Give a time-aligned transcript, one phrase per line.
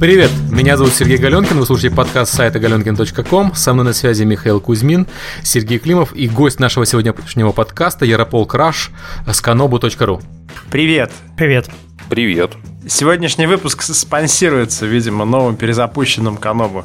[0.00, 4.60] Привет, меня зовут Сергей Галенкин, вы слушаете подкаст сайта galenkin.com, со мной на связи Михаил
[4.60, 5.08] Кузьмин,
[5.42, 8.92] Сергей Климов и гость нашего сегодняшнего подкаста Яропол Краш
[9.26, 10.22] с kanobu.ru.
[10.70, 11.10] Привет.
[11.36, 11.68] Привет.
[12.08, 12.52] Привет.
[12.86, 16.84] Сегодняшний выпуск спонсируется, видимо, новым перезапущенным Канобу.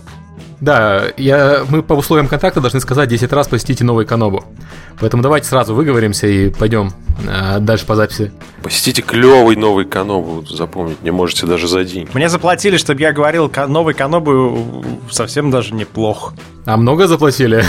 [0.64, 4.45] Да, я, мы по условиям контакта должны сказать 10 раз посетите новый Канобу.
[4.98, 6.94] Поэтому давайте сразу выговоримся и пойдем
[7.27, 8.31] э, дальше по записи.
[8.62, 12.07] Посетите клевый новый Канобу, запомнить не можете даже за день.
[12.13, 16.34] Мне заплатили, чтобы я говорил, новый Канобу совсем даже неплох.
[16.66, 17.66] А много заплатили?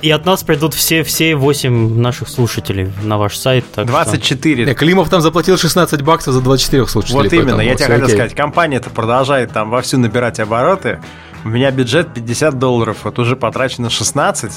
[0.00, 3.66] И от нас придут все, все 8 наших слушателей на ваш сайт.
[3.74, 4.64] Так 24.
[4.64, 4.74] Что...
[4.74, 7.22] Климов там заплатил 16 баксов за 24 слушателей.
[7.22, 11.00] Вот именно, я тебе хотел сказать, компания-то продолжает там вовсю набирать обороты.
[11.44, 14.52] У меня бюджет 50 долларов, вот уже потрачено 16,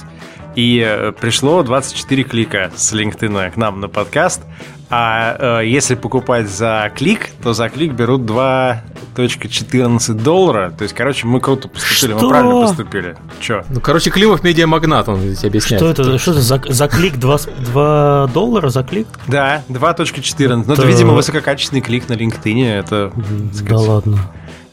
[0.55, 4.41] и э, пришло 24 клика с LinkedIn к нам на подкаст.
[4.89, 10.69] А э, если покупать за клик, то за клик берут 2.14 доллара.
[10.77, 12.23] То есть, короче, мы круто поступили, что?
[12.23, 13.17] мы правильно поступили.
[13.39, 13.65] Че?
[13.69, 15.81] Ну, короче, Климов медиамагнат, он здесь объясняет.
[15.81, 16.17] Что это?
[16.19, 17.37] Что это за, за клик 2,
[17.71, 19.07] 2 доллара за клик?
[19.27, 20.65] Да, 2.14.
[20.67, 22.63] Ну, это, видимо, высококачественный клик на LinkedIn.
[22.65, 24.19] Это, да сказать, ладно.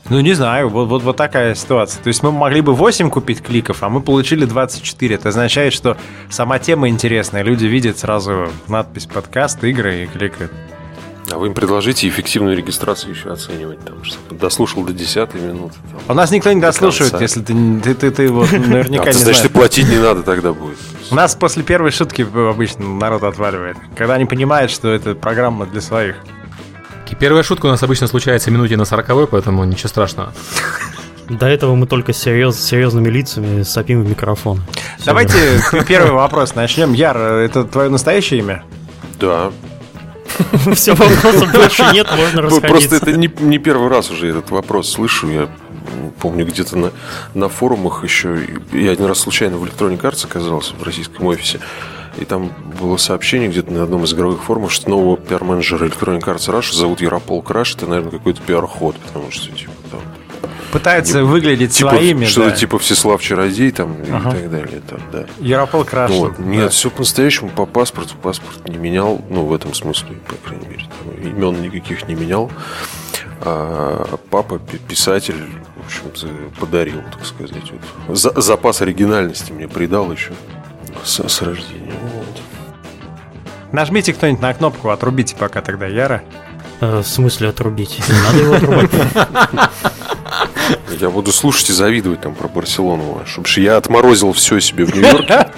[0.09, 2.03] Ну, не знаю, вот, вот, вот такая ситуация.
[2.03, 5.15] То есть мы могли бы 8 купить кликов, а мы получили 24.
[5.15, 5.97] Это означает, что
[6.29, 7.43] сама тема интересная.
[7.43, 10.53] Люди видят сразу надпись подкаст, игры и кликают.
[11.31, 15.75] А вы им предложите эффективную регистрацию еще оценивать, там, что дослушал до 10 минуты.
[15.91, 19.13] Там, У нас никто не дослушивает, если ты, ты, ты, ты вот наверняка а, не
[19.13, 19.51] Значит, знаешь.
[19.51, 20.79] платить не надо тогда будет.
[21.11, 25.81] У нас после первой шутки обычно народ отваливает, когда они понимают, что это программа для
[25.81, 26.17] своих.
[27.13, 30.33] И первая шутка у нас обычно случается минуте на сороковой, поэтому ничего страшного.
[31.29, 34.63] До этого мы только серьез, серьезными лицами сопим в микрофон.
[34.97, 35.37] Все Давайте
[35.87, 36.95] первый вопрос начнем.
[36.95, 38.65] Яр, это твое настоящее имя?
[39.21, 39.53] Да.
[40.75, 42.69] Все, вопросов больше нет, можно расходиться.
[42.69, 45.29] Просто это не, не первый раз уже этот вопрос слышу.
[45.29, 45.49] Я
[46.19, 46.93] помню, где-то на,
[47.35, 48.39] на форумах еще...
[48.73, 51.61] Я один раз случайно в Electronic Arts оказался в российском офисе.
[52.19, 56.49] И там было сообщение где-то на одном из игровых форумов, что нового пиар-менеджера Electronic Arts
[56.49, 57.75] Rush зовут Яропол Краш.
[57.75, 60.01] Это, наверное, какой-то пиар-ход, потому что, типа, там...
[60.73, 62.57] Пытается не, выглядеть типа, своими, Что-то да.
[62.57, 64.31] типа Всеслав Чародей там ага.
[64.31, 64.83] и так далее.
[64.89, 65.27] Там, да.
[65.39, 66.11] Яропол Краш.
[66.11, 66.37] Вот.
[66.39, 66.43] Да.
[66.43, 68.15] Нет, все по-настоящему, по паспорту.
[68.23, 70.87] Паспорт не менял, ну, в этом смысле, по крайней мере.
[71.05, 72.51] Там, имен никаких не менял.
[73.43, 74.59] А папа,
[74.89, 75.45] писатель,
[75.77, 77.73] в общем-то, подарил, так сказать.
[78.07, 78.17] Вот.
[78.17, 80.33] За, запас оригинальности мне придал еще
[81.05, 81.93] с, с рождения.
[82.15, 82.41] Вот.
[83.73, 86.23] Нажмите кто-нибудь на кнопку, отрубите пока тогда Яра.
[86.81, 88.01] Э, в смысле отрубить?
[88.09, 88.91] Не надо его отрубать.
[91.01, 95.49] Я буду слушать и завидовать там про Барселону, чтобы я отморозил все себе в Нью-Йорке.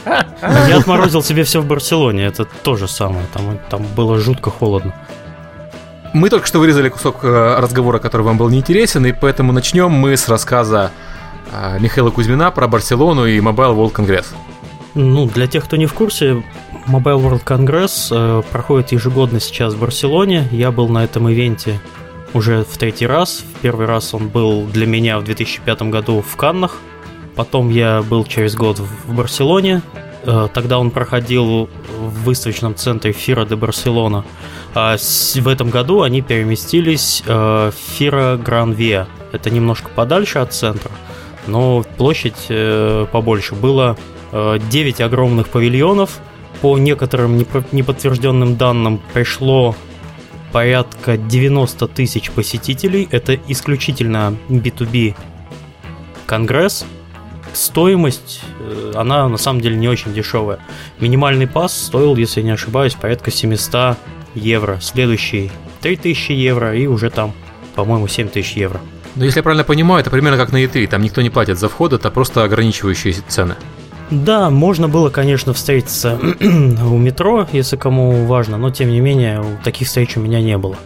[0.68, 3.26] Я отморозил себе все в Барселоне, это то же самое.
[3.32, 4.94] Там, там было жутко холодно.
[6.12, 10.16] Мы только что вырезали кусок э, разговора, который вам был неинтересен, и поэтому начнем мы
[10.16, 10.92] с рассказа
[11.52, 14.26] э, Михаила Кузьмина про Барселону и Mobile World Congress.
[14.94, 16.44] Ну, для тех, кто не в курсе,
[16.86, 20.48] Mobile World Congress э, проходит ежегодно сейчас в Барселоне.
[20.52, 21.80] Я был на этом ивенте
[22.32, 23.44] уже в третий раз.
[23.56, 26.78] В первый раз он был для меня в 2005 году в Каннах.
[27.34, 29.82] Потом я был через год в Барселоне.
[30.22, 31.68] Э, тогда он проходил
[31.98, 34.24] в выставочном центре Фира де Барселона.
[34.74, 37.32] А в этом году они переместились э,
[37.70, 39.06] в Фира Гран Виа.
[39.32, 40.92] Это немножко подальше от центра,
[41.48, 43.56] но площадь э, побольше.
[43.56, 43.96] Было
[44.34, 46.20] 9 э, огромных павильонов.
[46.60, 47.38] По некоторым
[47.72, 49.76] неподтвержденным данным пришло
[50.52, 53.08] порядка 90 тысяч посетителей.
[53.10, 55.14] Это исключительно B2B
[56.26, 56.84] конгресс.
[57.52, 60.58] Стоимость, э, она на самом деле не очень дешевая.
[60.98, 63.96] Минимальный пас стоил, если не ошибаюсь, порядка 700
[64.34, 64.78] евро.
[64.80, 67.32] Следующий 3000 евро и уже там,
[67.76, 68.80] по-моему, 7000 евро.
[69.16, 70.88] Но если я правильно понимаю, это примерно как на E3.
[70.88, 73.54] Там никто не платит за вход, это просто ограничивающие цены.
[74.10, 79.88] Да, можно было, конечно, встретиться у метро, если кому важно, но тем не менее, таких
[79.88, 80.76] встреч у меня не было.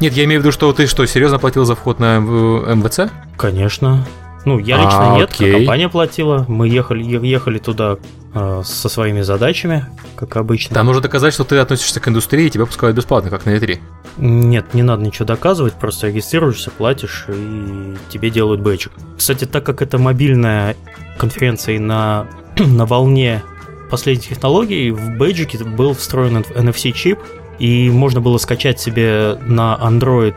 [0.00, 3.10] Нет, я имею в виду, что ты что, серьезно платил за вход на МВЦ?
[3.36, 4.04] Конечно.
[4.44, 5.52] Ну, я лично а, нет, окей.
[5.52, 6.44] компания платила.
[6.48, 7.96] Мы ехали, ехали туда
[8.34, 9.86] э, со своими задачами,
[10.16, 10.74] как обычно.
[10.74, 13.78] Там нужно доказать, что ты относишься к индустрии, и тебя пускают бесплатно, как на E3.
[14.18, 18.92] Нет, не надо ничего доказывать, просто регистрируешься, платишь, и тебе делают бэджик.
[19.16, 20.76] Кстати, так как это мобильная
[21.16, 22.26] конференция и на
[22.58, 23.42] на волне
[23.90, 27.18] последних технологий в бейджике был встроен NFC-чип,
[27.58, 30.34] и можно было скачать себе на Android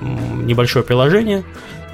[0.00, 1.44] небольшое приложение,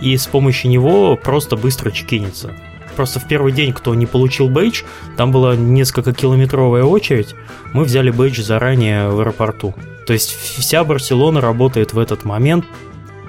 [0.00, 2.52] и с помощью него просто быстро чекиниться.
[2.96, 4.82] Просто в первый день, кто не получил бейдж,
[5.16, 7.34] там была несколько километровая очередь,
[7.72, 9.74] мы взяли бейдж заранее в аэропорту.
[10.06, 12.66] То есть вся Барселона работает в этот момент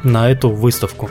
[0.04, 1.10] на эту выставку.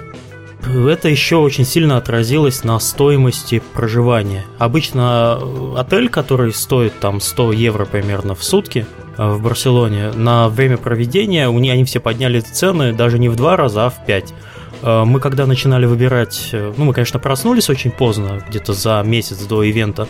[0.66, 4.44] Это еще очень сильно отразилось на стоимости проживания.
[4.58, 10.48] Обычно э, отель, который стоит там 100 евро примерно в сутки э, в Барселоне, на
[10.48, 14.04] время проведения у них, они все подняли цены даже не в два раза, а в
[14.06, 14.32] пять.
[14.82, 19.62] Э, мы когда начинали выбирать, ну мы, конечно, проснулись очень поздно, где-то за месяц до
[19.62, 20.08] ивента,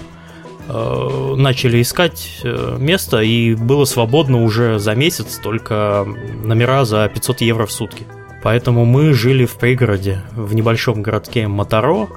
[0.67, 2.41] начали искать
[2.79, 6.07] место, и было свободно уже за месяц только
[6.43, 8.07] номера за 500 евро в сутки.
[8.45, 12.09] Поэтому мы жили в пригороде, в небольшом городке Моторо,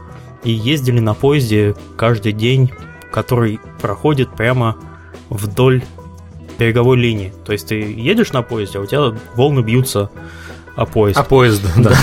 [0.44, 2.70] и ездили на поезде каждый день,
[3.14, 4.76] который проходит прямо
[5.30, 5.84] вдоль
[6.60, 7.34] береговой линии.
[7.46, 10.10] То есть ты едешь на поезде, а у тебя волны бьются
[10.76, 11.18] о поезд.
[11.18, 11.94] А поезд, да.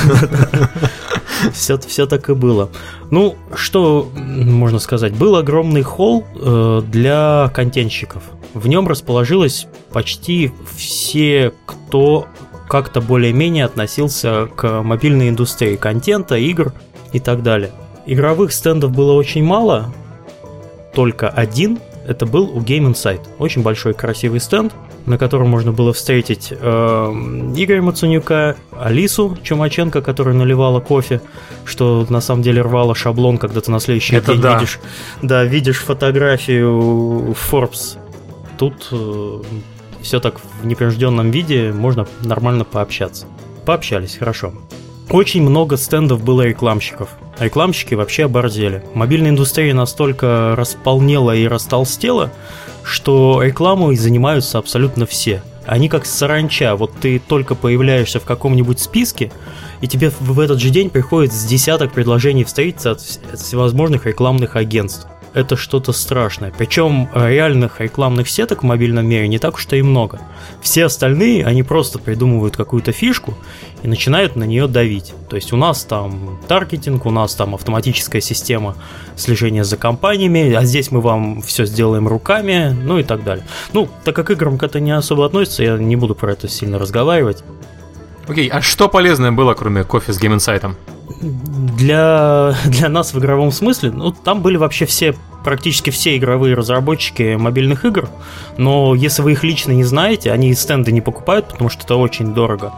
[1.52, 2.70] Все, все так и было.
[3.10, 5.12] Ну, что можно сказать?
[5.12, 8.22] Был огромный холл э, для контентщиков.
[8.54, 12.26] В нем расположилось почти все, кто
[12.68, 16.72] как-то более-менее относился к мобильной индустрии контента, игр
[17.12, 17.70] и так далее.
[18.06, 19.92] Игровых стендов было очень мало,
[20.94, 23.20] только один, это был у Game Insight.
[23.38, 24.72] Очень большой красивый стенд,
[25.06, 26.56] на котором можно было встретить э,
[27.56, 31.20] Игоря Мацунюка, Алису Чумаченко, которая наливала кофе,
[31.64, 34.54] что на самом деле рвало шаблон, когда ты на следующий это день да.
[34.54, 34.80] видишь,
[35.22, 37.98] да, видишь фотографию Forbes.
[38.58, 39.42] Тут э,
[40.04, 43.26] все так в непринужденном виде, можно нормально пообщаться.
[43.64, 44.52] Пообщались, хорошо.
[45.10, 47.08] Очень много стендов было рекламщиков.
[47.38, 48.84] Рекламщики вообще оборзели.
[48.94, 52.30] Мобильная индустрия настолько располнела и растолстела,
[52.82, 55.42] что рекламой занимаются абсолютно все.
[55.66, 56.76] Они как саранча.
[56.76, 59.32] Вот ты только появляешься в каком-нибудь списке,
[59.80, 65.06] и тебе в этот же день приходит с десяток предложений встретиться от всевозможных рекламных агентств
[65.34, 66.52] это что-то страшное.
[66.56, 70.20] Причем реальных рекламных сеток в мобильном мире не так уж и много.
[70.62, 73.34] Все остальные, они просто придумывают какую-то фишку
[73.82, 75.12] и начинают на нее давить.
[75.28, 78.76] То есть у нас там таргетинг, у нас там автоматическая система
[79.16, 83.44] слежения за компаниями, а здесь мы вам все сделаем руками, ну и так далее.
[83.72, 86.78] Ну, так как играм к это не особо относится, я не буду про это сильно
[86.78, 87.42] разговаривать.
[88.28, 90.74] Окей, а что полезное было, кроме кофе с Game Insight?
[91.20, 95.14] Для, для нас в игровом смысле, ну, там были вообще все,
[95.44, 98.08] практически все игровые разработчики мобильных игр,
[98.56, 102.34] но если вы их лично не знаете, они стенды не покупают, потому что это очень
[102.34, 102.72] дорого.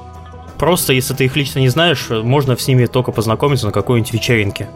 [0.59, 4.69] Просто, если ты их лично не знаешь, можно с ними только познакомиться на какой-нибудь вечеринке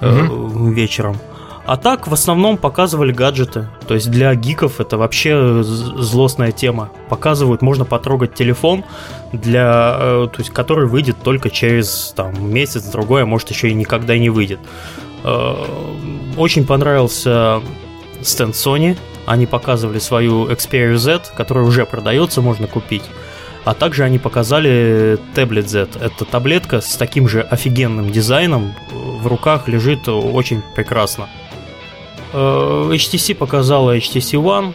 [0.00, 0.26] э,
[0.72, 1.16] вечером.
[1.70, 3.68] А так, в основном показывали гаджеты.
[3.86, 6.90] То есть для гиков это вообще злостная тема.
[7.08, 8.82] Показывают, можно потрогать телефон,
[9.32, 13.74] для, э, то есть, который выйдет только через там, месяц, другой, а может еще и
[13.74, 14.58] никогда не выйдет.
[15.22, 15.54] Э,
[16.36, 17.60] очень понравился
[18.20, 18.98] стенд Sony.
[19.26, 23.04] Они показывали свою Xperia Z, которая уже продается, можно купить.
[23.64, 25.88] А также они показали Tablet Z.
[26.00, 28.74] Это таблетка с таким же офигенным дизайном.
[28.90, 31.28] В руках лежит очень прекрасно.
[32.32, 34.74] Э, HTC показала HTC One,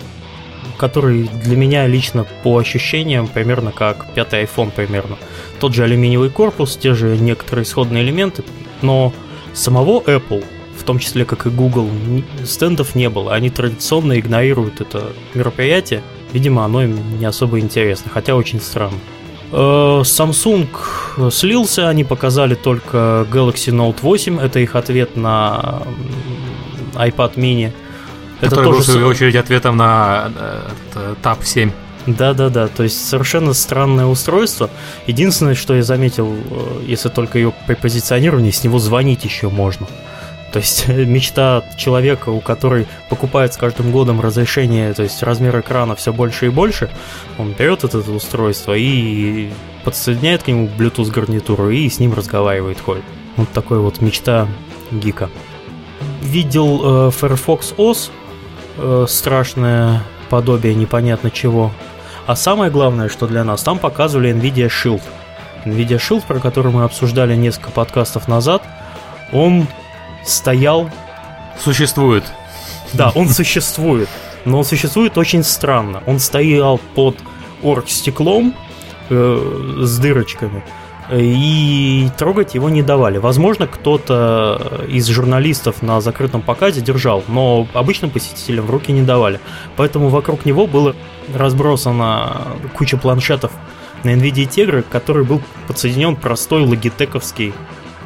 [0.78, 5.18] который для меня лично по ощущениям примерно как пятый iPhone примерно.
[5.60, 8.44] Тот же алюминиевый корпус, те же некоторые исходные элементы,
[8.82, 9.14] но
[9.54, 10.44] самого Apple,
[10.78, 11.90] в том числе как и Google,
[12.44, 13.34] стендов не было.
[13.34, 16.02] Они традиционно игнорируют это мероприятие.
[16.34, 19.00] Видимо, оно им не особо интересно, хотя очень странно.
[19.52, 20.68] Э, Samsung
[21.32, 25.84] слился, они показали только Galaxy Note 8, это их ответ на
[26.98, 27.72] iPad mini.
[28.42, 30.32] Это Который тоже был, в свою очередь, ответом на
[30.96, 31.72] э, Tab 7.
[32.06, 34.70] Да-да-да, то есть совершенно странное устройство.
[35.08, 39.88] Единственное, что я заметил, э, если только ее при позиционировании, с него звонить еще можно.
[40.52, 45.96] То есть мечта человека, у которой покупает с каждым годом разрешение, то есть размер экрана
[45.96, 46.90] все больше и больше,
[47.40, 49.50] он берет это устройство и
[49.84, 53.04] подсоединяет к нему Bluetooth гарнитуру и с ним разговаривает, ходит.
[53.36, 54.48] Вот такой вот мечта
[54.92, 55.30] гика
[56.26, 58.10] видел э, Firefox OS,
[58.78, 61.72] э, страшное подобие непонятно чего.
[62.28, 65.02] А самое главное, что для нас, там показывали NVIDIA Shield.
[65.66, 68.64] NVIDIA Shield, про который мы обсуждали несколько подкастов назад,
[69.32, 69.68] он
[70.26, 70.90] стоял...
[71.60, 72.24] Существует.
[72.94, 74.10] Да, он существует.
[74.44, 76.04] Но он существует очень странно.
[76.06, 77.18] Он стоял под
[77.64, 78.56] оргстеклом
[79.10, 80.64] э, с дырочками
[81.12, 83.18] и трогать его не давали.
[83.18, 89.40] Возможно, кто-то из журналистов на закрытом показе держал, но обычным посетителям в руки не давали.
[89.76, 90.96] Поэтому вокруг него было
[91.34, 93.52] разбросано куча планшетов
[94.04, 97.54] на NVIDIA Tegra, который был подсоединен простой логитековский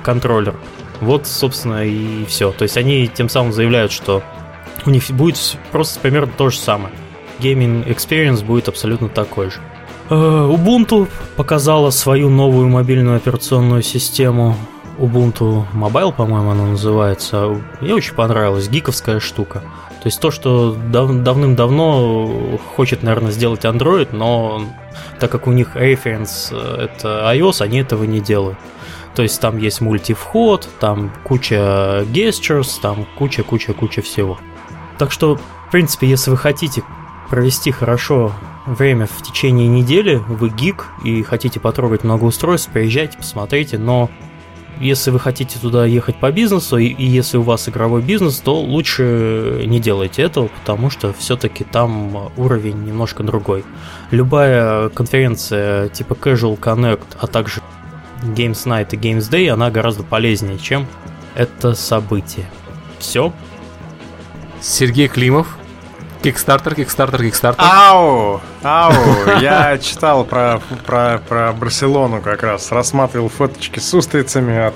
[0.03, 0.55] контроллер.
[1.01, 2.51] Вот, собственно, и все.
[2.51, 4.21] То есть они тем самым заявляют, что
[4.85, 6.93] у них будет просто примерно то же самое.
[7.39, 9.59] Gaming experience будет абсолютно такой же.
[10.09, 14.55] Э, Ubuntu показала свою новую мобильную операционную систему.
[14.97, 17.61] Ubuntu Mobile, по-моему, оно называется.
[17.79, 19.61] Мне очень понравилась, гиковская штука.
[20.01, 24.61] То есть то, что дав- давным-давно хочет, наверное, сделать Android, но
[25.19, 28.57] так как у них reference э, это iOS, они этого не делают.
[29.15, 34.37] То есть там есть мультивход, там куча gestures, там куча-куча-куча всего.
[34.97, 36.83] Так что, в принципе, если вы хотите
[37.29, 38.33] провести хорошо
[38.65, 44.09] время в течение недели, вы гик и хотите потрогать много устройств, приезжайте, посмотрите, но
[44.79, 48.59] если вы хотите туда ехать по бизнесу, и, и если у вас игровой бизнес, то
[48.59, 53.65] лучше не делайте этого, потому что все-таки там уровень немножко другой.
[54.11, 57.61] Любая конференция типа Casual Connect, а также
[58.23, 60.87] Games Night и Games Day, она гораздо полезнее, чем
[61.35, 62.49] это событие.
[62.99, 63.33] Все.
[64.61, 65.58] Сергей Климов,
[66.21, 67.63] Кикстартер, Кикстартер, Кикстартер.
[67.65, 68.93] Ау, ау,
[69.41, 74.75] я читал про, про, про Барселону как раз, рассматривал фоточки с устрицами от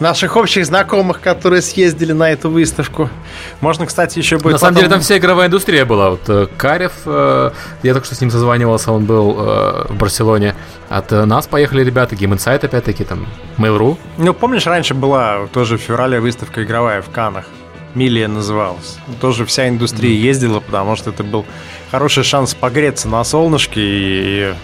[0.00, 3.08] наших общих знакомых, которые съездили на эту выставку.
[3.60, 4.52] Можно, кстати, еще будет...
[4.52, 6.10] На самом деле там вся игровая индустрия была.
[6.10, 7.50] Вот э, Карев, э,
[7.82, 10.54] я только что с ним созванивался, он был э, в Барселоне.
[10.88, 13.26] От нас поехали ребята, Game Insight опять-таки, там,
[13.58, 13.96] Mail.ru.
[14.18, 17.46] Ну, помнишь, раньше была тоже в феврале выставка игровая в Канах?
[17.96, 18.98] Милия называлась.
[19.20, 21.46] Тоже вся индустрия ездила, потому что это был
[21.90, 24.54] хороший шанс погреться на солнышке и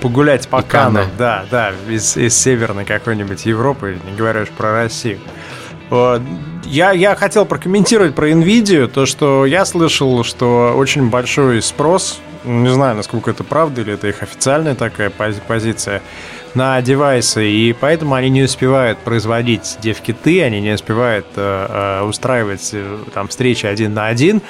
[0.00, 1.06] погулять по Канам.
[1.16, 5.18] Да, да, из, из северной какой-нибудь Европы, не говоря уж про Россию.
[6.64, 12.72] Я, я хотел прокомментировать про NVIDIA, то, что я слышал, что очень большой спрос, не
[12.72, 16.02] знаю, насколько это правда, или это их официальная такая позиция,
[16.54, 22.70] на девайсы, и поэтому они не успевают производить девкиты, они не успевают э, э, устраивать
[22.72, 24.40] э, там встречи один на один.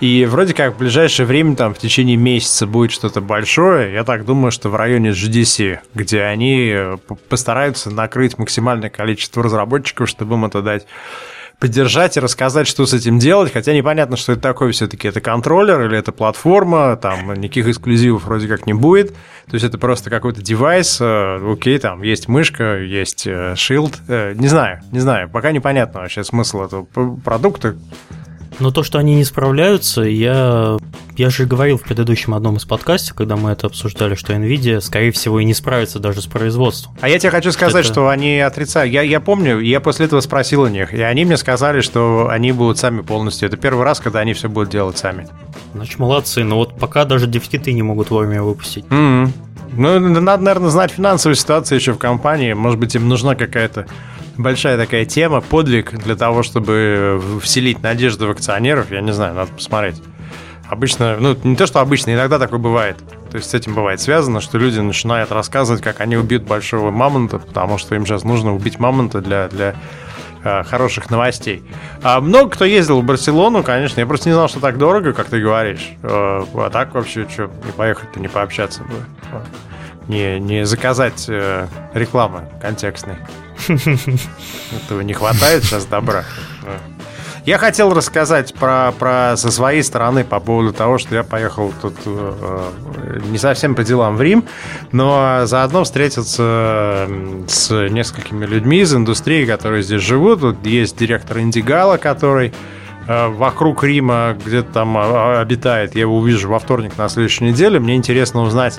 [0.00, 3.92] И вроде как в ближайшее время, там, в течение месяца будет что-то большое.
[3.92, 6.96] Я так думаю, что в районе GDC, где они э,
[7.28, 10.86] постараются накрыть максимальное количество разработчиков, чтобы им это дать
[11.60, 15.06] поддержать и рассказать, что с этим делать, хотя непонятно, что это такое все-таки.
[15.06, 19.10] Это контроллер или это платформа, там никаких эксклюзивов вроде как не будет.
[19.10, 24.34] То есть это просто какой-то девайс, э, окей, там есть мышка, есть shield, э, э,
[24.34, 26.86] не знаю, не знаю, пока непонятно вообще смысл этого
[27.22, 27.76] продукта.
[28.60, 30.76] Но то, что они не справляются, я,
[31.16, 35.12] я же говорил в предыдущем одном из подкастов, когда мы это обсуждали, что Nvidia, скорее
[35.12, 36.94] всего, и не справится даже с производством.
[37.00, 37.92] А я тебе хочу сказать, это...
[37.92, 38.92] что они отрицают.
[38.92, 42.52] Я, я помню, я после этого спросил у них, и они мне сказали, что они
[42.52, 43.48] будут сами полностью.
[43.48, 45.26] Это первый раз, когда они все будут делать сами.
[45.74, 46.44] Значит, молодцы.
[46.44, 48.84] Но вот пока даже дефтиты не могут вовремя выпустить.
[48.84, 49.30] Mm-hmm.
[49.72, 52.52] Ну, надо, наверное, знать финансовую ситуацию еще в компании.
[52.52, 53.86] Может быть, им нужна какая-то
[54.36, 58.90] большая такая тема, подвиг для того, чтобы вселить надежду в акционеров.
[58.90, 60.02] Я не знаю, надо посмотреть.
[60.68, 62.96] Обычно, ну, не то, что обычно, иногда такое бывает.
[63.30, 67.38] То есть с этим бывает связано, что люди начинают рассказывать, как они убьют большого мамонта,
[67.38, 69.74] потому что им сейчас нужно убить мамонта для, для
[70.44, 71.64] э, хороших новостей.
[72.02, 73.98] А много кто ездил в Барселону, конечно.
[73.98, 75.90] Я просто не знал, что так дорого, как ты говоришь.
[76.02, 78.94] Э, а так вообще, что, не поехать-то, не пообщаться бы.
[80.10, 83.14] Не, не заказать э, рекламы контекстной.
[83.68, 86.24] Этого не хватает сейчас добра.
[87.46, 91.94] Я хотел рассказать про, про со своей стороны по поводу того, что я поехал тут
[92.06, 92.70] э,
[93.28, 94.42] не совсем по делам в Рим,
[94.90, 97.08] но заодно встретиться
[97.46, 100.40] с несколькими людьми из индустрии, которые здесь живут.
[100.40, 102.52] Тут есть директор Индигала, который
[103.06, 105.94] вокруг Рима где-то там а, обитает.
[105.94, 107.80] Я его увижу во вторник на следующей неделе.
[107.80, 108.78] Мне интересно узнать,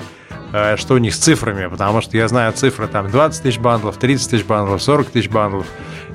[0.52, 3.96] Э, что у них с цифрами, потому что я знаю цифры там 20 тысяч бандлов,
[3.96, 5.66] 30 тысяч бандлов, 40 тысяч бандлов.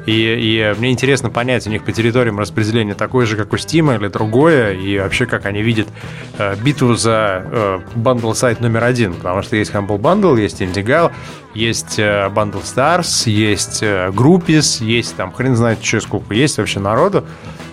[0.08, 3.94] И, и мне интересно понять у них по территориям распределение такое же, как у Steam
[3.94, 5.90] или другое, и вообще как они видят
[6.38, 11.12] э, битву за э, сайт номер один, потому что есть Humble Bundle, есть Indigal,
[11.54, 16.80] есть э, Bundle Stars, есть э, Groupies, есть там хрен знает что сколько, есть вообще
[16.80, 17.26] народу.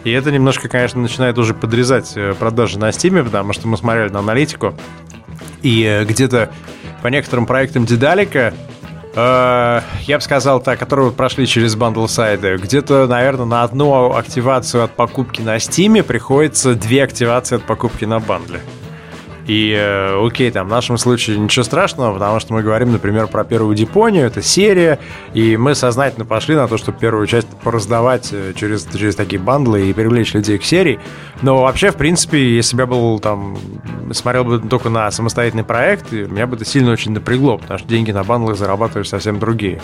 [0.03, 4.09] И это немножко, конечно, начинает уже подрезать э, продажи на Steam, потому что мы смотрели
[4.09, 4.75] на аналитику,
[5.63, 6.51] и э, где-то
[7.01, 8.55] по некоторым проектам Дедалика,
[9.15, 14.85] э, я бы сказал так, которые прошли через бандл сайты, где-то, наверное, на одну активацию
[14.85, 18.61] от покупки на Steam приходится две активации от покупки на бандле.
[19.47, 23.45] И э, окей, там в нашем случае ничего страшного, потому что мы говорим, например, про
[23.45, 24.99] первую Дипонию, это серия,
[25.35, 29.91] и мы сознательно пошли на то, чтобы первую часть пораздавать э, через, через такие бандлы
[29.91, 30.99] и привлечь людей к серии.
[31.43, 33.59] Но вообще, в принципе, если бы я был там,
[34.13, 38.13] смотрел бы только на самостоятельный проект, меня бы это сильно очень напрягло, потому что деньги
[38.13, 39.83] на бандлы зарабатываешь совсем другие.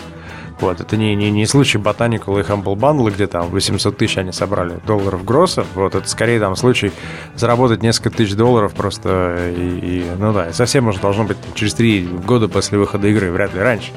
[0.61, 4.31] Вот, это не, не, не случай Botanical и Humble Bundle, где там 800 тысяч они
[4.31, 5.65] собрали долларов гросса.
[5.73, 6.91] Вот, это скорее там случай
[7.35, 12.03] заработать несколько тысяч долларов просто и, и ну да, совсем уже должно быть через три
[12.03, 13.91] года после выхода игры, вряд ли раньше.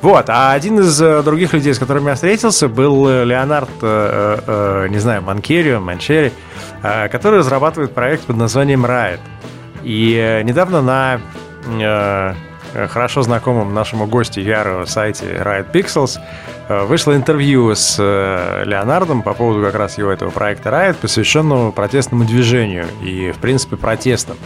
[0.00, 5.80] Вот, а один из других людей, с которыми я встретился, был Леонард, не знаю, Манкерио,
[5.80, 6.32] Манчери,
[6.80, 9.20] который разрабатывает проект под названием Riot.
[9.82, 11.20] И недавно на
[12.88, 16.18] хорошо знакомом нашему гостю Яру сайте Riot Pixels
[16.86, 22.86] вышло интервью с Леонардом по поводу как раз его этого проекта Riot, посвященного протестному движению
[23.02, 24.36] и, в принципе, протестам.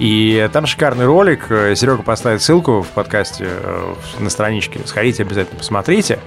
[0.00, 1.44] И там шикарный ролик.
[1.48, 4.80] Серега поставит ссылку в подкасте э, на страничке.
[4.86, 6.18] Сходите, обязательно посмотрите.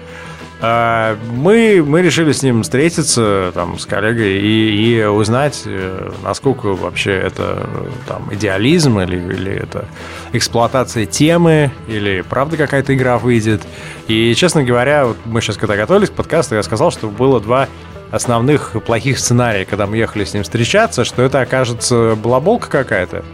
[0.65, 6.67] А, мы, мы решили с ним встретиться там, с коллегой и, и узнать, э, насколько
[6.67, 7.69] вообще это
[8.07, 9.89] там, идеализм или, или это
[10.31, 13.61] эксплуатация темы, или правда какая-то игра выйдет.
[14.07, 17.67] И, честно говоря, вот мы сейчас когда готовились к подкасту, я сказал, что было два
[18.11, 23.25] основных плохих сценария, когда мы ехали с ним встречаться, что это окажется балаболка какая-то,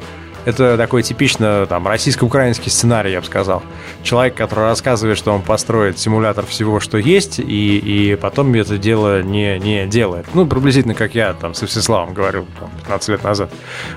[0.46, 3.63] это такой типично там российско-украинский сценарий, я бы сказал.
[4.03, 9.22] Человек, который рассказывает, что он построит симулятор всего, что есть, и, и потом это дело
[9.22, 10.25] не, не делает.
[10.34, 13.51] Ну, приблизительно как я там со Всеславом говорил там, 15 лет назад.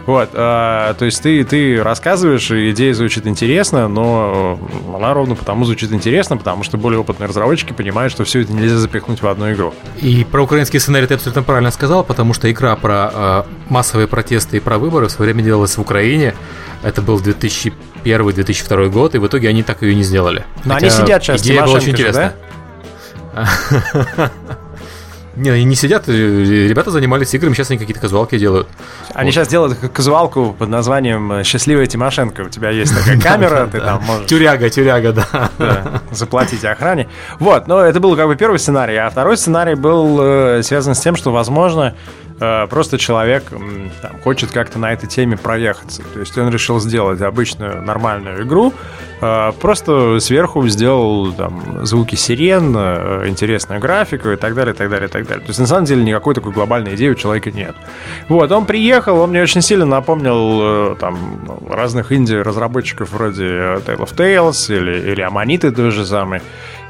[0.07, 4.59] Вот, а, то есть ты, ты рассказываешь, и идея звучит интересно, но
[4.95, 8.77] она ровно потому звучит интересно, потому что более опытные разработчики понимают, что все это нельзя
[8.77, 9.75] запихнуть в одну игру.
[10.01, 14.59] И про украинский сценарий ты абсолютно правильно сказал, потому что игра про э, массовые протесты
[14.59, 16.35] и про выборы в свое время делалась в Украине,
[16.83, 20.45] это был 2001-2002 год, и в итоге они так ее не сделали.
[20.65, 22.35] Но Хотя они сидят сейчас, идея была очень интересная.
[23.35, 24.31] Да?
[25.35, 28.69] Не, они не сидят, э, ребята занимались играми, сейчас они какие-то казуалки делают.
[29.15, 29.35] Они вот.
[29.35, 32.43] сейчас делают казуалку под названием э, «Счастливая Тимошенко».
[32.43, 34.27] У тебя есть такая камера, ты там можешь...
[34.27, 36.03] Тюряга, тюряга, да.
[36.11, 37.09] Заплатить охране.
[37.39, 41.01] Вот, но это был как бы первый сценарий, а второй сценарий был э, связан с
[41.01, 41.95] тем, что, возможно,
[42.69, 43.45] просто человек
[44.01, 46.03] там, хочет как-то на этой теме проехаться.
[46.13, 48.73] То есть он решил сделать обычную нормальную игру,
[49.21, 54.91] э, просто сверху сделал там, звуки сирен, э, интересную графику и так далее, и так
[54.91, 55.45] далее, и так далее.
[55.45, 57.77] То есть на самом деле никакой такой глобальной идеи у человека нет.
[58.29, 61.17] Вот, он приехал, он мне очень сильно напомнил там
[61.69, 66.43] разных инди-разработчиков вроде Tale of Tales или, или Аманиты той же самой,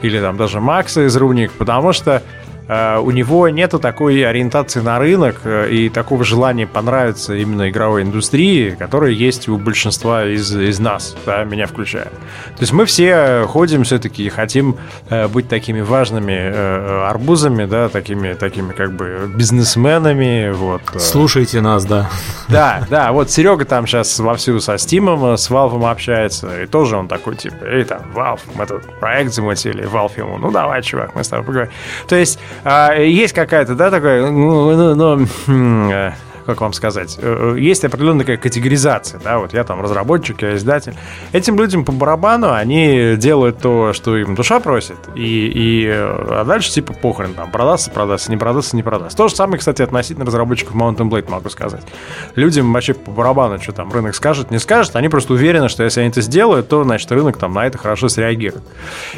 [0.02, 2.51] или там даже Макса из Руник, потому что Э,
[3.00, 8.70] у него нету такой ориентации на рынок э, и такого желания понравиться именно игровой индустрии,
[8.78, 12.04] которая есть у большинства из, из нас, да, меня включая.
[12.04, 14.76] То есть мы все ходим все-таки и хотим
[15.08, 20.82] э, быть такими важными арбузами, да, такими, такими как бы бизнесменами, вот.
[20.98, 22.08] Слушайте нас, да.
[22.48, 27.08] Да, да, вот Серега там сейчас вовсю со Стимом, с Valve общается, и тоже он
[27.08, 31.24] такой, типа, эй, там, Valve, мы тут проект замутили, Valve ему, ну давай, чувак, мы
[31.24, 31.72] с тобой поговорим.
[32.08, 36.12] То есть а, есть какая-то, да, такая, ну, ну, ну хм, э,
[36.44, 40.94] как вам сказать, э, есть определенная такая категоризация, да, вот я там разработчик, я издатель.
[41.32, 46.44] Этим людям по барабану они делают то, что им душа просит, и, и э, а
[46.44, 49.16] дальше типа похрен, там, продастся, продастся, не продастся, не продастся.
[49.16, 51.82] То же самое, кстати, относительно разработчиков Mountain Blade могу сказать.
[52.34, 56.00] Людям вообще по барабану, что там рынок скажет, не скажет, они просто уверены, что если
[56.00, 58.64] они это сделают, то, значит, рынок там на это хорошо среагирует.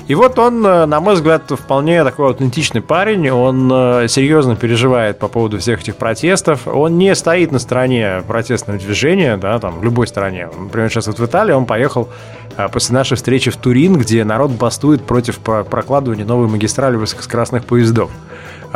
[0.09, 5.29] И вот он, э, на мой взгляд, вполне такой аутентичный парень, он серьезно переживает по
[5.29, 10.07] поводу всех этих протестов, он не стоит на стороне протестного движения, да, там, в любой
[10.07, 10.49] стране.
[10.59, 12.09] Например, сейчас вот в Италии он поехал
[12.57, 18.11] а, после нашей встречи в Турин, где народ бастует против прокладывания новой магистрали высокоскоростных поездов.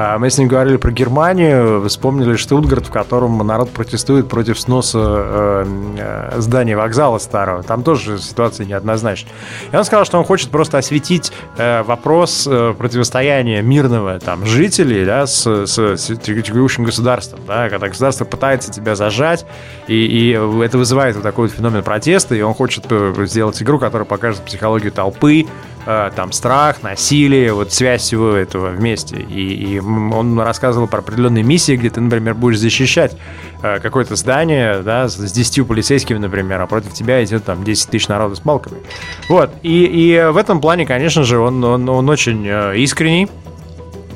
[0.01, 5.01] А, мы с ним говорили про Германию, вспомнили Штутгарт, в котором народ протестует против сноса
[5.03, 5.65] э,
[5.99, 7.65] э, здания вокзала старого.
[7.65, 9.29] Там тоже ситуация неоднозначна.
[9.73, 12.45] И он сказал, что он хочет просто осветить э, вопрос
[12.79, 17.41] противостояния мирного там, жителей да, с, с, с текущим государством.
[17.45, 19.47] Да, когда государство пытается тебя зажать,
[19.89, 20.31] и, и
[20.63, 22.85] это вызывает вот такой вот феномен протеста, и он хочет
[23.25, 25.47] сделать игру, которая покажет психологию толпы,
[25.85, 29.17] там страх, насилие, вот связь всего этого вместе.
[29.17, 33.17] И, и он рассказывал про определенные миссии, где ты, например, будешь защищать
[33.62, 38.09] э, какое-то здание, да, с 10 полицейскими, например, а против тебя идет там 10 тысяч
[38.09, 38.79] народу с палками.
[39.29, 43.29] Вот, и, и в этом плане, конечно же, он, он, он очень э, искренний,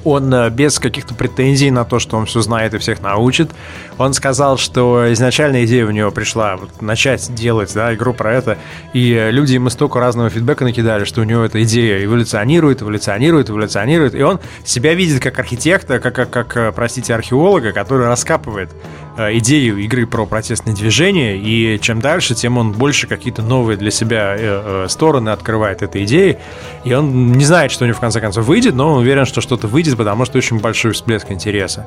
[0.04, 3.50] он э, без каких-то претензий на то, что он все знает и всех научит.
[3.98, 8.58] Он сказал, что изначально идея у него пришла вот, начать делать да, игру про это,
[8.92, 14.14] и люди ему столько разного фидбэка накидали, что у него эта идея эволюционирует, эволюционирует, эволюционирует,
[14.14, 19.01] и он себя видит как архитектора, как, как, как э, простите, археолога, который раскапывает Э,
[19.16, 24.34] идею игры про протестные движения, и чем дальше, тем он больше какие-то новые для себя
[24.36, 26.38] э, э, стороны открывает этой идеи,
[26.84, 29.40] и он не знает, что у него в конце концов выйдет, но он уверен, что
[29.40, 31.86] что-то выйдет, потому что очень большой всплеск интереса.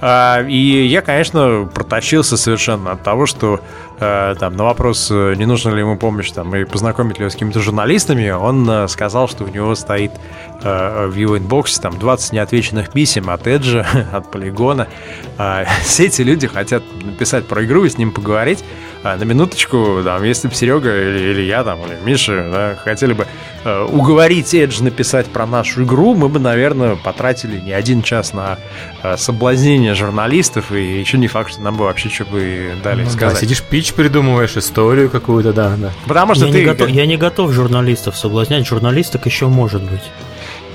[0.00, 3.60] А, и я, конечно, протащился совершенно от того, что
[4.02, 7.30] э, там, на вопрос, э, не нужно ли ему помощь там, и познакомить ли его
[7.30, 10.12] с какими-то журналистами, он э, сказал, что у него стоит
[10.62, 14.86] в его инбоксе там 20 неотвеченных писем от Эджа, от Полигона.
[15.82, 18.62] Все эти люди хотят написать про игру и с ним поговорить.
[19.04, 23.12] А, на минуточку, там, если бы Серега или, или я, там, или Миша да, хотели
[23.12, 23.26] бы
[23.64, 28.58] э, уговорить Эдж написать про нашу игру, мы бы, наверное, потратили не один час на
[29.02, 33.10] э, соблазнение журналистов, и еще не факт, что нам бы вообще что бы дали ну,
[33.10, 33.34] сказать.
[33.34, 35.90] Да, сидишь, пич придумываешь, историю какую-то, да, да.
[36.06, 36.58] Потому что я ты...
[36.60, 40.02] Не готов, я не готов журналистов соблазнять, журналисток еще может быть.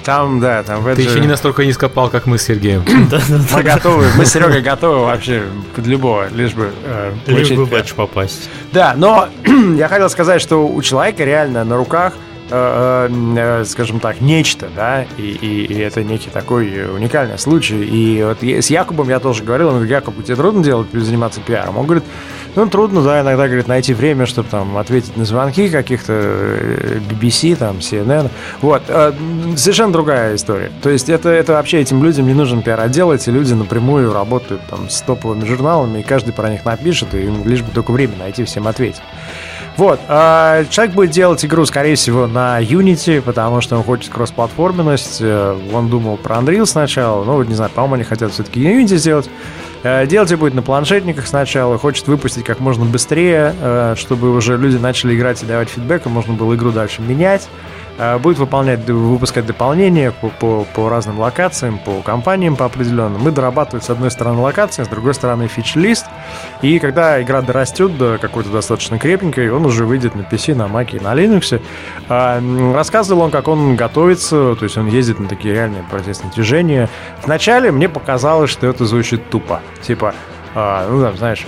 [0.08, 2.82] Там, да, там в Ты еще не настолько не скопал, как мы с Сергеем.
[3.54, 5.44] Мы готовы, мы с Серегой готовы вообще
[5.76, 8.50] под любого, лишь бы э, Лишь бы в попасть.
[8.72, 9.28] Да, но
[9.76, 12.14] я хотел сказать, что у человека реально на руках
[12.50, 17.84] Э, э, скажем так, нечто, да, и, и, и это некий такой уникальный случай.
[17.84, 21.78] И вот с Якубом я тоже говорил, он говорит, Якуб, тебе трудно делать, заниматься пиаром?
[21.78, 22.06] Он говорит,
[22.58, 27.56] ну, трудно, да, иногда, говорит, найти время, чтобы там ответить на звонки каких-то э, BBC,
[27.56, 28.30] там, CNN.
[28.62, 28.82] Вот,
[29.56, 30.72] совершенно другая история.
[30.82, 34.90] То есть это, это вообще этим людям не нужен пиар-отдел, эти люди напрямую работают там
[34.90, 38.44] с топовыми журналами, и каждый про них напишет, и им лишь бы только время найти
[38.44, 39.02] всем ответить.
[39.78, 45.20] Вот, э, человек будет делать игру, скорее всего, на Unity, потому что он хочет кроссплатформенность.
[45.22, 49.30] Э, он думал про Unreal сначала, ну, не знаю, по-моему, они хотят все-таки Unity сделать.
[49.88, 54.76] Э, делать будет на планшетниках сначала, хочет выпустить как можно быстрее, э, чтобы уже люди
[54.76, 57.48] начали играть и давать фидбэк, и можно было игру дальше менять.
[58.00, 63.22] Э, будет выполнять, выпускать дополнения по, по, по разным локациям, по компаниям по определенным.
[63.22, 66.06] Мы дорабатываем с одной стороны локации, с другой стороны фич-лист.
[66.62, 70.96] И когда игра дорастет до какой-то достаточно крепенькой, он уже выйдет на PC, на Mac
[70.96, 71.60] и на Linux.
[72.08, 72.40] А,
[72.74, 76.90] рассказывал он, как он готовится, то есть он ездит на такие реальные протестные движения.
[77.24, 79.62] Вначале мне показалось, что это звучит тупо.
[79.82, 80.14] Типа,
[80.54, 81.48] а, ну там, знаешь,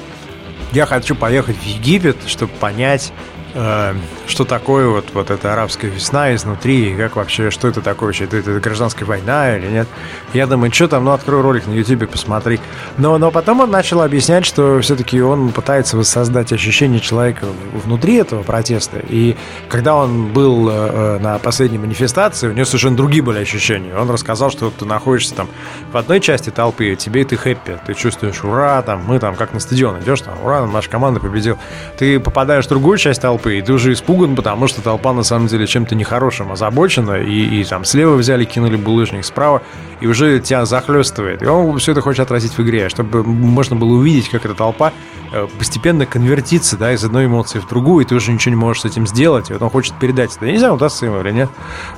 [0.72, 6.36] я хочу поехать в Египет, чтобы понять, э, что такое вот, вот эта арабская весна
[6.36, 9.88] изнутри, и как вообще, что это такое вообще, это, это гражданская война или нет.
[10.34, 12.60] Я думаю, что там, ну, открой ролик на ютубе, посмотри.
[12.98, 18.44] Но, но потом он начал объяснять, что все-таки он пытается воссоздать ощущение человека внутри этого
[18.44, 19.00] протеста.
[19.08, 19.36] И
[19.70, 23.96] когда он был э, э, на последней манифестации, у него совершенно другие были ощущения.
[23.96, 25.50] Он рассказал, что ты находишься там
[25.92, 29.60] в одной части толпы, тебе ты хэппи, ты чувствуешь, ура, там, мы там как на
[29.60, 31.58] стадион идешь, там, ура, наша команда победила.
[31.98, 35.24] Ты попадаешь в другую часть толпы, толпы, и ты уже испуган, потому что толпа на
[35.24, 39.62] самом деле чем-то нехорошим озабочена, и, и там слева взяли, кинули булыжник, справа,
[40.02, 41.42] и уже тебя захлестывает.
[41.42, 44.94] И он все это хочет отразить в игре, чтобы можно было увидеть, как эта толпа
[45.34, 48.84] э, постепенно конвертится, да, из одной эмоции в другую, и ты уже ничего не можешь
[48.84, 50.46] с этим сделать, и вот он хочет передать это.
[50.46, 51.50] Я не знаю, удастся ему или нет.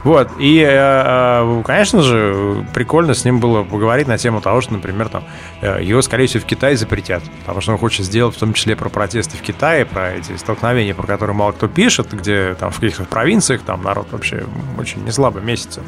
[0.03, 4.73] Вот, и, э, э, конечно же, прикольно с ним было поговорить на тему того, что,
[4.73, 5.23] например, там,
[5.61, 8.89] его, скорее всего, в Китае запретят, потому что он хочет сделать в том числе про
[8.89, 13.03] протесты в Китае, про эти столкновения, про которые мало кто пишет, где там в каких-то
[13.03, 14.45] провинциях там народ вообще
[14.77, 15.81] очень не слабо месяца.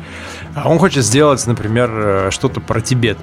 [0.55, 3.17] А он хочет сделать, например, э, что-то про Тибет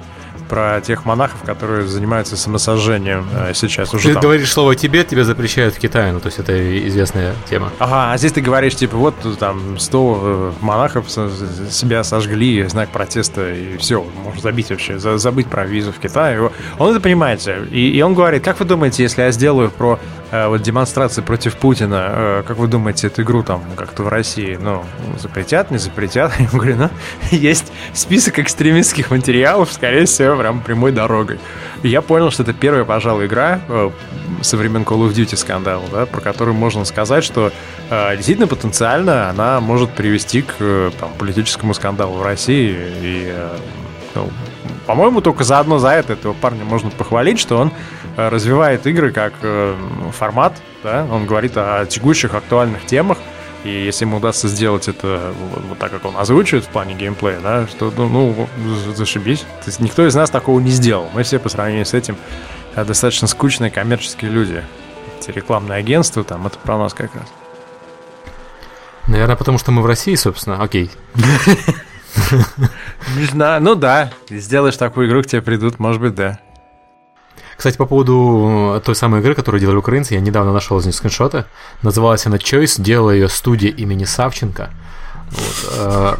[0.51, 4.09] про тех монахов, которые занимаются самосожжением э, сейчас уже.
[4.09, 4.23] Ты там...
[4.23, 7.71] говоришь слово Тибет, тебя запрещают в Китае, ну то есть это известная тема.
[7.79, 13.49] Ага, а здесь ты говоришь, типа, вот там 100 э, монахов себя сожгли, знак протеста,
[13.49, 16.51] и все, можно забить вообще, забыть про визу в Китае.
[16.77, 19.99] Он это понимает, и, и он говорит, как вы думаете, если я сделаю про
[20.31, 24.83] вот демонстрации против Путина, как вы думаете, эту игру там как-то в России, ну,
[25.19, 26.33] запретят, не запретят?
[26.39, 26.89] Я говорю, ну,
[27.31, 31.39] есть список экстремистских материалов, скорее всего, прям прямой дорогой.
[31.83, 33.89] И я понял, что это первая, пожалуй, игра э,
[34.41, 37.51] со времен Call of Duty скандала, да, про которую можно сказать, что
[37.89, 42.75] э, действительно потенциально она может привести к э, там, политическому скандалу в России.
[43.01, 43.57] И, э,
[44.15, 44.29] ну,
[44.85, 49.33] по-моему, только заодно за это этого парня можно похвалить, что он э, развивает игры как
[49.41, 49.75] э,
[50.11, 53.17] формат, да, он говорит о текущих актуальных темах,
[53.63, 55.33] и если ему удастся сделать это
[55.67, 58.47] вот так, как он озвучивает в плане геймплея, да, что, ну, ну
[58.95, 59.41] зашибись.
[59.41, 61.09] То есть никто из нас такого не сделал.
[61.13, 62.17] Мы все по сравнению с этим
[62.75, 64.63] э, достаточно скучные коммерческие люди.
[65.19, 67.25] Эти рекламные агентства, там, это про нас как раз.
[69.07, 70.61] Наверное, потому что мы в России, собственно.
[70.61, 70.89] Окей.
[73.15, 74.11] Не знаю, ну да.
[74.29, 76.39] Сделаешь такую игру, к тебе придут, может быть, да.
[77.61, 80.95] Кстати, по поводу э, той самой игры, которую делали украинцы, я недавно нашел из них
[80.95, 81.45] скриншоты.
[81.83, 84.71] Называлась она Choice, делала ее студия имени Савченко.
[85.29, 86.15] Вот, э,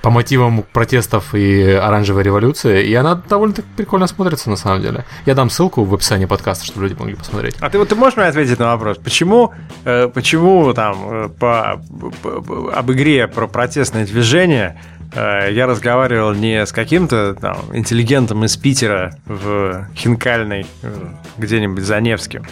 [0.00, 5.04] по мотивам протестов и оранжевой революции, и она довольно-таки прикольно смотрится на самом деле.
[5.26, 7.56] Я дам ссылку в описании подкаста, чтобы люди могли посмотреть.
[7.60, 9.52] А ты вот ты можешь мне ответить на вопрос, почему,
[9.84, 11.78] э, почему там э, по,
[12.22, 14.80] по, по, об игре про протестное движение
[15.14, 22.44] я разговаривал не с каким-то там, интеллигентом из Питера в Хинкальной, э, где-нибудь за Невским,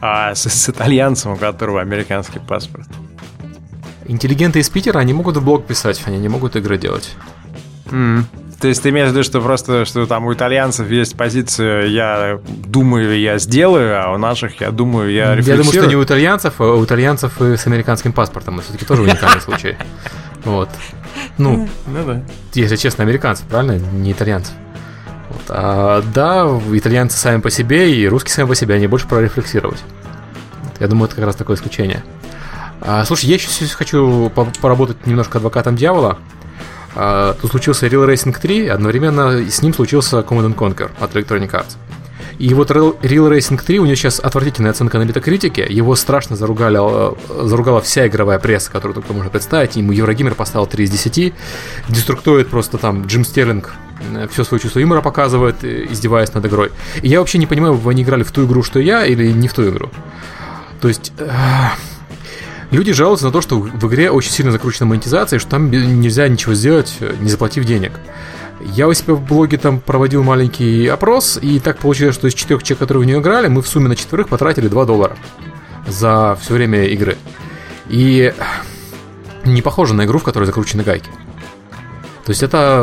[0.00, 2.86] а с, с итальянцем, у которого американский паспорт.
[4.06, 7.14] Интеллигенты из Питера, они могут в блог писать, они не могут игры делать.
[7.86, 8.22] Mm.
[8.60, 12.40] То есть ты имеешь в виду, что просто, что там у итальянцев есть позиция «я
[12.46, 15.58] думаю, я сделаю», а у наших «я думаю, я рефлексирую»?
[15.58, 18.54] Я думаю, что не у итальянцев, а у итальянцев с американским паспортом.
[18.54, 19.76] Это все-таки тоже уникальный случай.
[20.44, 20.70] Вот.
[21.38, 22.22] Ну, ну да.
[22.54, 23.78] если честно, американцы, правильно?
[23.92, 24.52] Не итальянцы.
[25.30, 25.42] Вот.
[25.48, 29.82] А, да, итальянцы сами по себе и русские сами по себе, они больше прорефлексировать.
[30.80, 32.02] Я думаю, это как раз такое исключение.
[32.80, 36.18] А, слушай, я еще хочу поработать немножко адвокатом дьявола.
[36.94, 41.76] А, тут случился Real Racing 3, одновременно с ним случился Command Conquer от Electronic Arts.
[42.38, 46.78] И вот Real Racing 3, у него сейчас отвратительная оценка на метакритике, его страшно заругали,
[46.78, 51.34] э, заругала вся игровая пресса, которую только можно представить, ему Еврогеймер поставил 3 из 10,
[51.88, 53.72] деструктует просто там Джим Стерлинг
[54.14, 56.72] э, все свое чувство юмора показывает, э, издеваясь над игрой.
[57.00, 59.48] И я вообще не понимаю, вы не играли в ту игру, что я, или не
[59.48, 59.90] в ту игру.
[60.80, 61.12] То есть...
[62.72, 66.52] Люди жалуются на то, что в игре очень сильно закручена монетизация, что там нельзя ничего
[66.54, 67.92] сделать, не заплатив денег.
[68.60, 72.62] Я у себя в блоге там проводил маленький опрос, и так получилось, что из четырех
[72.62, 75.16] человек, которые в нее играли, мы в сумме на четверых потратили 2 доллара
[75.86, 77.16] за все время игры.
[77.88, 78.32] И
[79.44, 81.10] не похоже на игру, в которой закручены гайки.
[82.24, 82.82] То есть это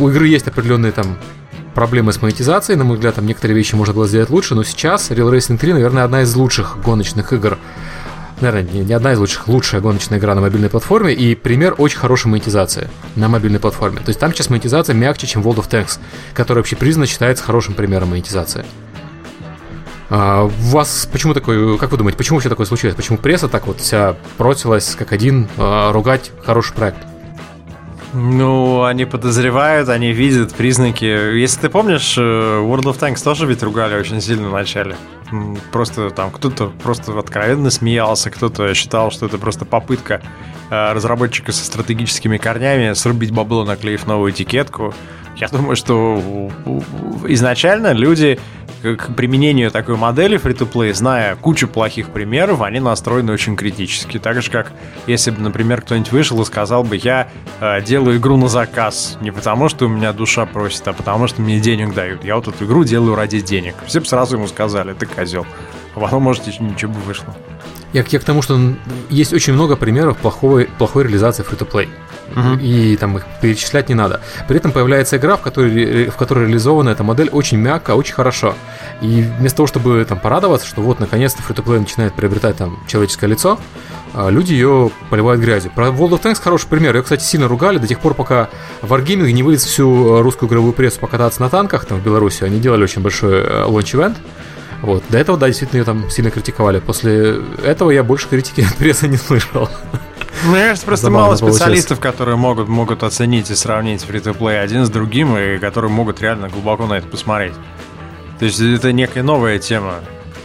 [0.00, 1.18] у игры есть определенные там
[1.74, 5.10] проблемы с монетизацией, на мой взгляд, там некоторые вещи можно было сделать лучше, но сейчас
[5.10, 7.58] Real Racing 3, наверное, одна из лучших гоночных игр
[8.40, 12.28] наверное, не, одна из лучших, лучшая гоночная игра на мобильной платформе и пример очень хорошей
[12.28, 13.98] монетизации на мобильной платформе.
[13.98, 15.98] То есть там сейчас монетизация мягче, чем World of Tanks,
[16.34, 18.64] который вообще признан считается хорошим примером монетизации.
[20.10, 22.96] А, у вас почему такой, как вы думаете, почему вообще такое случилось?
[22.96, 26.98] Почему пресса так вот вся бросилась как один а, ругать хороший проект?
[28.12, 31.04] Ну, они подозревают, они видят признаки.
[31.04, 34.96] Если ты помнишь, э, World of Tanks тоже ведь ругали очень сильно в начале.
[35.72, 40.20] Просто там кто-то просто откровенно смеялся, кто-то считал, что это просто попытка
[40.70, 44.94] э, разработчика со стратегическими корнями срубить бабло, наклеив новую этикетку.
[45.36, 46.50] Я думаю, что
[47.28, 48.38] изначально люди
[48.82, 54.18] к применению такой модели free-to-play, зная кучу плохих примеров, они настроены очень критически.
[54.18, 54.72] Так же, как
[55.06, 57.28] если бы, например, кто-нибудь вышел и сказал бы, я
[57.60, 61.42] э, делаю игру на заказ, не потому что у меня душа просит, а потому что
[61.42, 62.24] мне денег дают.
[62.24, 63.74] Я вот эту игру делаю ради денег.
[63.86, 65.46] Все бы сразу ему сказали, ты козел.
[65.94, 67.34] А потом, может, ничего бы вышло.
[67.92, 68.58] Я, я к тому, что
[69.08, 71.88] есть очень много примеров плохой, плохой реализации free-to-play.
[72.34, 72.60] Uh-huh.
[72.60, 74.20] И там их перечислять не надо.
[74.46, 78.54] При этом появляется игра, в которой, в которой реализована эта модель очень мягко, очень хорошо.
[79.00, 83.58] И вместо того, чтобы там порадоваться, что вот наконец-то free-to-play начинает приобретать там человеческое лицо,
[84.12, 85.72] а, люди ее поливают грязью.
[85.74, 86.96] Про World of Tanks хороший пример.
[86.96, 88.48] Ее, кстати, сильно ругали до тех пор, пока
[88.82, 92.44] Wargaming не вывез всю русскую игровую прессу покататься на танках там в Беларуси.
[92.44, 94.16] Они делали очень большой launch event.
[94.82, 95.04] Вот.
[95.10, 96.80] До этого, да, действительно, ее там сильно критиковали.
[96.80, 99.68] После этого я больше критики от прессы не слышал.
[100.44, 104.86] Ну, мне кажется, просто Забавно мало специалистов, которые могут, могут оценить и сравнить фри-то-плей один
[104.86, 107.54] с другим, и которые могут реально глубоко на это посмотреть.
[108.38, 109.96] То есть это некая новая тема.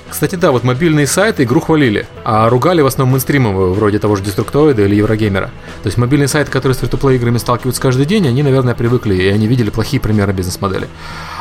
[0.09, 4.23] Кстати, да, вот мобильные сайты игру хвалили, а ругали в основном мейнстримовые, вроде того же
[4.23, 5.47] Деструктоида или Еврогеймера.
[5.81, 9.27] То есть мобильные сайты, которые с фри играми сталкиваются каждый день, они, наверное, привыкли, и
[9.27, 10.87] они видели плохие примеры бизнес-модели.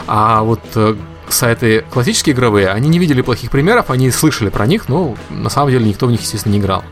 [0.07, 0.97] А вот э,
[1.29, 5.71] сайты классические игровые, они не видели плохих примеров, они слышали про них, но на самом
[5.71, 6.83] деле никто в них, естественно, не играл.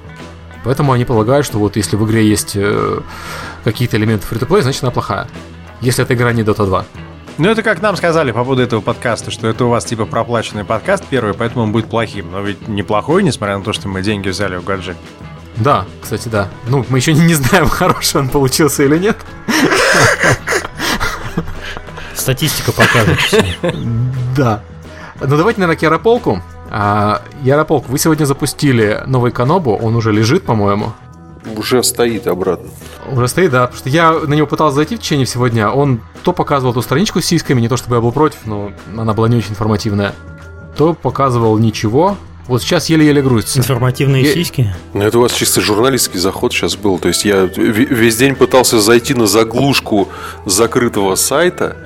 [0.64, 3.00] Поэтому они полагают, что вот если в игре есть э,
[3.64, 5.28] какие-то элементы фри значит она плохая.
[5.80, 6.84] Если эта игра не Dota 2.
[7.38, 10.64] Ну, это как нам сказали по поводу этого подкаста, что это у вас типа проплаченный
[10.64, 12.30] подкаст первый, поэтому он будет плохим.
[12.30, 14.94] Но ведь неплохой, несмотря на то, что мы деньги взяли у Гаджи.
[15.56, 16.48] Да, кстати, да.
[16.68, 19.16] Ну, мы еще не знаем, хороший он получился или нет.
[22.14, 23.18] Статистика покажет.
[24.36, 24.62] Да.
[25.20, 26.42] Ну, давайте, наверное, к Ярополку.
[26.74, 30.94] А, Ярополк, вы сегодня запустили новый Канобу, он уже лежит, по-моему.
[31.54, 32.70] Уже стоит обратно.
[33.12, 35.70] Уже стоит, да, потому что я на него пытался зайти в течение всего дня.
[35.70, 39.12] Он то показывал ту страничку с сиськами, не то чтобы я был против, но она
[39.12, 40.14] была не очень информативная.
[40.74, 43.58] То показывал ничего, вот сейчас еле-еле грузится.
[43.58, 44.32] Информативные я...
[44.32, 44.74] сиськи?
[44.94, 46.98] Ну, это у вас чисто журналистский заход сейчас был.
[46.98, 50.08] То есть я весь день пытался зайти на заглушку
[50.46, 51.76] закрытого сайта,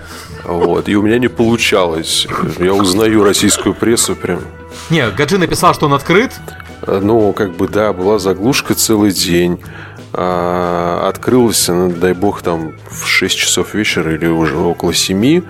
[0.45, 2.29] вот, и у меня не получалось.
[2.61, 4.43] Я узнаю российскую прессу прям.
[4.91, 6.33] Не, Гаджи написал, что он открыт.
[6.87, 9.59] Ну, как бы, да, была заглушка целый день.
[10.13, 15.43] А, открылась, дай бог, там в 6 часов вечера или уже около 7.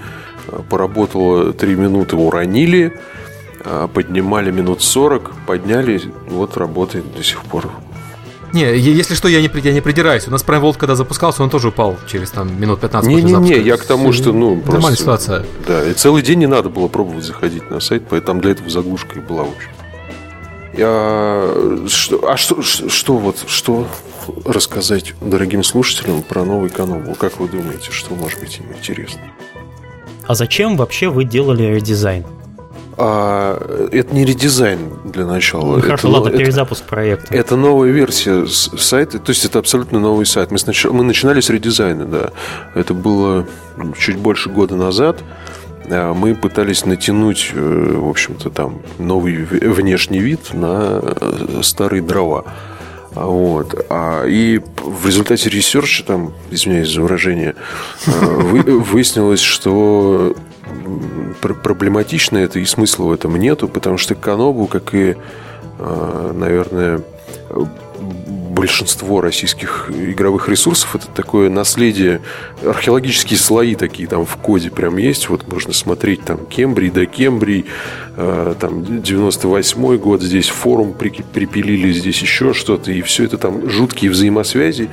[0.70, 2.98] Поработала 3 минуты, уронили.
[3.64, 7.70] А, поднимали минут 40, подняли, вот работает до сих пор.
[8.56, 10.26] Не, если что, я не, я не придираюсь.
[10.26, 13.76] У нас Prime Vault, когда запускался, он тоже упал через там минут 15 Не-не-не, я
[13.76, 14.72] к тому, что, ну, просто...
[14.72, 15.44] Нормальная ситуация.
[15.66, 19.18] Да, и целый день не надо было пробовать заходить на сайт, поэтому для этого заглушка
[19.18, 19.70] и была, в общем.
[20.78, 23.86] А, что, а что, что вот, что
[24.46, 27.14] рассказать дорогим слушателям про новый Канобу?
[27.14, 29.20] Как вы думаете, что может быть им интересно?
[30.26, 32.24] А зачем вообще вы делали редизайн?
[32.98, 35.76] А, это не редизайн для начала.
[35.76, 37.34] Ну, хорошо, это, ладно, это, перезапуск проекта.
[37.34, 40.50] Это новая версия сайта, то есть это абсолютно новый сайт.
[40.50, 40.86] Мы, снач...
[40.86, 42.30] мы начинали с редизайна, да.
[42.74, 43.46] Это было
[43.98, 45.22] чуть больше года назад.
[45.88, 52.44] А мы пытались натянуть, э, в общем-то, там новый внешний вид на э, старые дрова.
[53.12, 53.86] Вот.
[53.88, 57.54] А, и в результате research а, там, извиняюсь за выражение,
[58.06, 60.34] э, выяснилось, что
[61.62, 65.16] проблематично это и смысла в этом нету, потому что Канобу, как и,
[65.78, 67.02] наверное,
[68.56, 72.22] большинство российских игровых ресурсов это такое наследие,
[72.64, 75.28] археологические слои такие там в коде прям есть.
[75.28, 77.66] Вот можно смотреть там Кембрий до Кембрий,
[78.16, 84.10] э, там 98 год, здесь форум припилили, здесь еще что-то, и все это там жуткие
[84.10, 84.88] взаимосвязи.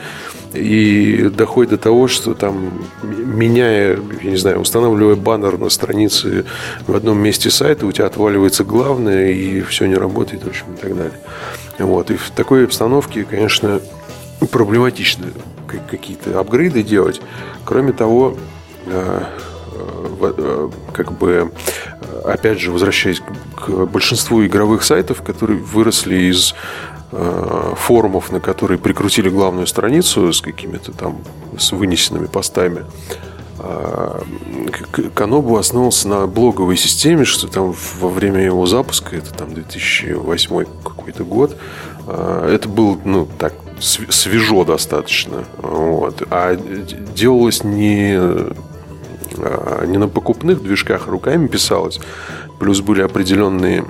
[0.53, 6.45] И доходит до того, что там, меняя, я не знаю, устанавливая баннер на странице
[6.85, 10.77] в одном месте сайта, у тебя отваливается главное, и все не работает, в общем, и
[10.77, 11.19] так далее.
[11.79, 12.11] Вот.
[12.11, 13.81] И в такой обстановке, конечно,
[14.51, 15.27] проблематично
[15.89, 17.21] какие-то апгрейды делать.
[17.65, 18.35] Кроме того,
[18.85, 19.23] э,
[19.71, 21.51] э, э, как бы,
[22.23, 23.21] опять же, возвращаясь
[23.55, 26.55] к большинству игровых сайтов, которые выросли из
[27.75, 31.19] форумов, на которые прикрутили главную страницу с какими-то там
[31.59, 32.85] с вынесенными постами,
[35.13, 41.23] Канобу основался на блоговой системе, что там во время его запуска, это там 2008 какой-то
[41.23, 41.55] год,
[42.07, 45.43] а, это был, ну, так, свежо достаточно.
[45.57, 46.23] Вот.
[46.29, 51.99] А делалось не, а, не на покупных движках, а руками писалось.
[52.59, 53.85] Плюс были определенные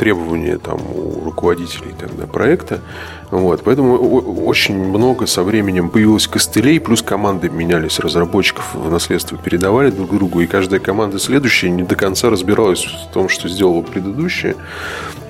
[0.00, 2.80] требования там у руководителей тогда проекта.
[3.30, 3.96] Вот, поэтому
[4.44, 10.40] очень много со временем появилось костылей, плюс команды менялись, разработчиков в наследство передавали друг другу,
[10.40, 14.56] и каждая команда следующая не до конца разбиралась в том, что сделала предыдущая,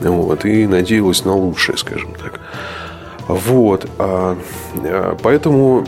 [0.00, 2.40] вот, и надеялась на лучшее, скажем так.
[3.28, 4.38] Вот, а,
[4.76, 5.84] а поэтому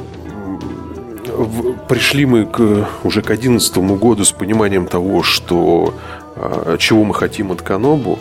[1.88, 5.94] пришли мы к, уже к 2011 году с пониманием того, что
[6.36, 8.18] а, чего мы хотим от Канобу.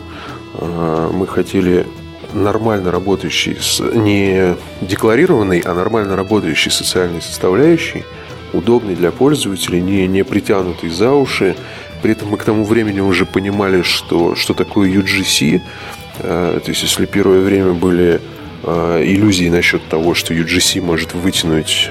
[0.53, 1.87] Э, мы хотели
[2.33, 3.57] нормально работающий,
[3.93, 8.03] не декларированный, а нормально работающий социальной составляющей,
[8.53, 11.55] удобный для пользователей, не, не притянутый за уши.
[12.01, 15.61] При этом мы к тому времени уже понимали, что, что такое UGC.
[16.19, 18.19] Э, то есть, если первое время были
[18.63, 21.89] э, иллюзии насчет того, что UGC может вытянуть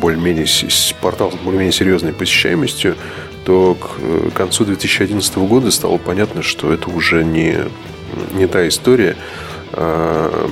[0.00, 0.46] более-менее
[1.00, 2.96] портал с более-менее серьезной посещаемостью,
[3.44, 7.56] то к э, концу 2011 года стало понятно, что это уже не,
[8.32, 9.16] не та история,
[9.72, 10.48] а,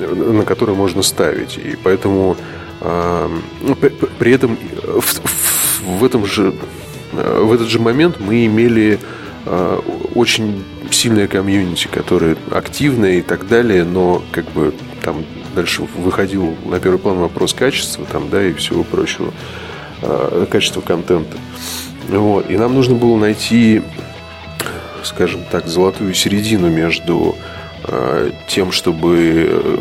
[0.00, 1.58] на которую можно ставить.
[1.58, 2.36] И поэтому
[2.80, 3.30] а,
[3.62, 4.58] ну, при этом
[5.82, 6.54] в, этом же
[7.12, 8.98] в этот же момент мы имели
[9.46, 9.80] а,
[10.14, 16.80] очень сильное комьюнити, которое активное и так далее, но как бы там дальше выходил на
[16.80, 19.32] первый план вопрос качества там, да, и всего прочего,
[20.50, 21.36] качества контента.
[22.08, 22.50] Вот.
[22.50, 23.82] И нам нужно было найти,
[25.04, 27.36] скажем так, золотую середину между
[27.86, 29.78] э, тем, чтобы э,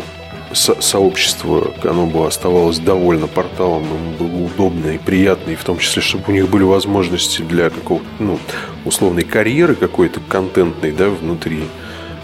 [0.53, 5.77] со- сообщество, оно было оставалось довольно порталом, ему было удобно и приятно, и в том
[5.79, 8.39] числе, чтобы у них были возможности для какого-то, ну,
[8.85, 11.63] условной карьеры какой-то контентной, да, внутри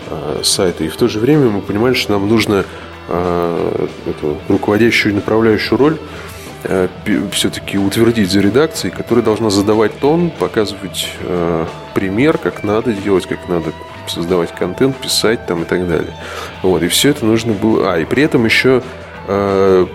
[0.08, 0.84] э, сайта.
[0.84, 2.66] И в то же время мы понимали, что нам нужно
[3.08, 5.98] э, эту руководящую и направляющую роль
[7.32, 13.48] все-таки утвердить за редакцией, которая должна задавать тон, показывать э, пример, как надо делать, как
[13.48, 13.72] надо
[14.08, 16.14] создавать контент, писать там и так далее.
[16.62, 17.94] Вот, и все это нужно было...
[17.94, 18.84] А, и при этом еще
[19.28, 19.88] э,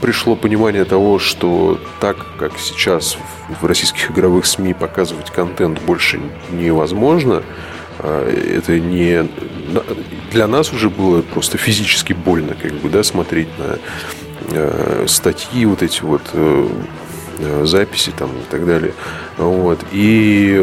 [0.00, 3.16] пришло понимание того, что так, как сейчас
[3.60, 6.20] в российских игровых СМИ показывать контент больше
[6.50, 7.42] невозможно,
[7.98, 9.26] э, это не...
[10.32, 13.78] Для нас уже было просто физически больно, как бы, да, смотреть на
[14.31, 14.31] Э,
[15.06, 16.68] статьи, вот эти вот э,
[17.38, 18.94] э, записи там и так далее.
[19.38, 19.80] Вот.
[19.92, 20.54] И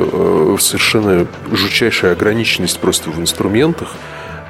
[0.60, 3.90] совершенно жутчайшая ограниченность просто в инструментах.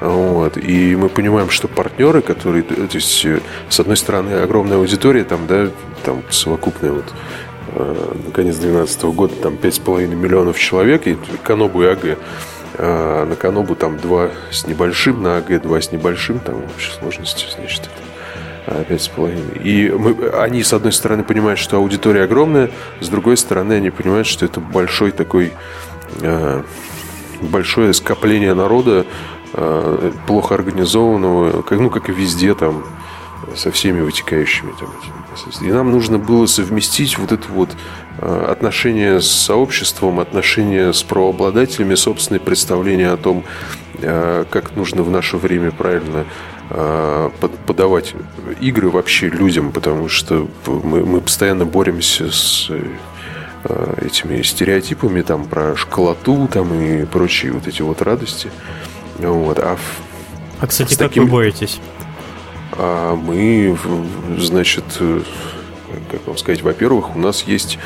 [0.00, 0.56] Вот.
[0.56, 3.26] И мы понимаем, что партнеры, которые, то есть,
[3.68, 5.68] с одной стороны, огромная аудитория, там, да,
[6.04, 7.04] там совокупная вот
[7.74, 12.18] на конец 2012 года там 5,5 миллионов человек, и Канобу и АГ.
[12.82, 16.92] А на Канобу там 2 с небольшим, на АГ 2 с небольшим, там в общей
[16.92, 17.90] сложности, значит,
[18.88, 19.58] Пять с половиной.
[19.64, 24.26] И мы, они, с одной стороны, понимают, что аудитория огромная, с другой стороны, они понимают,
[24.26, 25.52] что это большой такой,
[26.20, 26.62] э,
[27.40, 29.06] большое скопление народа,
[29.54, 32.84] э, плохо организованного, как, ну, как и везде там,
[33.56, 34.90] со всеми вытекающими там,
[35.62, 37.70] И нам нужно было совместить вот это вот
[38.18, 43.44] э, отношение с сообществом, отношение с правообладателями, собственное представление о том,
[44.00, 46.24] как нужно в наше время правильно
[47.66, 48.14] подавать
[48.60, 52.70] игры вообще людям, потому что мы, мы постоянно боремся с
[54.00, 58.50] этими стереотипами там про школоту там и прочие вот эти вот радости.
[59.18, 59.58] Вот.
[59.58, 59.76] А,
[60.60, 61.24] а кстати, как таким...
[61.24, 61.80] вы боретесь?
[62.72, 63.76] А мы,
[64.38, 65.20] значит, э,
[66.10, 67.78] как вам сказать, во-первых, у нас есть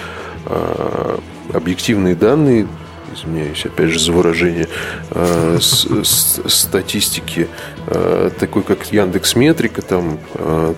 [1.52, 2.68] объективные данные,
[3.14, 4.68] извиняюсь, опять же, за выражение,
[5.10, 7.48] а, статистики,
[7.86, 10.18] а, такой как Яндекс Метрика, там,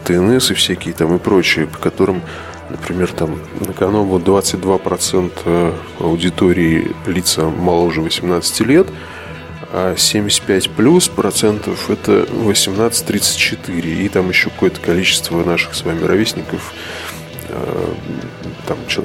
[0.04, 2.22] ТНС и всякие там и прочие, по которым
[2.68, 8.88] Например, там на Канобу 22% аудитории лица моложе 18 лет–
[9.72, 14.04] а 75 плюс процентов это 18-34.
[14.04, 16.72] И там еще какое-то количество наших с вами ровесников,
[17.48, 17.94] э,
[18.66, 19.04] там что,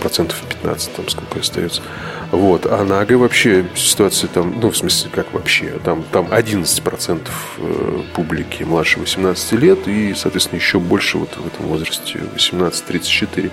[0.00, 1.82] процентов 15, там сколько остается.
[2.30, 2.66] Вот.
[2.66, 7.20] А на АГ вообще ситуация там, ну, в смысле, как вообще, там, там 11%
[7.58, 13.50] э, публики младше 18 лет и, соответственно, еще больше вот в этом возрасте 18-34.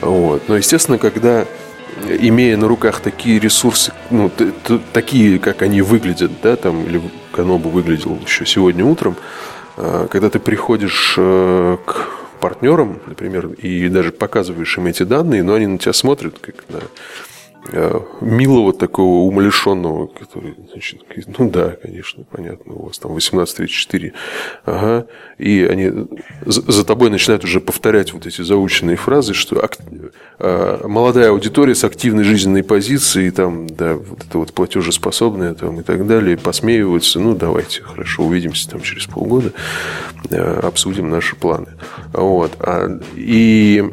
[0.00, 0.48] Вот.
[0.48, 1.44] Но, естественно, когда
[2.08, 4.30] имея на руках такие ресурсы, ну,
[4.92, 7.00] такие, как они выглядят, да, там, или
[7.32, 9.16] Канобу выглядел еще сегодня утром,
[9.76, 12.08] а, когда ты приходишь э, к
[12.40, 16.78] партнерам, например, и даже показываешь им эти данные, но они на тебя смотрят как на
[16.78, 17.33] Э,
[18.20, 21.02] милого такого умалишенного, который, значит,
[21.38, 24.12] ну да, конечно, понятно, у вас там 18.34,
[24.66, 25.06] ага,
[25.38, 26.06] и они
[26.44, 29.66] за тобой начинают уже повторять вот эти заученные фразы, что.
[30.38, 35.82] Э, молодая аудитория с активной жизненной позицией, там, да, вот это вот платежеспособная, там, и
[35.82, 39.52] так далее, посмеиваются, ну, давайте, хорошо, увидимся там через полгода,
[40.30, 41.68] э, обсудим наши планы,
[42.12, 43.90] вот, а, и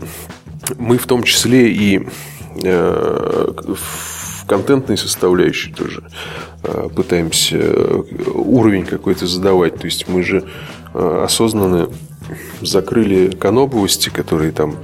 [0.78, 6.04] мы в том числе и Э, в контентной составляющей тоже
[6.64, 7.58] э, пытаемся
[8.34, 9.78] уровень какой-то задавать.
[9.78, 10.44] То есть мы же
[10.94, 11.90] э, осознанно
[12.62, 14.76] закрыли канобовости, которые там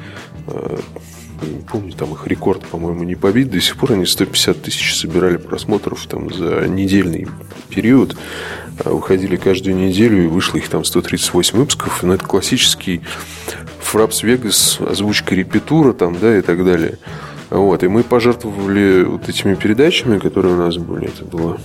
[1.41, 3.51] не помню, там их рекорд, по-моему, не побит.
[3.51, 7.27] До сих пор они 150 тысяч собирали просмотров там за недельный
[7.69, 8.17] период.
[8.83, 12.03] Выходили каждую неделю, и вышло их там 138 выпусков.
[12.03, 13.01] Но это классический
[13.81, 16.97] Фрапс Вегас, озвучка репетура там, да, и так далее.
[17.49, 21.57] Вот, и мы пожертвовали вот этими передачами, которые у нас были, это было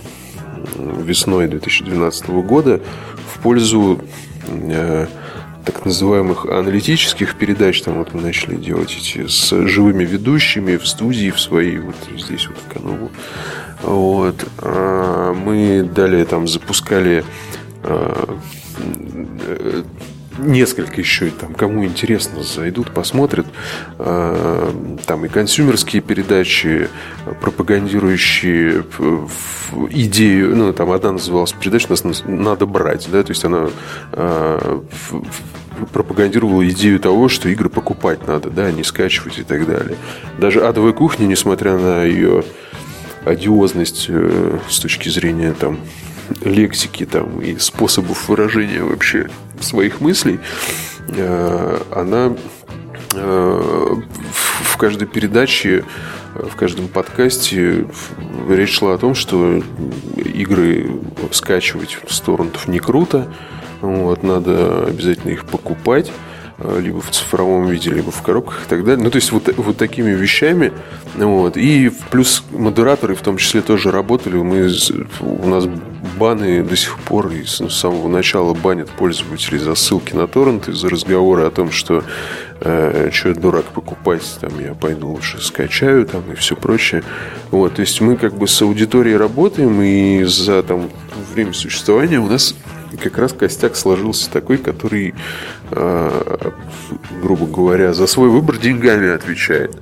[0.77, 2.81] весной 2012 года,
[3.35, 4.01] в пользу
[4.47, 5.07] э,
[5.65, 7.83] так называемых аналитических передач.
[7.83, 12.47] Там вот мы начали делать эти с живыми ведущими в студии в своей, вот здесь
[12.47, 13.11] вот в Канову.
[13.83, 14.45] Вот.
[14.59, 17.25] А мы далее там запускали
[17.83, 18.37] э,
[20.39, 23.47] несколько еще, там, кому интересно, зайдут, посмотрят.
[23.99, 24.73] А,
[25.07, 26.89] там и консюмерские передачи,
[27.41, 28.85] пропагандирующие
[29.91, 33.69] идею, ну, там одна называлась передача нас «Надо брать», да, то есть она
[34.13, 34.83] а,
[35.93, 39.97] пропагандировала идею того, что игры покупать надо, да, не скачивать и так далее.
[40.39, 42.45] Даже «Адовая кухня», несмотря на ее
[43.25, 45.79] одиозность э, с точки зрения там
[46.41, 49.29] лексики там, и способов выражения вообще
[49.63, 50.41] своих мыслей,
[51.09, 52.35] э, она
[53.15, 53.97] э,
[54.33, 55.85] в каждой передаче,
[56.35, 57.87] в каждом подкасте
[58.49, 59.63] речь шла о том, что
[60.17, 60.91] игры
[61.31, 63.29] скачивать в сторонов не круто,
[63.81, 66.11] вот, надо обязательно их покупать.
[66.65, 69.03] Э, либо в цифровом виде, либо в коробках и так далее.
[69.03, 70.73] Ну, то есть вот, вот такими вещами.
[71.17, 71.57] Вот.
[71.57, 74.37] И плюс модераторы в том числе тоже работали.
[74.37, 74.71] Мы,
[75.21, 75.65] у нас
[76.23, 80.89] баны до сих пор и с самого начала банят пользователей за ссылки на торренты, за
[80.89, 82.05] разговоры о том, что
[82.61, 87.03] э, что дурак покупать, там я пойду лучше скачаю там и все прочее.
[87.51, 90.91] Вот, то есть мы как бы с аудиторией работаем, и за там
[91.35, 92.55] время существования у нас
[93.03, 95.17] как раз костяк сложился такой, который,
[95.73, 96.51] э,
[97.21, 99.77] грубо говоря, за свой выбор деньгами отвечает.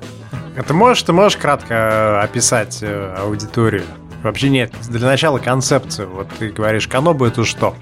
[0.57, 3.85] А ты можешь, ты можешь кратко э, описать э, аудиторию?
[4.23, 6.09] Вообще нет, для начала концепцию.
[6.11, 7.75] Вот ты говоришь, Канобу это что?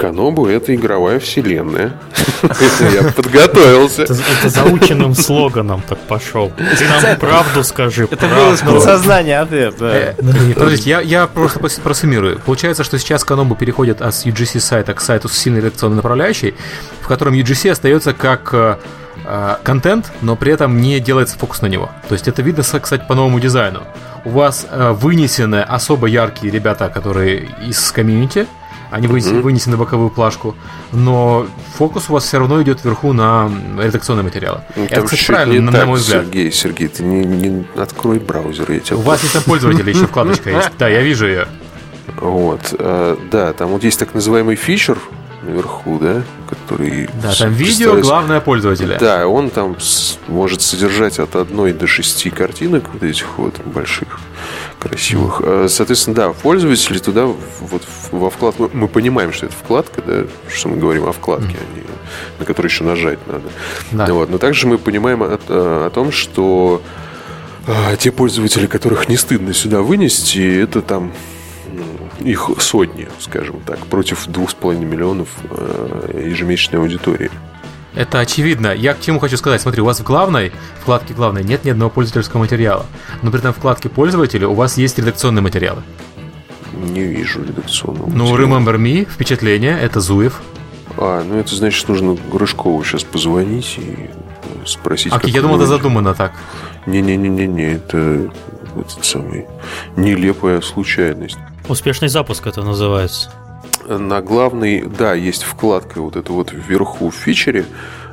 [0.00, 1.92] Канобу это игровая вселенная.
[2.42, 4.04] Я подготовился.
[4.04, 6.50] Это заученным слоганом так пошел.
[6.56, 8.08] Ты нам правду скажи.
[8.10, 9.74] Это было из подсознания ответ.
[9.80, 10.14] Э,
[10.54, 12.38] подождите, я просто просуммирую.
[12.38, 16.54] Получается, что сейчас Канобу переходит от UGC сайта к сайту с сильной редакционной направляющей,
[17.02, 18.76] в котором UGC остается как э,
[19.26, 21.90] э, контент, но при этом не делается фокус на него.
[22.08, 23.82] То есть это видно, кстати, по новому дизайну.
[24.24, 28.46] У вас э, вынесены особо яркие ребята, которые из комьюнити,
[28.90, 29.40] они mm-hmm.
[29.40, 30.56] вынесены на боковую плашку,
[30.92, 31.46] но
[31.76, 34.62] фокус у вас все равно идет вверху на редакционные материалы.
[34.74, 36.24] Ну, Это, кстати, правильно, на, так, на мой взгляд.
[36.24, 40.06] Сергей, Сергей, ты не, не открой браузер, я тебя У вас есть там пользователь, еще
[40.08, 40.70] вкладочка есть.
[40.78, 41.46] Да, я вижу ее.
[42.16, 44.98] Вот, э, да, там вот есть так называемый фичер,
[45.42, 47.08] наверху, да, который...
[47.22, 48.98] Да, там видео, главное пользователя.
[48.98, 49.76] Да, он там
[50.28, 54.20] может содержать от одной до шести картинок вот этих вот больших,
[54.78, 55.40] красивых.
[55.42, 58.70] А, соответственно, да, пользователи туда вот во вкладку...
[58.72, 61.60] Мы понимаем, что это вкладка, да, что мы говорим о вкладке, mm.
[61.60, 61.84] а не,
[62.38, 63.48] на которой еще нажать надо.
[63.92, 64.12] Да.
[64.12, 66.82] Вот, но также мы понимаем о, о том, что
[67.66, 71.12] а, те пользователи, которых не стыдно сюда вынести, это там
[72.20, 77.30] их сотни, скажем так, против двух с половиной миллионов э, ежемесячной аудитории.
[77.94, 78.72] Это очевидно.
[78.72, 79.60] Я к чему хочу сказать.
[79.60, 82.86] Смотри, у вас в главной, вкладке главной нет ни одного пользовательского материала.
[83.22, 85.82] Но при этом в вкладке пользователя у вас есть редакционные материалы.
[86.72, 90.40] Не вижу редакционного Ну, Remember Me, впечатление, это Зуев.
[90.96, 95.12] А, ну это значит, нужно Грышкову сейчас позвонить и э, спросить.
[95.12, 96.32] А, я думал, это задумано так.
[96.86, 98.30] Не-не-не-не-не, это
[98.76, 99.46] этот самый
[99.96, 101.38] нелепая случайность.
[101.70, 103.30] Успешный запуск это называется.
[103.86, 107.64] На главной, да, есть вкладка вот это вот вверху в фичере.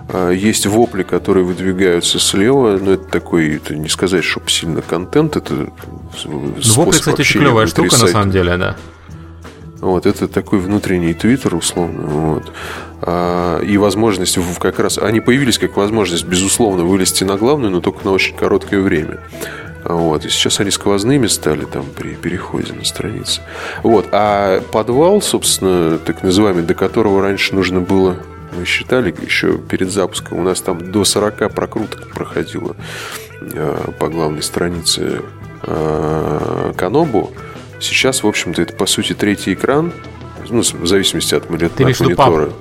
[0.10, 5.36] А, есть вопли, которые выдвигаются слева, но это такой, это не сказать, чтобы сильно контент,
[5.36, 5.70] это
[6.16, 8.06] способ Вопли, кстати, очень клевая штука сайта.
[8.06, 8.76] на самом деле, да.
[9.80, 12.08] Вот, это такой внутренний твиттер, условно.
[12.08, 12.52] Вот.
[13.02, 14.98] А, и возможность как раз...
[14.98, 19.20] Они появились как возможность, безусловно, вылезти на главную, но только на очень короткое время.
[19.88, 20.26] Вот.
[20.26, 23.42] И сейчас они сквозными стали там при переходе на страницы.
[23.84, 24.08] Вот.
[24.12, 28.18] А подвал, собственно, так называемый, до которого раньше нужно было
[28.58, 32.76] мы считали еще перед запуском, у нас там до 40 прокруток проходило
[33.42, 35.22] э, по главной странице
[35.64, 37.32] э, Канобу.
[37.80, 39.94] Сейчас, в общем-то, это по сути третий экран,
[40.50, 42.48] ну, в зависимости от, от Ты монитора.
[42.48, 42.54] Пап?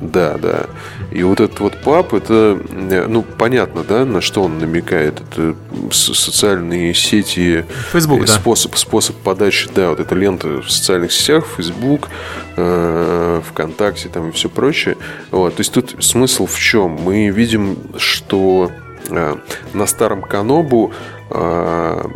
[0.00, 0.66] Да, да.
[1.10, 5.20] И вот этот вот пап, это, ну, понятно, да, на что он намекает.
[5.20, 5.56] Это
[5.90, 8.78] социальные сети, Facebook, э, способ, да.
[8.78, 12.08] способ подачи, да, вот эта лента в социальных сетях, Facebook,
[12.56, 14.96] э, ВКонтакте там и все прочее.
[15.30, 16.90] Вот, то есть тут смысл в чем?
[16.90, 18.70] Мы видим, что
[19.08, 19.36] э,
[19.72, 20.92] на старом Канобу
[21.30, 22.08] э,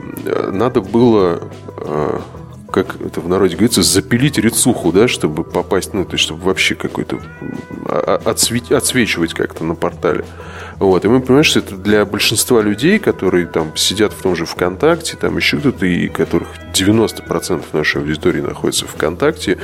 [0.52, 2.20] надо было э,
[2.70, 6.74] как это в народе говорится, запилить рецуху, да, чтобы попасть, ну, то есть, чтобы вообще
[6.74, 7.20] какой-то
[7.86, 10.24] а, а, отсвечивать как-то на портале.
[10.80, 11.04] Вот.
[11.04, 15.14] И мы понимаем, что это для большинства людей, которые там сидят в том же ВКонтакте,
[15.18, 19.58] там еще кто-то, и которых 90% нашей аудитории находится в ВКонтакте,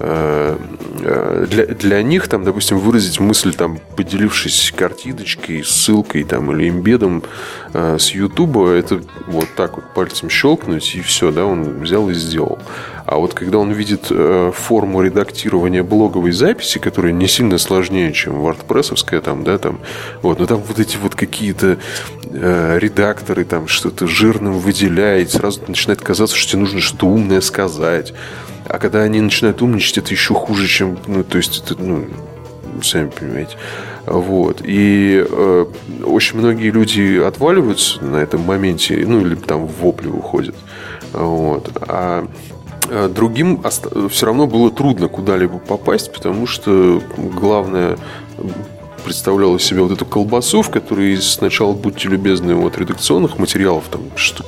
[0.00, 0.58] э,
[1.02, 7.22] э, для, для них, там, допустим, выразить мысль, там, поделившись картиночкой, ссылкой там, или имбедом
[7.72, 12.14] э, с Ютуба, это вот так вот пальцем щелкнуть, и все, да, он взял и
[12.14, 12.58] сделал.
[13.06, 18.44] А вот когда он видит э, форму редактирования блоговой записи, которая не сильно сложнее, чем
[18.44, 19.78] WordPress, там, да, там,
[20.22, 21.78] вот, но там вот эти вот какие-то
[22.24, 28.12] э, редакторы там что-то жирным выделяет, сразу начинает казаться, что тебе нужно что-то умное сказать.
[28.68, 32.06] А когда они начинают умничать, это еще хуже, чем, ну, то есть, это, ну,
[32.82, 33.56] сами понимаете.
[34.04, 34.62] Вот.
[34.64, 35.66] И э,
[36.04, 40.56] очень многие люди отваливаются на этом моменте, ну, или там в вопли уходят.
[41.12, 41.70] Вот.
[41.82, 42.26] А
[43.14, 43.62] другим
[44.10, 47.98] все равно было трудно куда-либо попасть, потому что главное
[49.06, 54.46] представляла себе вот эту колбасу, в которой сначала, будьте любезны, от редакционных материалов, там штук,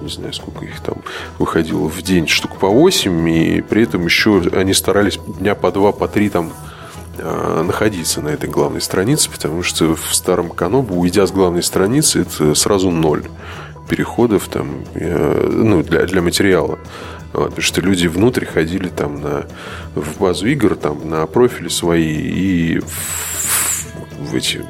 [0.00, 0.96] не знаю, сколько их там
[1.38, 5.92] выходило в день, штук по 8, и при этом еще они старались дня по два,
[5.92, 6.52] по три там
[7.18, 12.22] э, находиться на этой главной странице, потому что в старом Канобу, уйдя с главной страницы,
[12.22, 13.24] это сразу ноль
[13.88, 16.78] переходов там, э, ну, для, для материала.
[17.34, 19.46] Вот, потому что люди внутрь ходили там на,
[19.96, 24.64] в базу игр, там на профили свои и в, в эти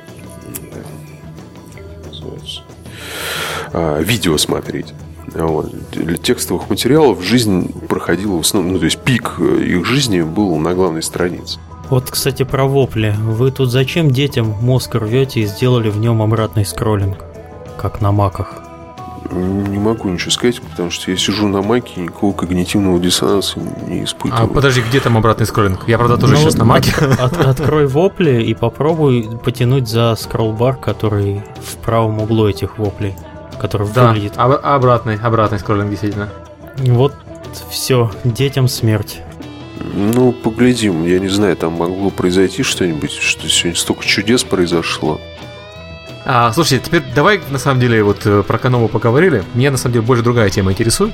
[3.74, 4.94] а, видео смотреть.
[5.34, 5.70] Вот.
[5.90, 10.74] Для текстовых материалов жизнь проходила в основном, ну, то есть пик их жизни был на
[10.74, 11.58] главной странице.
[11.90, 13.14] Вот, кстати, про вопли.
[13.18, 17.18] Вы тут зачем детям мозг рвете и сделали в нем обратный скроллинг?
[17.76, 18.63] Как на маках.
[19.30, 24.44] Не могу ничего сказать, потому что я сижу на маке, никакого когнитивного диссонанса не испытываю.
[24.44, 25.88] А подожди, где там обратный скроллинг?
[25.88, 26.92] Я, правда, тоже ну, сейчас на маке.
[26.92, 33.14] От, от, открой вопли и попробуй потянуть за скроллбар, который в правом углу этих воплей,
[33.58, 34.34] который да, выглядит.
[34.36, 36.28] Об, обратный, обратный скроллинг, действительно.
[36.78, 37.14] Вот
[37.70, 39.22] все, детям смерть.
[39.94, 41.04] Ну, поглядим.
[41.04, 45.20] Я не знаю, там могло произойти что-нибудь, что сегодня столько чудес произошло.
[46.26, 49.44] А, слушайте, теперь давай на самом деле вот э, про Канобу поговорили.
[49.52, 51.12] Меня на самом деле больше другая тема интересует.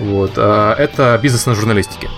[0.00, 2.10] Вот, а, это бизнес на журналистике.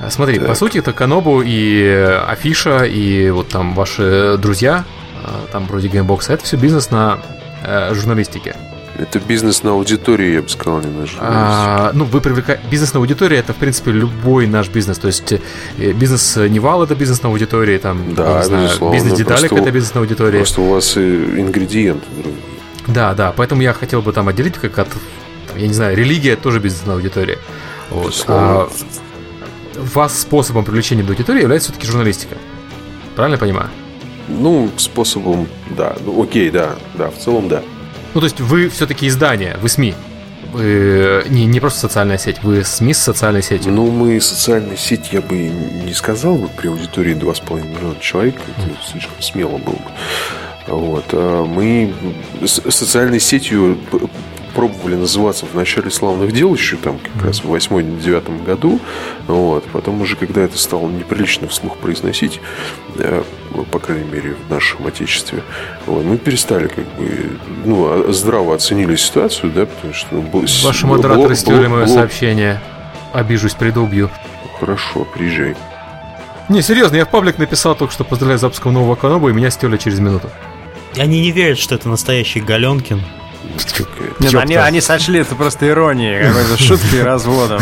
[0.00, 0.48] А, смотри, так.
[0.48, 1.86] по сути, это Канобу и
[2.26, 4.84] Афиша, и вот там ваши друзья,
[5.22, 7.20] а, там вроде Геймбокса, это все бизнес на
[7.62, 8.56] э, журналистике.
[9.00, 10.88] Это бизнес на аудитории, я бы сказал, не
[11.18, 12.62] а, Ну, вы привлекаете...
[12.70, 14.98] Бизнес на аудитории это, в принципе, любой наш бизнес.
[14.98, 19.70] То есть э, бизнес Нивал это бизнес на аудитории, там, да, знаю, бизнес Деталик это
[19.70, 20.36] бизнес на аудитории.
[20.36, 22.06] Просто у вас ингредиенты
[22.88, 24.88] Да, да, поэтому я хотел бы там отделить как от,
[25.56, 27.38] я не знаю, религия тоже бизнес на аудитории.
[27.88, 28.24] Вот.
[28.28, 28.68] А,
[29.94, 32.36] вас способом привлечения аудитории является все-таки журналистика.
[33.16, 33.70] Правильно я понимаю?
[34.28, 35.96] Ну, способом, да.
[36.04, 37.62] Ну, окей, да, да, в целом, да.
[38.14, 39.94] Ну, то есть вы все-таки издание, вы СМИ.
[40.52, 43.72] Вы не, не просто социальная сеть, вы СМИ с социальной сетью.
[43.72, 48.76] Ну, мы социальная сеть, я бы не сказал бы при аудитории 2,5 миллиона человек, это
[48.84, 49.90] слишком смело было бы.
[50.66, 51.04] Вот.
[51.12, 51.94] А мы
[52.44, 53.78] с социальной сетью
[54.60, 58.78] пробовали называться в начале славных дел, еще там как раз в 8-9 году.
[59.26, 59.64] Вот.
[59.72, 62.42] Потом уже, когда это стало неприлично вслух произносить,
[62.98, 63.22] э,
[63.70, 65.42] по крайней мере, в нашем отечестве,
[65.86, 70.08] вот, мы перестали как бы, ну, а, здраво оценили ситуацию, да, потому что...
[70.14, 71.96] Ну, был, Ваши модераторы сделали мое блок...
[71.96, 72.60] сообщение.
[73.14, 74.10] Обижусь, приду, убью.
[74.58, 75.56] Хорошо, приезжай.
[76.50, 79.48] Не, серьезно, я в паблик написал только что поздравляю с запуском нового каноба, и меня
[79.48, 80.28] стерли через минуту.
[80.98, 83.00] Они не верят, что это настоящий Галенкин.
[84.20, 87.60] Нет, они, они сочли это просто иронией, какой-то шуткой и разводом.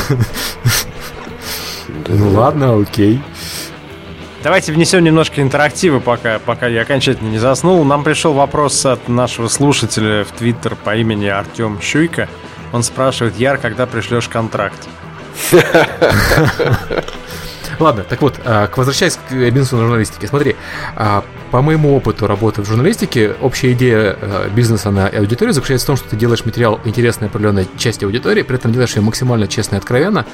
[2.09, 3.21] Ну ладно, окей.
[4.43, 7.85] Давайте внесем немножко интерактива, пока, пока я окончательно не заснул.
[7.85, 12.29] Нам пришел вопрос от нашего слушателя в Твиттер по имени Артем Щуйко.
[12.73, 14.89] Он спрашивает, Яр, когда пришлешь контракт?
[17.79, 20.27] Ладно, так вот, а, к возвращаясь к бизнесу на журналистике.
[20.27, 20.57] Смотри,
[20.97, 25.89] а, по моему опыту работы в журналистике, общая идея а, бизнеса на аудиторию заключается в
[25.89, 29.77] том, что ты делаешь материал интересной определенной части аудитории, при этом делаешь ее максимально честно
[29.77, 30.27] и откровенно,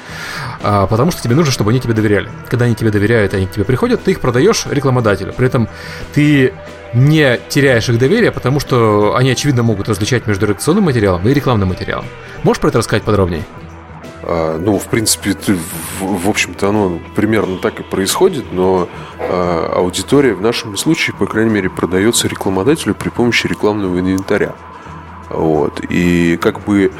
[0.61, 2.29] потому что тебе нужно, чтобы они тебе доверяли.
[2.49, 5.33] Когда они тебе доверяют, они к тебе приходят, ты их продаешь рекламодателю.
[5.33, 5.69] При этом
[6.13, 6.53] ты
[6.93, 11.69] не теряешь их доверие, потому что они, очевидно, могут различать между редакционным материалом и рекламным
[11.69, 12.05] материалом.
[12.43, 13.43] Можешь про это рассказать подробнее?
[14.27, 15.35] А, ну, в принципе,
[15.99, 21.51] в общем-то, оно примерно так и происходит, но а, аудитория в нашем случае, по крайней
[21.51, 24.55] мере, продается рекламодателю при помощи рекламного инвентаря.
[25.29, 25.79] Вот.
[25.89, 26.91] И как бы,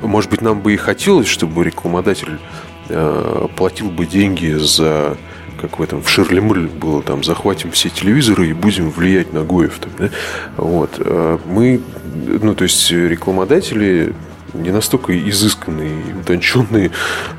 [0.00, 2.38] может быть, нам бы и хотелось, чтобы рекламодатель
[2.88, 5.18] а, платил бы деньги за
[5.60, 9.78] как в этом в Ширли было, там, захватим все телевизоры и будем влиять на Гоев.
[9.78, 10.08] Там, да?
[10.56, 10.98] вот.
[11.44, 11.82] Мы,
[12.40, 14.14] ну, то есть рекламодатели
[14.54, 16.90] не настолько изысканные и утонченные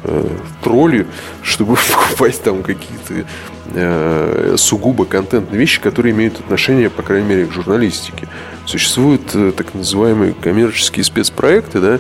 [0.04, 0.28] э,
[0.64, 1.08] тролли,
[1.42, 3.26] чтобы покупать там какие-то
[3.74, 8.28] э, сугубо контентные вещи, которые имеют отношение, по крайней мере, к журналистике.
[8.66, 12.00] Существуют э, так называемые коммерческие спецпроекты, да,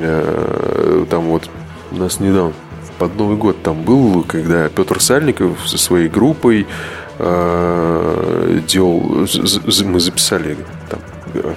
[0.00, 1.48] э, там вот
[1.92, 2.52] у нас недавно
[2.98, 6.66] под Новый год там был, когда Петр Сальников со своей группой
[7.18, 9.26] э, делал,
[9.84, 10.56] мы записали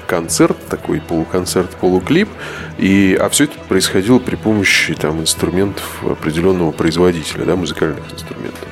[0.07, 2.29] концерт, такой полуконцерт, полуклип,
[2.77, 8.67] и, а все это происходило при помощи там, инструментов определенного производителя, да, музыкальных инструментов.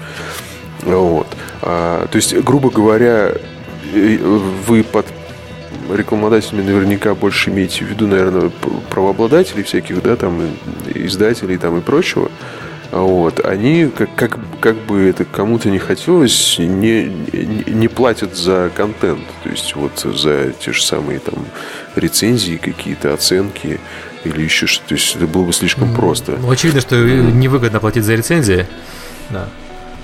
[0.84, 1.28] Вот.
[1.62, 3.34] А, то есть, грубо говоря,
[3.94, 5.06] вы под
[5.94, 8.52] рекламодателями наверняка больше имеете в виду, наверное,
[8.90, 10.42] правообладателей всяких, да, там,
[10.94, 12.32] издателей там и прочего.
[12.92, 13.46] Вот.
[13.46, 19.26] Они, как, как, как бы это кому-то не хотелось, не, не, платят за контент.
[19.44, 21.46] То есть вот за те же самые там
[21.96, 23.80] рецензии, какие-то оценки
[24.24, 24.90] или еще что-то.
[24.90, 26.40] То есть это было бы слишком просто.
[26.50, 28.68] Очевидно, что невыгодно платить за рецензии.
[29.30, 29.50] Да.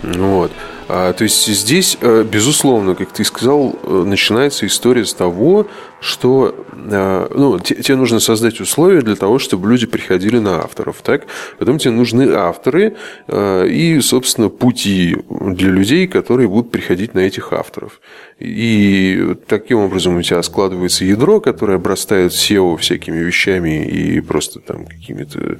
[0.03, 0.51] Вот.
[0.87, 5.67] А, то есть здесь, э, безусловно, как ты сказал, э, начинается история с того,
[6.01, 11.01] что э, ну, тебе нужно создать условия для того, чтобы люди приходили на авторов.
[11.01, 11.27] Так?
[11.57, 12.95] Потом тебе нужны авторы
[13.31, 18.01] и, собственно, пути для людей, которые будут приходить на этих авторов.
[18.39, 24.85] И таким образом у тебя складывается ядро, которое обрастает SEO всякими вещами и просто там
[24.85, 25.57] какими-то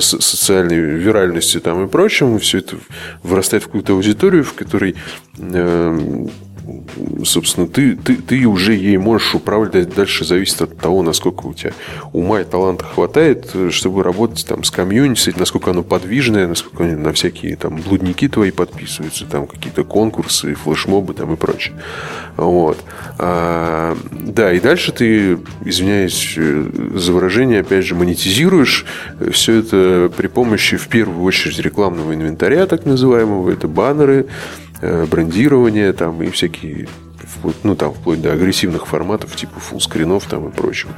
[0.00, 2.38] социальной виральностью там и прочим.
[2.38, 2.76] Все это
[3.22, 4.96] вырастает в какую-то аудиторию, в которой
[5.38, 6.30] эм,
[7.24, 9.94] собственно, ты, ты, ты уже ей можешь управлять.
[9.94, 11.72] Дальше зависит от того, насколько у тебя
[12.12, 17.12] ума и таланта хватает, чтобы работать там с комьюнити, насколько оно подвижное, насколько они на
[17.12, 21.74] всякие там блудники твои подписываются, там какие-то конкурсы, флешмобы там и прочее.
[22.36, 22.78] Вот.
[23.18, 28.84] А, да, и дальше ты, извиняюсь э, за выражение, опять же, монетизируешь
[29.30, 33.50] все это при помощи, в первую очередь, рекламного инвентаря, так называемого.
[33.50, 36.88] Это баннеры, Э, брендирование там и всякие
[37.62, 40.92] ну, там, вплоть до агрессивных форматов, типа фуллскринов там и прочего.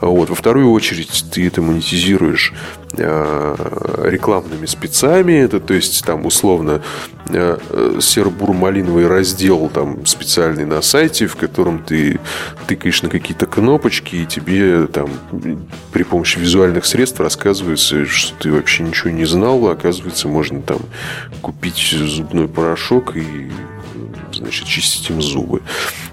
[0.00, 0.28] Вот.
[0.28, 2.52] Во вторую очередь ты это монетизируешь
[2.98, 3.56] э,
[4.04, 5.32] рекламными спецами.
[5.32, 6.82] Это, то есть, там, условно,
[7.28, 12.20] э, серо-бур-малиновый раздел там, специальный на сайте, в котором ты
[12.66, 15.08] тыкаешь на какие-то кнопочки, и тебе там
[15.92, 19.66] при помощи визуальных средств рассказывается, что ты вообще ничего не знал.
[19.68, 20.80] Оказывается, можно там
[21.40, 23.50] купить зубной порошок и
[24.32, 25.62] значит, чистить им зубы.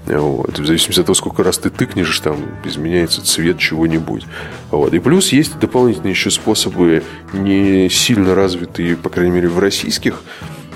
[0.05, 0.59] Вот.
[0.59, 4.26] В зависимости от того, сколько раз ты тыкнешь, там изменяется цвет чего-нибудь.
[4.72, 4.93] Вот.
[4.93, 7.03] И плюс есть дополнительные еще способы,
[7.34, 10.22] не сильно развитые, по крайней мере, в российских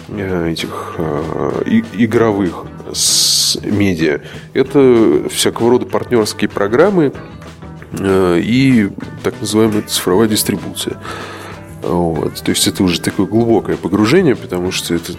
[0.09, 4.21] э, этих э, игровых с медиа.
[4.53, 7.13] Это всякого рода партнерские программы
[7.91, 8.89] э, и
[9.23, 10.97] так называемая цифровая дистрибуция.
[11.81, 12.35] Вот.
[12.35, 15.13] То есть это уже такое глубокое погружение, потому что это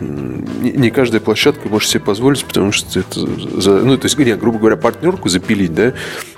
[0.00, 3.20] не каждая площадка может себе позволить, потому что это,
[3.60, 5.92] за, ну, то есть, нет, грубо говоря, партнерку запилить, да,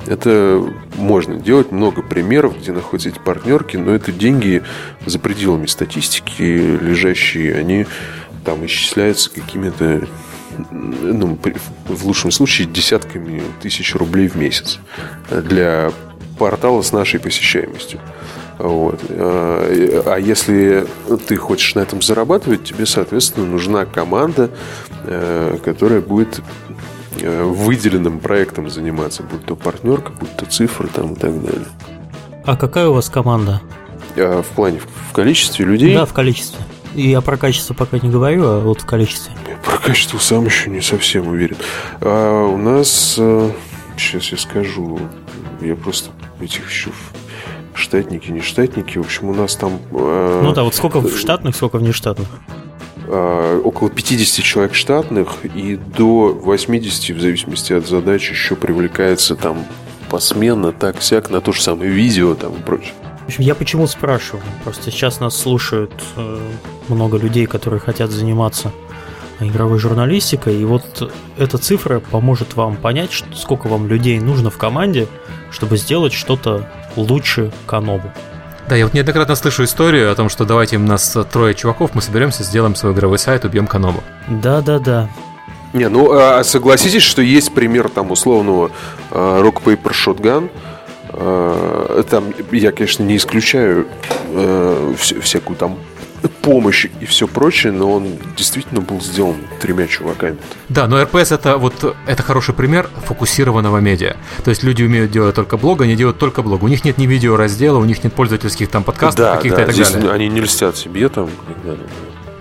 [0.06, 0.62] это
[0.96, 4.62] можно делать много примеров, где находятся эти партнерки, но это деньги
[5.04, 7.86] за пределами статистики лежащие, они
[8.44, 10.06] там исчисляются какими-то
[10.70, 11.38] ну,
[11.86, 14.78] в лучшем случае десятками тысяч рублей в месяц
[15.30, 15.92] для
[16.38, 18.00] портала с нашей посещаемостью.
[18.58, 19.00] Вот.
[19.10, 20.86] А, а если
[21.26, 24.50] ты хочешь на этом зарабатывать, тебе, соответственно, нужна команда,
[25.04, 26.40] э, которая будет
[27.20, 31.66] э, выделенным проектом заниматься, будь то партнерка, будь то цифры там и так далее.
[32.44, 33.60] А какая у вас команда?
[34.16, 34.80] А, в плане,
[35.10, 35.94] в количестве людей?
[35.94, 36.64] Да, в количестве.
[36.94, 39.34] Я про качество пока не говорю, а вот в количестве.
[39.46, 41.58] Я про качество сам еще не совсем уверен.
[42.00, 43.16] А у нас,
[43.98, 44.98] сейчас э, я скажу,
[45.60, 46.90] я просто этих еще
[47.76, 48.98] штатники, не штатники.
[48.98, 49.78] В общем, у нас там...
[49.92, 52.28] Э, ну да, вот сколько в штатных, сколько в нештатных?
[53.08, 59.64] Э, около 50 человек штатных и до 80, в зависимости от задачи, еще привлекается там
[60.10, 62.92] посменно, так-сяк, на то же самое видео там и прочее.
[63.24, 64.42] В общем, я почему спрашиваю?
[64.62, 66.38] Просто сейчас нас слушают э,
[66.88, 68.72] много людей, которые хотят заниматься
[69.40, 75.08] игровой журналистикой, и вот эта цифра поможет вам понять, сколько вам людей нужно в команде,
[75.50, 78.10] чтобы сделать что-то лучше Канобу.
[78.68, 82.02] Да, я вот неоднократно слышу историю о том, что давайте у нас трое чуваков, мы
[82.02, 84.02] соберемся, сделаем свой игровой сайт, убьем Канобу.
[84.28, 85.08] Да-да-да.
[85.72, 88.70] Не, ну а согласитесь, что есть пример там условного
[89.10, 90.50] uh, Rock Paper Shotgun.
[91.10, 93.86] Uh, там я, конечно, не исключаю
[94.32, 95.78] uh, всякую там
[96.46, 100.36] помощь и все прочее, но он действительно был сделан тремя чуваками.
[100.68, 104.14] Да, но РПС это вот это хороший пример фокусированного медиа.
[104.44, 106.62] То есть люди умеют делать только блог, они делают только блог.
[106.62, 109.62] У них нет ни видео раздела, у них нет пользовательских там подкастов да, каких-то да,
[109.64, 110.12] и так здесь далее.
[110.12, 111.28] Они не льстят себе там.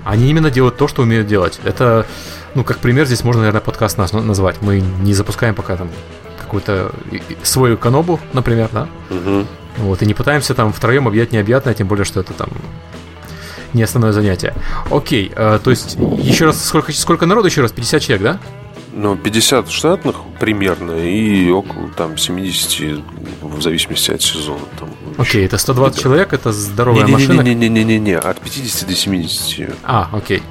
[0.04, 1.60] Они именно делают то, что умеют делать.
[1.64, 2.06] Это,
[2.54, 4.62] ну, как пример, здесь можно, наверное, подкаст нас назвать.
[4.62, 5.90] Мы не запускаем пока там
[6.40, 6.92] какую-то
[7.42, 8.88] свою канобу, например, да?
[9.10, 9.48] Угу.
[9.78, 12.50] Вот, и не пытаемся там втроем объять необъятное, тем более, что это там
[13.76, 14.54] не основное занятие.
[14.90, 17.72] Окей, э, то есть еще раз, сколько, сколько народу еще раз?
[17.72, 18.40] 50 человек, да?
[18.94, 23.04] Ну, 50 штатных примерно и около там 70
[23.42, 24.62] в зависимости от сезона.
[24.80, 26.04] Там, окей, это 120 это...
[26.04, 27.42] человек, это здоровая не, не, машина?
[27.42, 29.76] Не-не-не-не-не, от 50 до 70.
[29.84, 30.42] А, окей.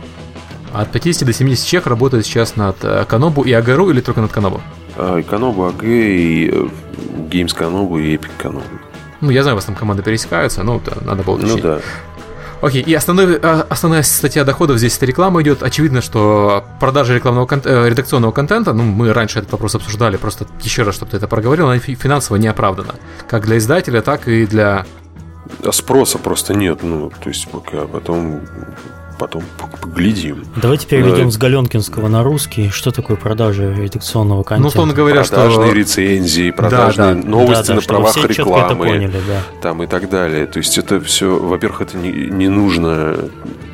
[0.74, 4.32] От 50 до 70 человек работает сейчас над э, Канобу и Агару или только над
[4.32, 4.60] Канобу?
[4.96, 6.68] А, и Канобу, АГ, и э,
[7.30, 8.66] Games Канобу, и Epic Канобу.
[9.20, 11.62] Ну, я знаю, у вас там команды пересекаются, но надо было уточнить.
[11.64, 11.80] Ну да.
[12.64, 15.62] Окей, и основной, а, основная статья доходов здесь это реклама идет.
[15.62, 20.46] Очевидно, что продажа рекламного кон- э, редакционного контента, ну, мы раньше этот вопрос обсуждали, просто
[20.62, 22.94] еще раз, чтобы ты это проговорил, она финансово не оправдана.
[23.28, 24.86] Как для издателя, так и для...
[25.62, 28.40] А спроса просто нет, ну, то есть пока потом
[29.24, 29.42] потом
[29.80, 30.44] поглядим.
[30.60, 31.30] Давайте переведем да.
[31.30, 32.68] с Галенкинского на русский.
[32.68, 34.62] Что такое продажа редакционного контента?
[34.62, 35.74] Ну, условно говоря, продажные что...
[35.74, 37.28] рецензии, продажные да, да.
[37.28, 39.40] новости да, да, на правах рекламы, поняли, да.
[39.62, 40.46] там и так далее.
[40.46, 43.16] То есть это все, во-первых, это не, не нужно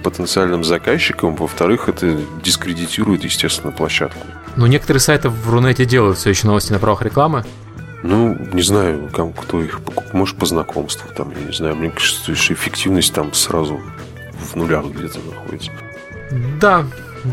[0.05, 4.25] потенциальным заказчикам, во-вторых, это дискредитирует, естественно, площадку.
[4.55, 7.45] Но некоторые сайты в Рунете делают все еще новости на правах рекламы.
[8.03, 10.15] Ну, не знаю, кто их покупает.
[10.15, 11.77] Может, по знакомству, там, я не знаю.
[11.77, 13.81] Мне кажется, что эффективность там сразу
[14.41, 15.71] в нулях где-то находится.
[16.61, 16.85] Да,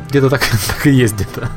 [0.09, 1.49] где-то так, так и есть где-то.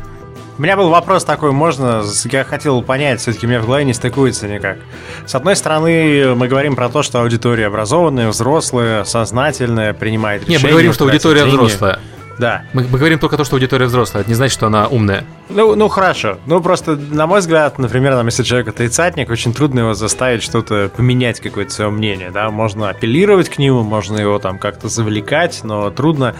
[0.58, 3.94] У меня был вопрос такой, можно, я хотел понять, все-таки у меня в голове не
[3.94, 4.76] стыкуется никак.
[5.24, 10.58] С одной стороны, мы говорим про то, что аудитория образованная, взрослая, сознательная, принимает решения.
[10.58, 11.56] Не, мы говорим, что аудитория деньги.
[11.56, 12.00] взрослая.
[12.38, 12.62] Да.
[12.72, 14.22] Мы, мы говорим только то, что аудитория взрослая.
[14.22, 15.24] Это не значит, что она умная.
[15.48, 16.38] Ну, ну хорошо.
[16.46, 20.90] Ну, просто, на мой взгляд, например, там, если человек отрицательник, очень трудно его заставить что-то
[20.94, 22.30] поменять, какое-то свое мнение.
[22.30, 22.50] Да?
[22.50, 26.34] Можно апеллировать к нему, можно его там как-то завлекать, но трудно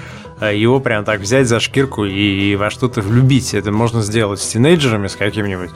[0.46, 3.54] его прям так взять за шкирку и во что-то влюбить.
[3.54, 5.70] Это можно сделать с тинейджерами, с каким-нибудь.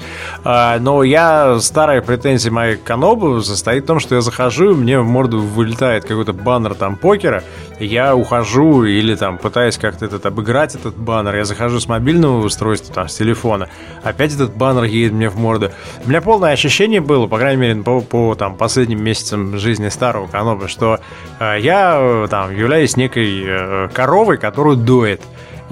[0.44, 5.00] А, но я, старая претензия моей к Канобу состоит в том, что я захожу, мне
[5.00, 7.42] в морду вылетает какой-то баннер там покера,
[7.80, 12.94] я ухожу или там пытаюсь как-то этот обыграть этот баннер, я захожу с мобильного устройства,
[12.94, 13.68] там, с телефона,
[14.02, 15.70] опять этот баннер едет мне в морду.
[16.04, 20.26] У меня полное ощущение было, по крайней мере, по, по там, последним месяцам жизни старого
[20.26, 21.00] Каноба, что
[21.40, 25.20] э, я э, там являюсь некой э, коровой, которую доет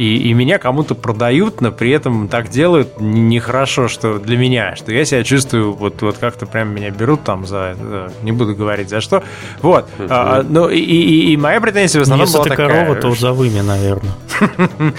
[0.02, 4.92] и, и меня кому-то продают, но при этом так делают нехорошо, что для меня, что
[4.92, 8.88] я себя чувствую, вот, вот как-то прям меня берут там за, за не буду говорить
[8.88, 9.22] за что,
[9.60, 10.06] вот, mm-hmm.
[10.10, 13.14] а, ну и, и, и моя претензия в основном Если была ты такая, корова, то
[13.14, 14.12] за вымя, наверное.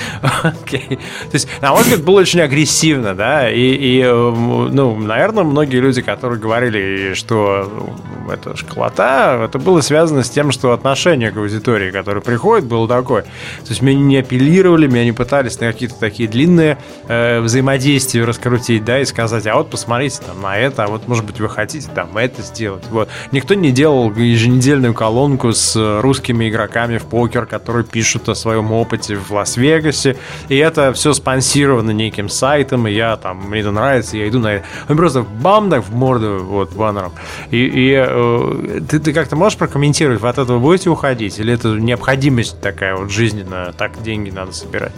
[0.43, 0.87] Окей.
[0.87, 6.01] То есть, на мой взгляд, было очень агрессивно, да, и, и, ну, наверное, многие люди,
[6.01, 7.91] которые говорили, что
[8.31, 13.23] это школота, это было связано с тем, что отношение к аудитории, которая приходит, было такое.
[13.23, 16.77] То есть, меня не апеллировали делали, они пытались на какие-то такие длинные
[17.07, 21.25] э, взаимодействия раскрутить, да, и сказать, а вот посмотрите там на это, а вот, может
[21.25, 22.83] быть, вы хотите там это сделать.
[22.89, 23.09] Вот.
[23.31, 29.15] Никто не делал еженедельную колонку с русскими игроками в покер, которые пишут о своем опыте
[29.15, 30.17] в Лас-Вегасе,
[30.49, 34.55] и это все спонсировано неким сайтом, и я там, мне это нравится, я иду на
[34.55, 34.65] это.
[34.89, 37.13] Он просто бам, так в морду, вот, баннером.
[37.51, 41.69] И, и э, ты, ты как-то можешь прокомментировать, вы от этого будете уходить, или это
[41.69, 44.72] необходимость такая вот жизненная, так деньги надо собирать?
[44.73, 44.93] Собирать?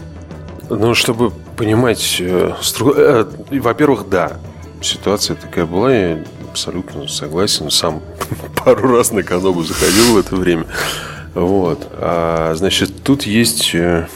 [0.69, 2.93] Ну, чтобы понимать, э, стру...
[2.95, 4.37] э, во-первых, да,
[4.81, 8.01] ситуация такая была, я абсолютно согласен, сам
[8.65, 10.65] пару раз на Канобу заходил в это время.
[11.33, 11.87] Вот.
[11.93, 14.07] А, значит, тут есть э,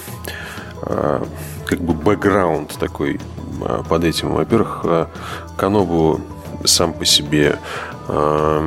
[0.84, 1.28] а,
[1.66, 3.20] как бы бэкграунд такой
[3.62, 4.32] а, под этим.
[4.32, 5.10] Во-первых, а,
[5.58, 6.22] Канобу
[6.64, 7.60] сам по себе
[8.08, 8.62] а,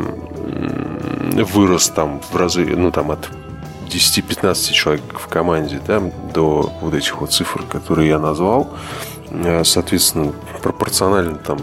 [1.53, 3.29] вырос там в разы, ну там от
[3.93, 6.01] 10-15 человек в команде, да,
[6.35, 8.71] до вот этих вот цифр, которые я назвал.
[9.31, 10.33] Э, соответственно,
[10.63, 11.59] пропорционально там,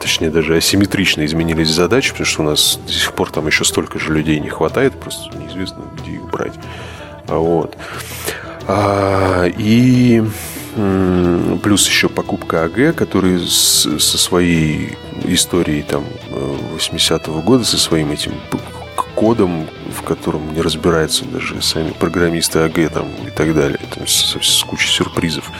[0.00, 3.98] точнее даже асимметрично изменились задачи, потому что у нас до сих пор там еще столько
[3.98, 6.54] же людей не хватает, просто неизвестно, где их брать.
[7.26, 7.76] Вот.
[8.66, 10.22] А, и
[11.62, 18.10] плюс еще покупка АГ, который с, со своей историей там 80-го э, года, со своим
[18.10, 18.32] этим
[19.14, 23.78] кодом, в котором не разбираются даже сами программисты АГ там, и так далее.
[23.94, 25.50] Там, с, с кучей сюрпризов.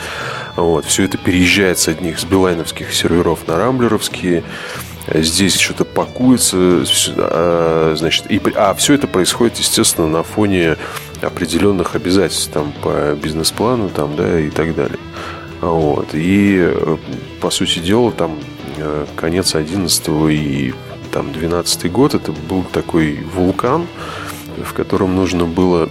[0.55, 0.85] Вот.
[0.85, 4.43] Все это переезжает с одних с билайновских серверов на рамблеровские.
[5.13, 6.57] Здесь что-то пакуется,
[7.17, 10.77] а, значит, и, а все это происходит, естественно, на фоне
[11.21, 14.99] определенных обязательств там по бизнес-плану, там, да, и так далее.
[15.61, 16.09] Вот.
[16.13, 16.97] И, э,
[17.39, 18.39] по сути дела, там
[18.77, 20.73] э, конец 11 и
[21.11, 23.87] там 12 год, это был такой вулкан,
[24.63, 25.89] в котором нужно было,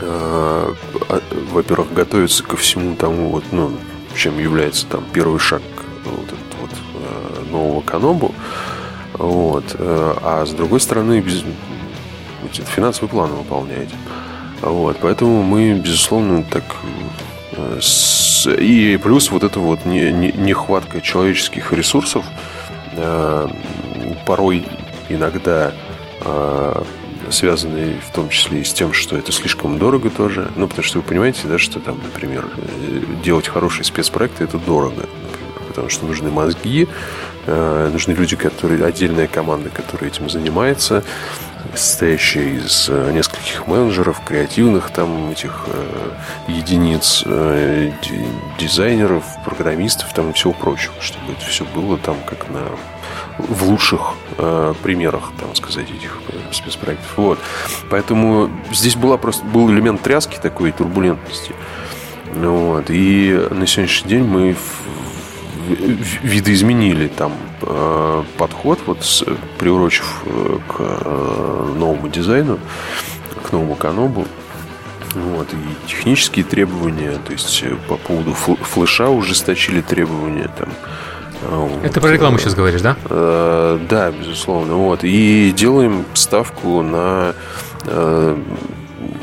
[0.00, 0.74] э,
[1.52, 3.72] во-первых, готовиться ко всему тому, вот, ну,
[4.16, 5.62] чем является там первый шаг
[6.04, 8.34] вот, этот вот, э, нового Канобу.
[9.14, 9.64] Вот.
[9.78, 11.44] Э, а с другой стороны, без,
[12.52, 13.94] финансовый план выполняете.
[14.60, 14.98] Вот.
[15.00, 16.64] Поэтому мы, безусловно, так
[17.52, 22.24] э, с, и плюс вот это вот не, не, нехватка человеческих ресурсов
[22.92, 23.48] э,
[24.26, 24.66] порой
[25.08, 25.72] иногда
[27.30, 30.50] связанные в том числе и с тем, что это слишком дорого тоже.
[30.56, 35.06] Ну, потому что вы понимаете, да, что там, например, э, делать хорошие спецпроекты это дорого.
[35.68, 36.88] Потому что нужны мозги,
[37.46, 41.04] э, нужны люди, которые отдельная команда, которая этим занимается,
[41.74, 45.66] состоящая из э, нескольких менеджеров, креативных там этих
[46.48, 47.24] единиц,
[48.58, 52.62] дизайнеров, программистов там и всего прочего, чтобы это все было там как на
[53.38, 57.12] в лучших э, примерах, там сказать, этих э, спецпроектов.
[57.16, 57.38] Вот.
[57.90, 61.54] Поэтому здесь была просто, был элемент тряски такой, турбулентности.
[62.34, 62.86] Вот.
[62.88, 64.56] И на сегодняшний день мы
[66.22, 67.32] видоизменили там
[67.62, 69.24] э, подход, вот с,
[69.58, 72.58] приурочив э, к э, новому дизайну,
[73.42, 74.26] к новому канобу.
[75.14, 80.68] Вот, и технические требования, то есть э, по поводу флеша ужесточили требования, там,
[81.82, 82.96] это про рекламу сейчас говоришь, да?
[83.08, 84.74] Э, да, безусловно.
[84.74, 85.00] Вот.
[85.02, 87.34] И делаем ставку на
[87.84, 88.36] э,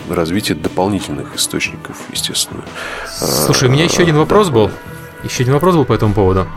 [0.09, 2.63] развитие дополнительных источников, естественно.
[3.07, 4.71] Слушай, у меня еще один вопрос был.
[5.23, 6.47] Еще один вопрос был по этому поводу.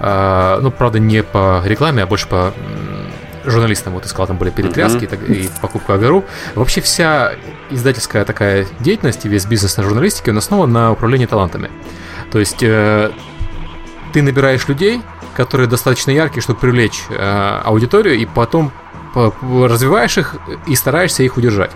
[0.00, 2.52] Ну, правда, не по рекламе, а больше по
[3.50, 5.32] журналистам, вот искал, там были перетряски mm-hmm.
[5.32, 6.24] и, и покупка Агару.
[6.54, 7.32] Вообще вся
[7.70, 11.70] издательская такая деятельность и весь бизнес на журналистике, он основан на управлении талантами.
[12.30, 13.10] То есть э,
[14.18, 15.00] ты набираешь людей,
[15.36, 18.72] которые достаточно яркие, чтобы привлечь э, аудиторию, и потом
[19.14, 21.70] развиваешь их и стараешься их удержать.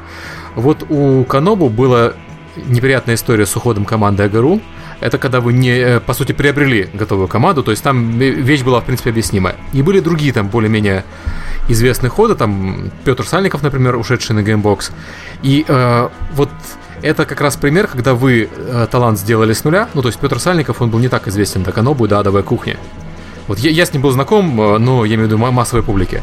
[0.57, 2.14] Вот у Канобу была
[2.57, 4.61] неприятная история с уходом команды Агару.
[4.99, 8.80] Это когда вы не, э, по сути, приобрели готовую команду, то есть там вещь была,
[8.80, 9.53] в принципе, объяснима.
[9.72, 11.05] И были другие там более-менее
[11.68, 14.90] известные ходы, там Петр Сальников, например, ушедший на Gamebox.
[15.43, 16.51] И э, вот
[17.03, 19.89] это как раз пример, когда вы э, талант сделали с нуля.
[19.95, 22.43] Ну, то есть Петр Сальников, он был не так известен до Канобу и до Адовой
[22.43, 22.79] кухни.
[23.49, 26.23] Вот я, я с ним был знаком, э, но я имею в виду массовой публике.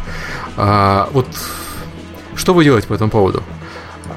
[0.58, 1.28] А, вот
[2.36, 3.44] что вы делаете по этому поводу?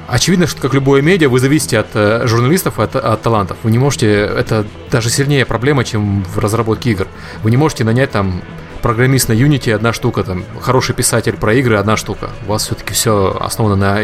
[0.07, 3.57] Очевидно, что как любое медиа, вы зависите от э, журналистов, от, от талантов.
[3.63, 7.07] Вы не можете, это даже сильнее проблема, чем в разработке игр.
[7.41, 8.41] Вы не можете нанять там
[8.81, 12.29] программист на Unity одна штука, там хороший писатель про игры одна штука.
[12.45, 14.01] У вас все-таки все основано на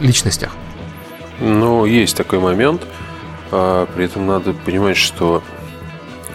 [0.00, 0.50] личностях.
[1.40, 2.82] Ну, есть такой момент.
[3.52, 5.42] А, при этом надо понимать, что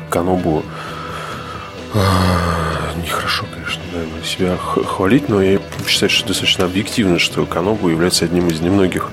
[0.10, 0.64] Канобу
[1.93, 8.26] а, нехорошо, конечно, наверное, себя хвалить, но я считаю, что достаточно объективно, что Канобу является
[8.26, 9.10] одним из немногих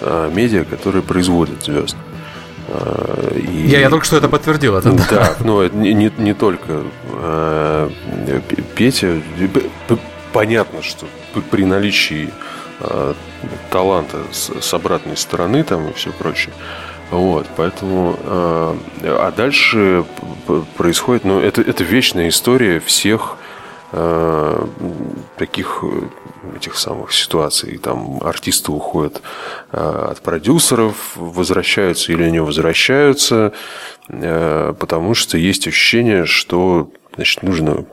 [0.00, 1.96] а, медиа, которые производят звезд.
[2.68, 3.68] А, и...
[3.68, 4.76] Я, я только что это подтвердил.
[4.76, 6.84] Это, да, да но не, не, не только
[8.76, 9.20] Петя.
[10.32, 11.06] Понятно, что
[11.50, 12.30] при наличии
[13.70, 16.54] таланта с, с обратной стороны там и все прочее,
[17.10, 20.04] вот, поэтому, э, а дальше
[20.76, 23.36] происходит, ну, это, это вечная история всех
[23.90, 24.66] э,
[25.36, 27.78] таких э, этих самых ситуаций.
[27.78, 29.22] Там артисты уходят
[29.72, 33.52] э, от продюсеров, возвращаются или не возвращаются,
[34.08, 37.86] э, потому что есть ощущение, что, значит, нужно,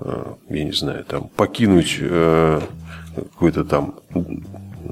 [0.00, 2.60] э, я не знаю, там, покинуть э,
[3.20, 3.94] какой-то там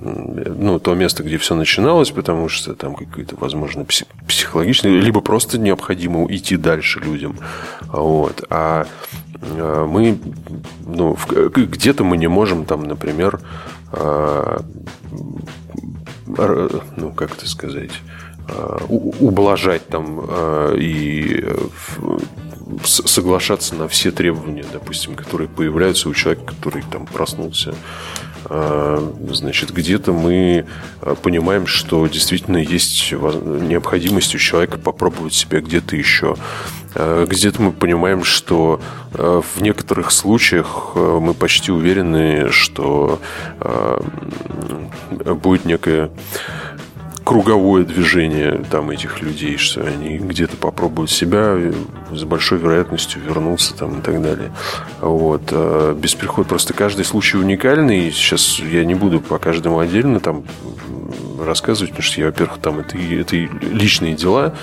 [0.01, 3.87] ну, то место, где все начиналось, потому что там какие-то, возможно,
[4.27, 7.37] психологичные, либо просто необходимо идти дальше людям.
[7.83, 8.45] Вот.
[8.51, 8.87] А
[9.41, 10.18] э, мы,
[10.85, 11.16] ну,
[11.55, 13.41] где-то мы не можем там, например,
[13.93, 14.59] э,
[16.97, 17.93] ну, как это сказать,
[18.49, 20.20] э, ублажать там
[20.74, 21.45] и
[22.85, 27.75] соглашаться на все требования, допустим, которые появляются у человека, который там проснулся
[28.49, 30.67] а, значит, где-то мы
[31.01, 36.37] а, понимаем, что действительно есть необходимость у человека попробовать себя где-то еще.
[36.95, 38.81] А, где-то мы понимаем, что
[39.12, 43.19] в некоторых случаях мы почти уверены, что
[45.11, 46.11] будет некая
[47.27, 51.59] круговое движение там этих людей, что они где-то попробуют себя,
[52.12, 54.53] с большой вероятностью вернуться там и так далее.
[55.01, 55.43] Вот.
[55.51, 58.12] А без прихода просто каждый случай уникальный.
[58.12, 60.45] Сейчас я не буду по каждому отдельно там
[61.45, 64.55] рассказывать, потому что я, во-первых, там это, это личные дела,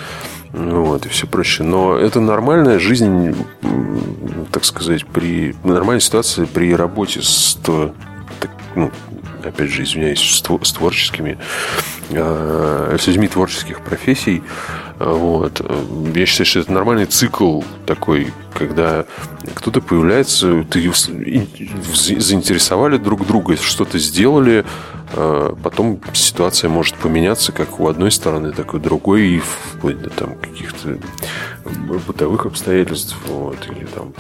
[0.54, 1.64] вот, и все проще.
[1.64, 3.36] Но это нормальная жизнь,
[4.54, 7.58] так сказать, при нормальной ситуации при работе с
[8.76, 8.92] ну,
[9.44, 11.38] опять же, извиняюсь, с творческими,
[12.10, 14.44] э, с людьми творческих профессий.
[15.00, 15.62] Вот.
[16.16, 19.06] Я считаю, что это нормальный цикл такой, когда
[19.56, 20.92] кто-то появляется, ты
[21.94, 24.64] заинтересовали друг друга, что-то сделали,
[25.16, 30.02] а потом ситуация может поменяться как у одной стороны, так и у другой, и вплоть
[30.02, 30.98] до там каких-то
[32.08, 34.14] бытовых обстоятельств, вот, или там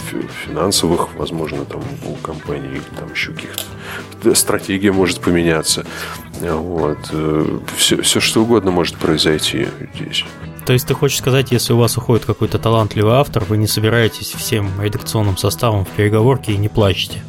[0.46, 3.64] финансовых, возможно, там у компании, или там еще каких-то
[4.44, 5.86] стратегия может поменяться.
[6.40, 7.00] Вот.
[7.78, 10.26] Все, все что угодно может произойти здесь.
[10.66, 14.32] То есть ты хочешь сказать, если у вас уходит какой-то талантливый автор, вы не собираетесь
[14.32, 17.22] всем редакционным составом в переговорке и не плачете?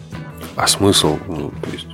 [0.56, 1.18] А смысл?
[1.26, 1.86] Ну, то есть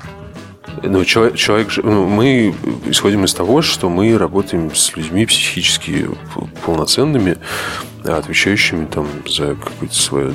[0.83, 2.55] ну, человек, человек ну, мы
[2.87, 6.09] исходим из того, что мы работаем с людьми психически
[6.64, 7.37] полноценными,
[8.05, 10.33] отвечающими там за какое-то свое э,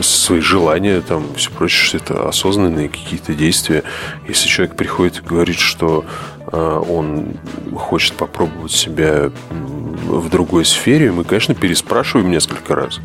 [0.00, 3.82] свои желания, там все прочее, что это осознанные какие-то действия.
[4.26, 6.04] Если человек приходит и говорит, что
[6.50, 7.36] э, он
[7.76, 13.00] хочет попробовать себя в другой сфере, мы, конечно, переспрашиваем несколько раз.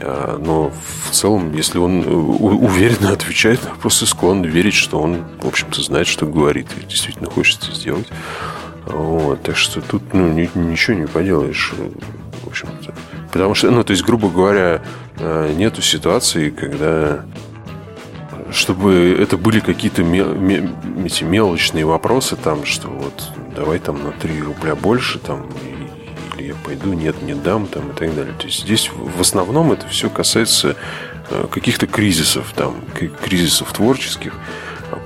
[0.00, 0.72] А, но
[1.08, 5.82] в целом, если он э, уверенно отвечает, я просто склонен верить, что он, в общем-то,
[5.82, 8.08] знает, что говорит и действительно хочет это сделать.
[8.86, 11.72] Вот, так что тут ну, ничего не поделаешь,
[12.42, 12.94] в общем-то.
[13.32, 14.80] Потому что, ну, то есть, грубо говоря, э,
[15.18, 17.24] нету ситуации, когда
[18.52, 24.74] чтобы это были какие-то эти мелочные вопросы, там, что вот давай там на 3 рубля
[24.74, 25.48] больше, там,
[26.36, 28.34] ли я пойду, нет, не дам, там, и так далее.
[28.38, 30.76] То есть здесь в основном это все касается
[31.30, 32.76] э, каких-то кризисов, там,
[33.24, 34.34] кризисов творческих,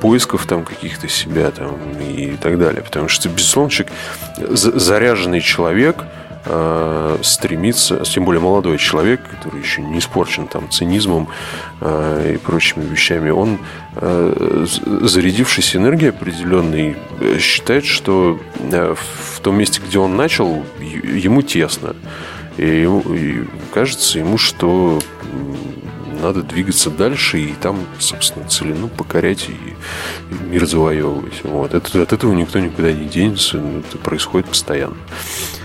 [0.01, 2.83] поисков там каких-то себя там и так далее.
[2.83, 3.93] Потому что, безусловно, человек,
[4.37, 6.05] заряженный человек–
[6.45, 11.29] э, стремится, тем более молодой человек, который еще не испорчен там цинизмом
[11.81, 13.59] э, и прочими вещами, он,
[13.97, 14.67] э,
[15.03, 16.97] зарядившись энергией определенной,
[17.39, 21.95] считает, что э, в том месте, где он начал, ему тесно.
[22.57, 24.99] И, и кажется ему, что
[26.21, 29.77] надо двигаться дальше и там, собственно, целину покорять и,
[30.45, 31.43] мир завоевывать.
[31.45, 31.75] Вот.
[31.75, 34.97] Это, от этого никто никуда не денется, это происходит постоянно.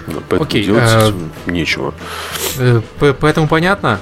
[0.06, 1.14] Поэтому Окей, делать а...
[1.46, 1.94] нечего.
[2.58, 2.82] Э,
[3.20, 4.00] поэтому понятно.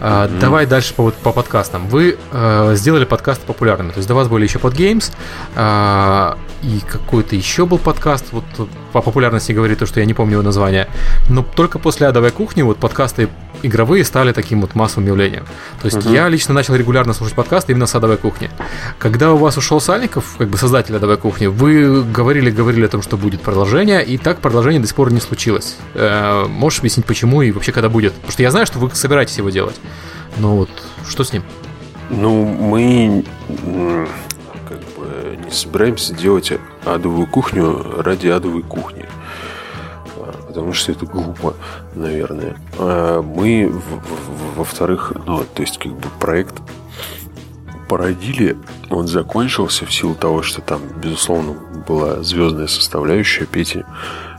[0.00, 0.38] Mm-hmm.
[0.38, 1.88] Давай дальше по, по подкастам.
[1.88, 3.90] Вы э, сделали подкаст популярным.
[3.90, 5.10] То есть до вас были еще подгеймс,
[5.54, 8.26] э, и какой-то еще был подкаст.
[8.32, 8.44] Вот
[8.92, 10.88] по популярности говорит то, что я не помню его название.
[11.28, 13.28] Но только после адовой кухни вот подкасты
[13.62, 15.44] игровые стали таким вот массовым явлением.
[15.80, 16.10] То есть угу.
[16.10, 18.50] я лично начал регулярно слушать подкасты именно с адовой кухни.
[18.98, 23.02] Когда у вас ушел Сальников, как бы создатель адовой кухни, вы говорили, говорили о том,
[23.02, 25.76] что будет продолжение, и так продолжение до сих пор не случилось.
[25.94, 28.12] Э, можешь объяснить, почему и вообще когда будет?
[28.14, 29.76] Потому что я знаю, что вы собираетесь его делать.
[30.38, 30.70] Но вот
[31.08, 31.42] что с ним?
[32.10, 33.24] Ну, мы
[34.68, 36.52] как бы не собираемся делать
[36.84, 39.06] адовую кухню ради адовой кухни
[40.56, 41.54] потому что это глупо,
[41.94, 42.56] наверное.
[42.78, 43.70] А мы,
[44.56, 46.54] во-вторых, ну, то есть, как бы проект
[47.90, 48.56] породили,
[48.88, 51.52] он закончился в силу того, что там, безусловно,
[51.86, 53.84] была звездная составляющая Пети.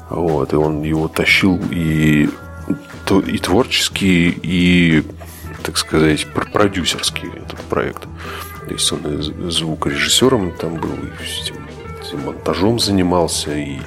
[0.10, 2.32] Вот, и он его тащил и,
[3.28, 5.04] и творческий, и,
[5.68, 8.04] так сказать, продюсерский этот проект.
[8.68, 13.80] То есть он и звукорежиссером там был, и монтажом занимался, и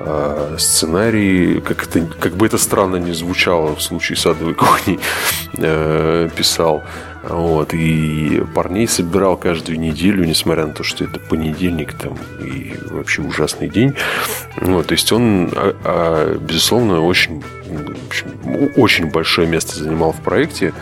[0.00, 4.98] э, сценарий, как, это, как бы это странно не звучало в случае садовой кухни,
[5.56, 6.82] э, писал.
[7.22, 13.22] Вот, и парней собирал каждую неделю, несмотря на то, что это понедельник там и вообще
[13.22, 13.94] ужасный день.
[14.60, 17.42] Вот, то есть он, а, а, безусловно, очень,
[18.08, 18.26] общем,
[18.76, 20.74] очень большое место занимал в проекте.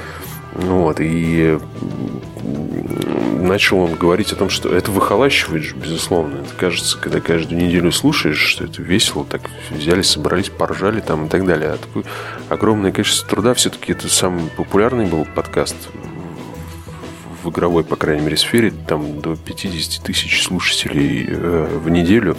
[0.54, 1.58] Вот, и
[3.42, 6.40] начал он говорить о том, что это выхолащивает же, безусловно.
[6.40, 11.28] Это кажется, когда каждую неделю слушаешь, что это весело, так взяли, собрались, поржали там и
[11.28, 11.70] так далее.
[11.70, 12.04] А такое
[12.48, 15.76] огромное количество труда, все-таки это самый популярный был подкаст
[17.42, 22.36] в игровой, по крайней мере, сфере, там до 50 тысяч слушателей э, в неделю.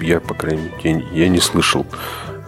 [0.00, 1.86] Я, по крайней мере, я не слышал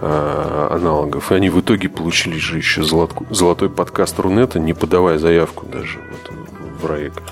[0.01, 1.33] э, аналогов.
[1.33, 6.81] И они в итоге получили же еще золотой подкаст Рунета, не подавая заявку даже вот,
[6.81, 7.23] в РАЭК.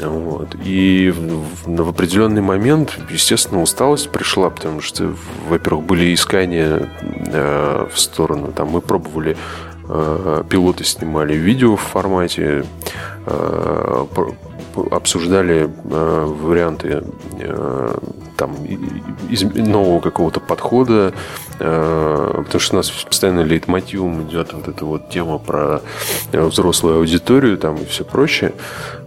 [0.00, 0.54] Вот.
[0.62, 5.14] И в, в, в определенный момент, естественно, усталость пришла, потому что,
[5.48, 8.52] во-первых, были искания э, в сторону.
[8.52, 9.36] Там мы пробовали,
[9.88, 12.64] э, пилоты снимали видео в формате,
[13.26, 14.06] э,
[14.90, 17.04] обсуждали э, варианты
[17.38, 17.98] э,
[18.36, 18.54] там,
[19.30, 21.12] из нового какого-то подхода,
[21.58, 25.82] э, потому что у нас постоянно лейтмотивом идет вот эта вот тема про
[26.32, 28.52] взрослую аудиторию там и все прочее.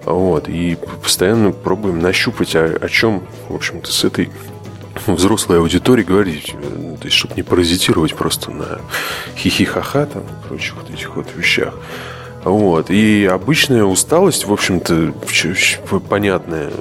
[0.05, 4.29] Вот, и постоянно пробуем нащупать, о, о чем, в общем-то, с этой
[5.07, 6.55] взрослой аудитории говорить,
[6.99, 8.81] то есть, чтобы не паразитировать просто на
[9.37, 11.73] хихи-ха-ха там и прочих вот этих вот вещах.
[12.43, 12.89] Вот.
[12.89, 15.13] И обычная усталость, в общем-то,
[15.99, 16.71] понятная.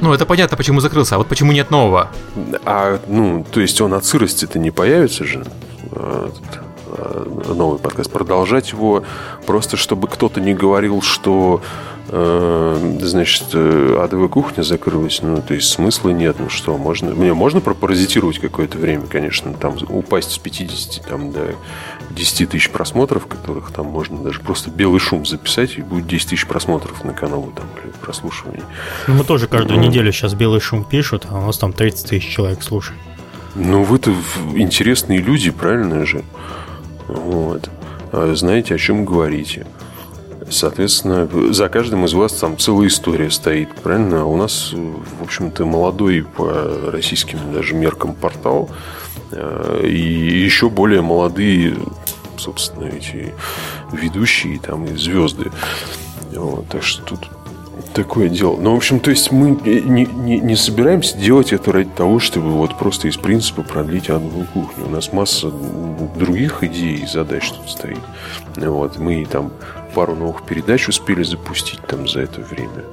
[0.00, 2.10] Ну, это понятно, почему закрылся, а вот почему нет нового?
[2.64, 5.44] А, ну, то есть он от сырости-то не появится же,
[7.54, 8.10] новый подкаст.
[8.10, 9.04] Продолжать его
[9.46, 11.60] просто, чтобы кто-то не говорил, что
[12.12, 17.32] Э, значит, э, адовая кухня закрылась, ну, то есть смысла нет, ну что, можно, мне
[17.34, 21.54] можно пропаразитировать какое-то время, конечно, там упасть с 50 там, до
[22.10, 26.46] 10 тысяч просмотров, которых там можно даже просто белый шум записать, и будет 10 тысяч
[26.46, 28.62] просмотров на канал там, или прослушиваний.
[29.06, 32.10] Ну, мы тоже каждую ну, неделю сейчас белый шум пишут, а у нас там 30
[32.10, 33.00] тысяч человек слушают.
[33.54, 34.12] Ну, вы-то
[34.56, 36.24] интересные люди, правильно же?
[37.10, 37.70] Вот.
[38.12, 39.66] А знаете, о чем говорите.
[40.48, 44.22] Соответственно, за каждым из вас там целая история стоит, правильно?
[44.22, 48.68] А у нас, в общем-то, молодой по российским даже меркам портал
[49.30, 51.76] э, и еще более молодые,
[52.36, 53.32] собственно, эти
[53.92, 55.52] ведущие там и звезды.
[56.32, 57.28] Вот, так что тут
[57.92, 58.56] такое дело.
[58.56, 62.50] Ну, в общем, то есть мы не, не, не собираемся делать это ради того, чтобы
[62.50, 64.86] вот просто из принципа продлить адовую кухню.
[64.86, 65.50] У нас масса
[66.16, 68.00] других идей и задач тут стоит.
[68.56, 69.52] Вот, мы там
[69.94, 72.84] пару новых передач успели запустить там за это время.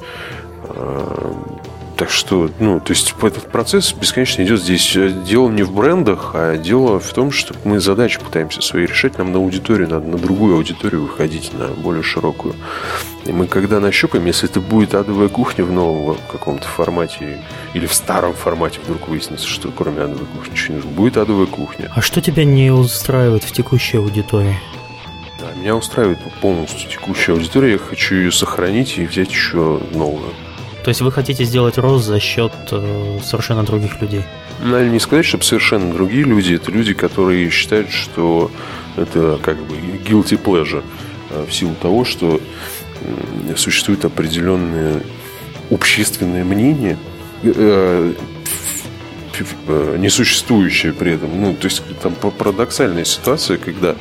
[1.98, 4.95] Так что, ну, то есть этот процесс бесконечно идет здесь.
[4.95, 9.18] Э, дело не в брендах, а дело в том, что мы задачи пытаемся свои решать.
[9.18, 12.53] Нам на аудиторию надо, на другую аудиторию выходить, на более широкую.
[13.26, 17.44] И мы когда нащупаем, если это будет адовая кухня в новом каком-то формате
[17.74, 21.48] или в старом формате вдруг выяснится, что кроме адовой кухни ничего не нужно, будет адовая
[21.48, 21.91] кухня.
[21.95, 24.60] А что тебя не устраивает в текущей аудитории?
[25.40, 27.74] Да, меня устраивает полностью текущая аудитория.
[27.74, 30.32] Я хочу ее сохранить и взять еще новую.
[30.88, 34.24] То есть вы хотите сделать рост за счет э, совершенно других людей?
[34.62, 36.54] Наверное, не сказать, чтобы совершенно другие люди.
[36.54, 38.50] Это люди, которые считают, что
[38.96, 40.86] это как бы guilty pleasure
[41.32, 42.40] э, в силу того, что
[43.58, 45.04] существует определенное
[45.70, 46.98] общественное мнение,
[47.44, 48.14] э,
[49.68, 51.42] э, несуществующее при этом.
[51.42, 53.98] Ну, то есть там парадоксальная ситуация, когда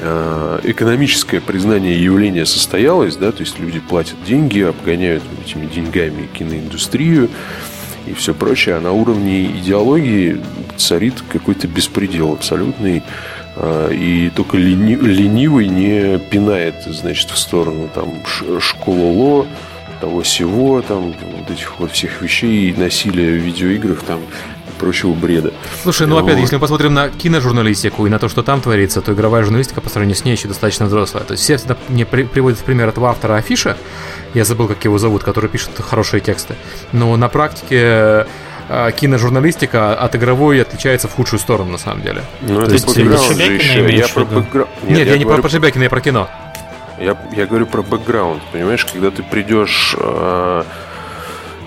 [0.00, 7.28] экономическое признание явления состоялось, да, то есть люди платят деньги, обгоняют этими деньгами киноиндустрию
[8.06, 10.40] и все прочее, а на уровне идеологии
[10.76, 13.02] царит какой-то беспредел абсолютный,
[13.56, 18.14] э, и только лени, ленивый не пинает, значит, в сторону там
[18.60, 19.46] школоло,
[20.00, 24.20] того всего, там вот этих вот всех вещей, насилия в видеоиграх, там
[24.80, 25.52] прочего бреда.
[25.82, 26.40] Слушай, ну опять, вот.
[26.40, 29.90] если мы посмотрим на киножурналистику и на то, что там творится, то игровая журналистика по
[29.90, 31.22] сравнению с ней еще достаточно взрослая.
[31.24, 33.76] То есть все всегда мне при, приводят в пример этого автора Афиша,
[34.32, 36.56] я забыл, как его зовут, который пишет хорошие тексты.
[36.92, 38.26] Но на практике
[38.68, 42.22] э, киножурналистика от игровой отличается в худшую сторону, на самом деле.
[42.40, 43.94] Ну, это есть, бэкграунд же еще.
[43.94, 44.70] Я про бэкграунд...
[44.82, 45.42] Нет, Нет, я, я не говорю...
[45.42, 46.28] про Шебякина, я про кино.
[46.98, 49.94] Я, я говорю про бэкграунд, понимаешь, когда ты придешь...
[49.98, 50.64] Э,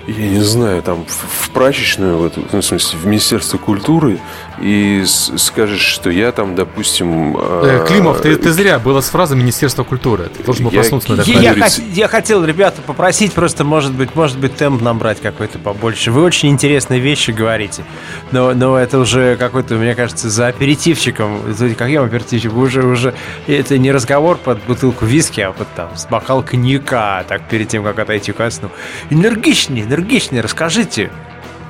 [0.08, 4.20] я не знаю, там в, в прачечную, в, эту, ну, в смысле, в Министерство культуры,
[4.62, 7.36] и скажешь, что я там, допустим...
[7.38, 10.30] Э, Климов, ты, ты зря, было с фразой Министерства культуры.
[10.36, 14.16] Ты должен был проснуться на я, я, я, я хотел, ребята, попросить просто, может быть,
[14.16, 16.12] может быть, темп набрать какой-то побольше.
[16.12, 17.84] Вы очень интересные вещи говорите,
[18.32, 21.42] но, но это уже какой-то, мне кажется, за аперитивчиком.
[21.78, 22.58] Каким аперитивчиком?
[22.60, 23.14] Уже, уже
[23.48, 27.84] это не разговор под бутылку виски, а под там с бокал коньяка, так перед тем,
[27.84, 28.70] как отойти ко сну.
[29.10, 31.10] Энергичнее, энергичнее, расскажите.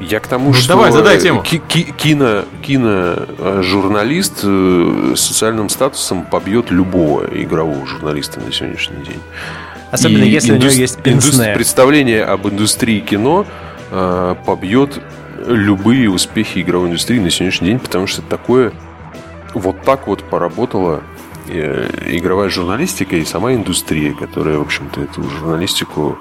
[0.10, 1.42] Я к тому, ну, что давай, задай тему.
[1.42, 9.20] кино, киножурналист э, с социальным статусом побьет любого игрового журналиста на сегодняшний день.
[9.92, 10.64] Особенно И если индус...
[10.64, 11.54] у него есть пенсне.
[11.54, 13.46] Представление об индустрии кино
[13.92, 15.02] э, побьет
[15.46, 18.74] любые успехи игровой индустрии на сегодняшний день, потому что такое
[19.54, 21.13] вот так вот поработало Э,
[21.48, 26.18] игровая журналистика и сама индустрия, которая, в общем-то, эту журналистику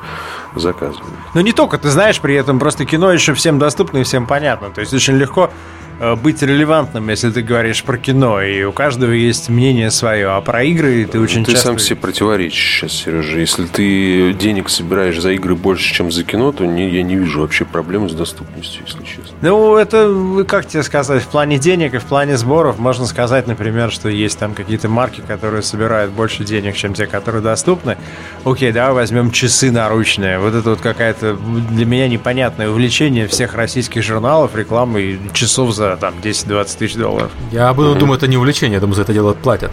[0.55, 1.15] заказывает.
[1.35, 4.71] Но не только, ты знаешь, при этом просто кино еще всем доступно и всем понятно.
[4.71, 5.82] То есть очень легко Э,
[6.23, 10.65] быть релевантным, если ты говоришь про кино, и у каждого есть мнение свое, а про
[10.65, 11.69] игры ты очень ты часто...
[11.69, 13.39] Ты сам себе противоречишь сейчас, Сережа.
[13.39, 17.41] Если ты денег собираешь за игры больше, чем за кино, то не, я не вижу
[17.41, 19.37] вообще проблем с доступностью, если честно.
[19.43, 23.91] Ну, это, как тебе сказать, в плане денег и в плане сборов можно сказать, например,
[23.91, 27.97] что есть там какие-то марки, которые собирают больше денег, чем те, которые доступны.
[28.45, 30.39] Окей, давай возьмем часы наручные.
[30.39, 31.37] Вот это вот какая-то
[31.71, 37.31] для меня непонятное увлечение всех российских журналов, рекламы часов за там 10-20 тысяч долларов.
[37.51, 37.99] Я буду, mm-hmm.
[37.99, 39.71] думаю, это не увлечение, я думаю, за это дело платят.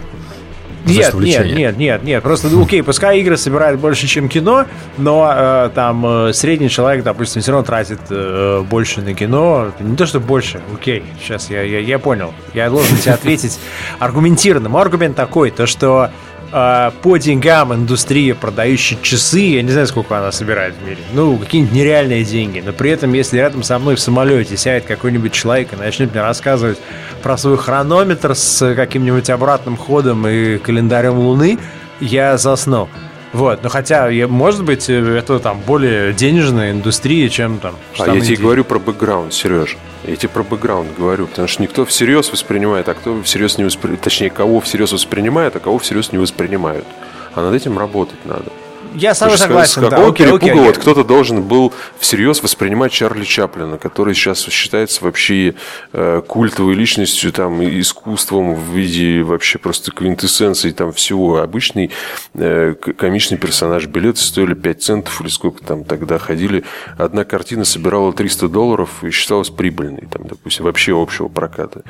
[0.86, 2.22] Нет, нет, нет, нет, нет.
[2.22, 4.66] Просто, ну, окей, пускай игры собирают больше, чем кино,
[4.96, 9.72] но э, там э, средний человек, допустим, все равно тратит э, больше на кино.
[9.78, 12.32] Не то, что больше, окей, сейчас я, я, я понял.
[12.54, 13.58] Я должен тебе ответить
[13.98, 14.68] аргументированно.
[14.68, 16.10] Мой аргумент такой, то что
[16.52, 21.36] э, по деньгам индустрия, продающая часы, я не знаю, сколько она собирает в мире, ну,
[21.36, 25.72] какие-нибудь нереальные деньги, но при этом, если рядом со мной в самолете сядет какой-нибудь человек
[25.72, 26.78] и начнет мне рассказывать
[27.22, 31.58] про свой хронометр с каким-нибудь обратным ходом и календарем Луны,
[32.00, 32.88] я засну.
[33.32, 37.76] Вот, но хотя, может быть, это там более денежная индустрия, чем там.
[37.98, 39.76] А я тебе говорю про бэкграунд, Сереж.
[40.04, 44.02] Я тебе про бэкграунд говорю, потому что никто всерьез воспринимает, а кто всерьез не воспринимает,
[44.02, 46.86] точнее, кого всерьез воспринимает, а кого всерьез не воспринимают.
[47.34, 48.50] А над этим работать надо.
[48.94, 49.70] Я сам согласен.
[49.70, 54.14] С какого да, окей, перепуга окей, вот кто-то должен был всерьез воспринимать Чарли Чаплина, который
[54.14, 55.54] сейчас считается вообще
[55.92, 61.38] э, культовой личностью, там, искусством в виде вообще просто квинтэссенции там всего.
[61.38, 61.90] Обычный
[62.34, 63.86] э, комичный персонаж.
[63.86, 66.64] Билеты стоили 5 центов или сколько там тогда ходили.
[66.98, 71.82] Одна картина собирала 300 долларов и считалась прибыльной, там, допустим, вообще общего проката.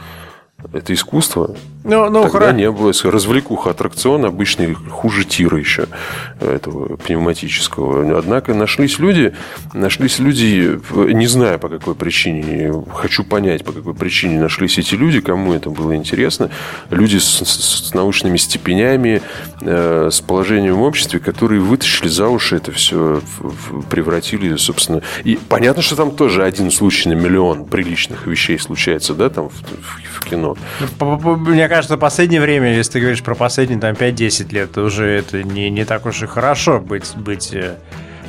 [0.73, 1.55] Это искусство.
[1.83, 2.93] Ну, ну, Тогда не было.
[3.05, 5.87] Развлекуха, аттракцион обычный, хуже тира еще
[6.39, 8.19] этого пневматического.
[8.19, 9.35] Однако нашлись люди,
[9.73, 15.21] нашлись люди, не знаю по какой причине, хочу понять, по какой причине нашлись эти люди,
[15.21, 16.51] кому это было интересно.
[16.91, 19.23] Люди с, с, с научными степенями,
[19.63, 23.23] э, с положением в обществе, которые вытащили за уши это все,
[23.89, 25.01] превратили, собственно.
[25.25, 29.55] И понятно, что там тоже один случай на миллион приличных вещей случается, да, там в,
[29.55, 30.50] в, в кино.
[30.99, 34.83] Ну, Мне кажется, в последнее время, если ты говоришь про последние там 5-10 лет, то
[34.83, 37.77] уже это не, не так уж и хорошо быть, быть э,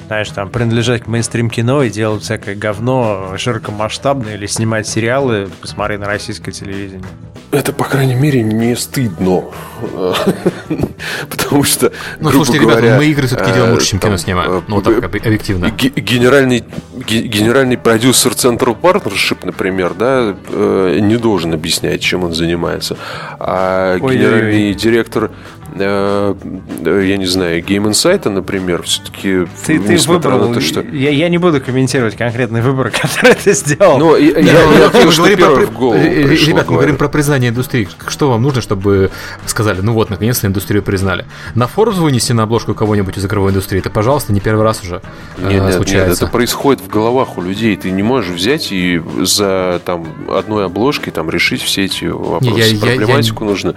[0.08, 5.98] знаешь, там, принадлежать к мейнстрим кино и делать всякое говно широкомасштабное или снимать сериалы, посмотри
[5.98, 7.08] на российское телевидение.
[7.52, 9.44] Это, по крайней мере, не стыдно.
[11.30, 14.64] Потому что, Ну, слушайте, ребята, мы игры все-таки делаем лучше, чем кино снимаем.
[14.68, 15.70] Ну, так объективно.
[15.70, 16.64] Генеральный,
[17.08, 22.96] генеральный продюсер Central Partnership, например, да, не должен объяснять, чем он занимается.
[23.40, 25.32] А генеральный директор
[25.76, 30.82] я не знаю, Game Insight, например, все-таки ты, ты выбрал, на то, что...
[30.82, 33.98] я, я не буду комментировать конкретный выбор, который ты сделал.
[33.98, 37.52] Ну, я, я, я, я говорим про, в голову пришло, Ребят, мы говорим про признание
[37.52, 37.88] индустрии.
[38.08, 39.12] Что вам нужно, чтобы
[39.46, 41.26] сказали, ну вот, наконец-то индустрию признали?
[41.56, 45.02] На Forbes вынести на обложку кого-нибудь из игровой индустрии, это, пожалуйста, не первый раз уже
[45.38, 46.10] нет, э, нет, случается.
[46.10, 47.78] Нет, это происходит в головах у людей.
[47.78, 52.60] Ты не можешь взять и за там, одной обложкой там, решить все эти вопросы.
[52.60, 53.52] Я, Проблематику я, я...
[53.52, 53.76] нужно,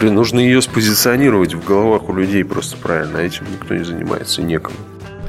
[0.00, 3.18] нужно ее спозиционировать позиционировать в головах у людей просто правильно.
[3.18, 4.76] Этим никто не занимается, некому.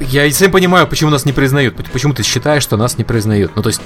[0.00, 1.76] Я сам понимаю, почему нас не признают.
[1.92, 3.52] Почему ты считаешь, что нас не признают.
[3.56, 3.80] Ну, то есть,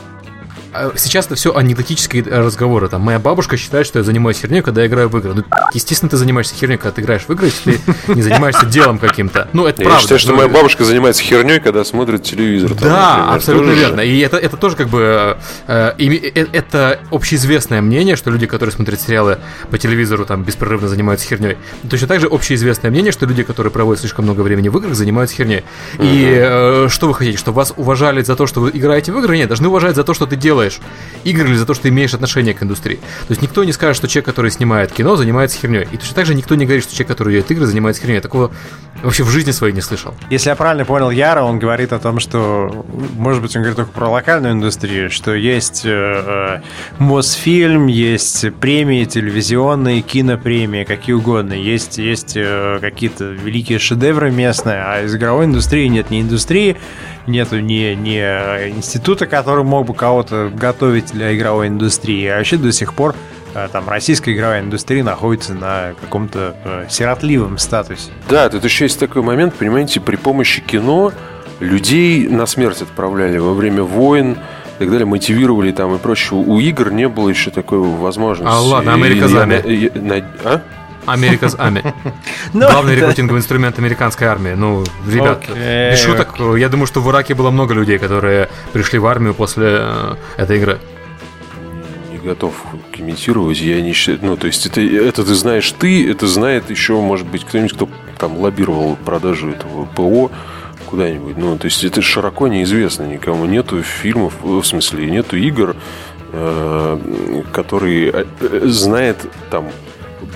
[0.73, 2.89] а сейчас это все анекдотические разговоры.
[2.89, 5.35] Там, моя бабушка считает, что я занимаюсь херней, когда я играю в игры.
[5.35, 8.99] Ну, естественно, ты занимаешься херней, когда ты играешь в игры, если ты не занимаешься делом
[8.99, 9.49] каким-то.
[9.53, 9.99] Ну, это я правда.
[9.99, 12.71] Я считаю, что моя бабушка занимается херней, когда смотрит телевизор.
[12.71, 13.37] Там, да, например.
[13.37, 14.01] абсолютно верно.
[14.01, 15.37] И это, это тоже как бы...
[15.67, 19.39] Э, э, это общеизвестное мнение, что люди, которые смотрят сериалы
[19.71, 21.57] по телевизору, там, беспрерывно занимаются херней.
[21.89, 25.37] Точно так же общеизвестное мнение, что люди, которые проводят слишком много времени в играх, занимаются
[25.37, 25.65] херней.
[25.99, 29.37] И э, что вы хотите, чтобы вас уважали за то, что вы играете в игры?
[29.37, 30.60] Нет, должны уважать за то, что ты делаешь.
[31.25, 32.97] Игры или за то, что имеешь отношение к индустрии.
[32.97, 35.87] То есть никто не скажет, что человек, который снимает кино, занимается херней.
[35.93, 38.21] И точно так же никто не говорит, что человек, который делает игры, занимается херней.
[38.21, 38.51] Такого
[39.03, 40.15] вообще в жизни своей не слышал.
[40.31, 43.93] Если я правильно понял Яра, он говорит о том, что, может быть, он говорит только
[43.93, 46.61] про локальную индустрию, что есть э,
[46.99, 51.53] Мосфильм, есть премии телевизионные, кинопремии, какие угодно.
[51.53, 56.77] Есть, есть э, какие-то великие шедевры местные, а из игровой индустрии нет ни индустрии,
[57.27, 58.19] нету ни, ни
[58.71, 62.27] института, который мог бы кого-то готовить для игровой индустрии.
[62.27, 63.15] А вообще до сих пор
[63.55, 68.11] э, там российская игровая индустрия находится на каком-то э, сиротливом статусе.
[68.29, 71.13] Да, тут еще есть такой момент, понимаете, при помощи кино
[71.61, 74.37] людей на смерть отправляли во время войн,
[74.81, 76.41] и так далее, мотивировали там и прочее.
[76.41, 78.51] У игр не было еще такой возможности.
[78.51, 79.45] А ладно, Америка за А?
[79.45, 79.93] Америка
[80.47, 80.63] с
[81.13, 81.83] Ами.
[82.53, 84.53] Ну, Главный рекрутинговый инструмент американской армии.
[84.53, 89.07] Ну, ребят, без шуток, я думаю, что в Ираке было много людей, которые пришли в
[89.07, 90.79] армию после э, этой игры
[92.11, 92.55] не готов
[92.93, 93.61] комментировать.
[93.61, 94.19] Я не считаю.
[94.23, 97.89] Ну, то есть, это, это ты знаешь ты, это знает еще, может быть, кто-нибудь, кто
[98.19, 100.31] там лоббировал продажу этого ПО
[100.87, 101.37] куда-нибудь.
[101.37, 103.47] Ну, то есть, это широко неизвестно никому.
[103.47, 105.77] Нету фильмов, в смысле, нету игр,
[106.33, 109.19] э, которые э, знает
[109.51, 109.69] там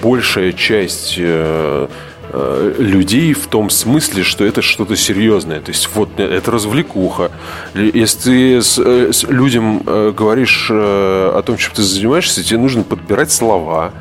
[0.04, 1.88] большая часть э,
[2.30, 5.60] э, людей в том смысле, что это что-то серьезное.
[5.60, 7.30] То есть вот это развлекуха.
[7.74, 13.32] Если ты с, э, с людям говоришь о том, чем ты занимаешься, тебе нужно подбирать
[13.32, 13.92] слова.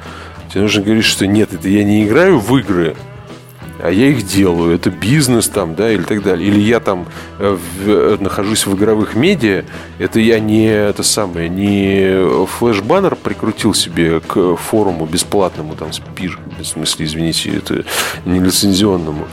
[0.51, 2.95] Тебе нужно говорить, что нет, это я не играю в игры,
[3.83, 4.73] а я их делаю.
[4.73, 6.47] Это бизнес там, да, или так далее.
[6.47, 7.05] Или я там
[7.39, 9.65] э, в, э, нахожусь в игровых медиа,
[9.99, 16.63] это я не это самое, не флеш-баннер прикрутил себе к форуму бесплатному, там, спир, в
[16.63, 17.83] смысле, извините, это
[18.25, 19.27] не лицензионному.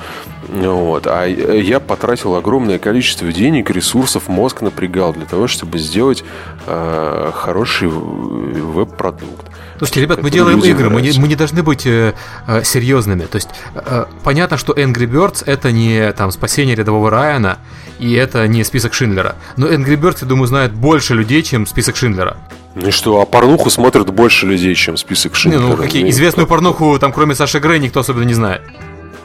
[0.48, 1.06] Вот.
[1.06, 6.24] А я потратил огромное количество денег, ресурсов, мозг напрягал для того, чтобы сделать
[6.66, 9.49] э, хороший веб-продукт.
[9.80, 12.12] Слушайте, ребят, мы делаем игры, мы не, мы не должны быть э,
[12.46, 13.22] э, серьезными.
[13.22, 17.56] То есть э, понятно, что Angry Birds это не там спасение рядового Райана,
[17.98, 19.36] и это не список Шиндлера.
[19.56, 22.36] Но Angry Birds, я думаю, знает больше людей, чем список Шиндлера.
[22.74, 25.62] Ну и что, а порнуху смотрят больше людей, чем список Шиндлера?
[25.62, 26.56] Не, ну какие, ну, известную как...
[26.56, 28.60] порнуху, там, кроме Саши Грей, никто особенно не знает.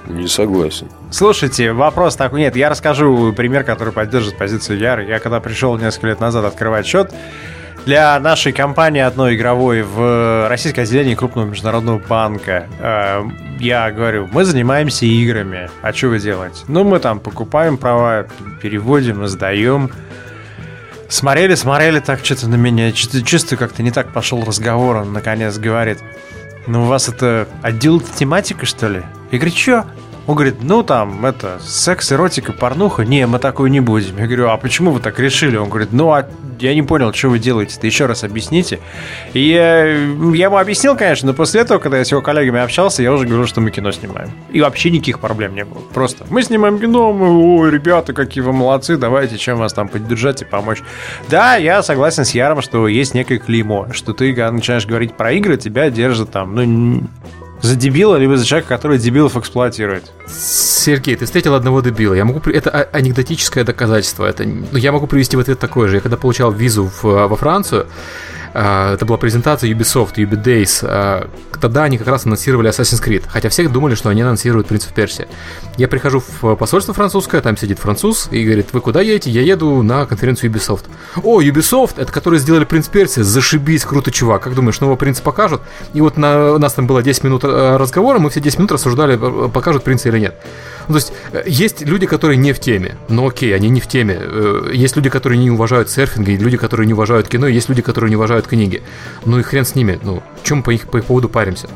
[0.07, 0.87] Не согласен.
[1.11, 2.39] Слушайте, вопрос такой.
[2.39, 5.05] Нет, я расскажу пример, который поддержит позицию Яры.
[5.05, 7.11] Я когда пришел несколько лет назад открывать счет,
[7.85, 12.67] для нашей компании одной игровой в российское отделение крупного международного банка.
[12.79, 13.23] Э,
[13.59, 15.69] я говорю, мы занимаемся играми.
[15.81, 16.63] А что вы делаете?
[16.67, 18.25] Ну, мы там покупаем права,
[18.61, 19.91] переводим, сдаем.
[21.07, 22.91] Смотрели, смотрели так что-то на меня.
[22.91, 24.97] Чувствую, как-то не так пошел разговор.
[24.97, 25.99] Он наконец говорит,
[26.65, 29.03] ну у вас это отдел тематика, что ли?
[29.31, 29.85] Я говорю, что?
[30.27, 33.05] Он говорит, ну там, это, секс, эротика, порнуха.
[33.05, 34.17] Не, мы такое не будем.
[34.17, 35.55] Я говорю, а почему вы так решили?
[35.55, 36.27] Он говорит, ну, а
[36.59, 38.79] я не понял, что вы делаете-то, еще раз объясните.
[39.33, 43.03] И я, я ему объяснил, конечно, но после этого, когда я с его коллегами общался,
[43.03, 44.31] я уже говорил, что мы кино снимаем.
[44.51, 45.79] И вообще никаких проблем не было.
[45.93, 50.41] Просто мы снимаем кино, мы, ой, ребята, какие вы молодцы, давайте, чем вас там поддержать
[50.41, 50.81] и помочь.
[51.29, 55.33] Да, я согласен с Яром, что есть некое клеймо, что ты, когда начинаешь говорить про
[55.33, 57.03] игры, тебя держат там, ну,
[57.65, 60.11] за дебила, либо за человека, который дебилов эксплуатирует.
[60.27, 62.13] Сергей, ты встретил одного дебила.
[62.13, 62.39] Я могу...
[62.49, 64.25] Это анекдотическое доказательство.
[64.25, 64.45] Это...
[64.45, 65.95] Ну, я могу привести в ответ такое же.
[65.95, 67.89] Я когда получал визу в, во Францию, а,
[68.55, 70.79] это была презентация Ubisoft, Ubi Days.
[70.83, 71.29] А,
[71.59, 74.93] тогда они как раз анонсировали Assassin's Creed, хотя все думали, что они анонсируют Принц of
[74.93, 75.27] Персия.
[75.77, 79.31] Я прихожу в посольство французское, там сидит француз и говорит, вы куда едете?
[79.31, 80.85] Я еду на конференцию Ubisoft.
[81.23, 84.43] О, Ubisoft, это которые сделали Принц Персия, зашибись, круто, чувак.
[84.43, 85.61] Как думаешь, нового принца покажут?
[85.93, 88.71] И вот на, у нас там было 10 минут э, разговора, мы все 10 минут
[88.71, 90.35] рассуждали, э, покажут принца или нет.
[90.87, 93.87] Ну, то есть э, есть люди, которые не в теме, но окей, они не в
[93.87, 94.19] теме.
[94.73, 98.09] Есть люди, которые не уважают серфинг, есть люди, которые не уважают кино, есть люди, которые
[98.09, 98.83] не уважают книги.
[99.25, 101.67] Ну и хрен с ними, ну, чем по их, по их поводу паримся?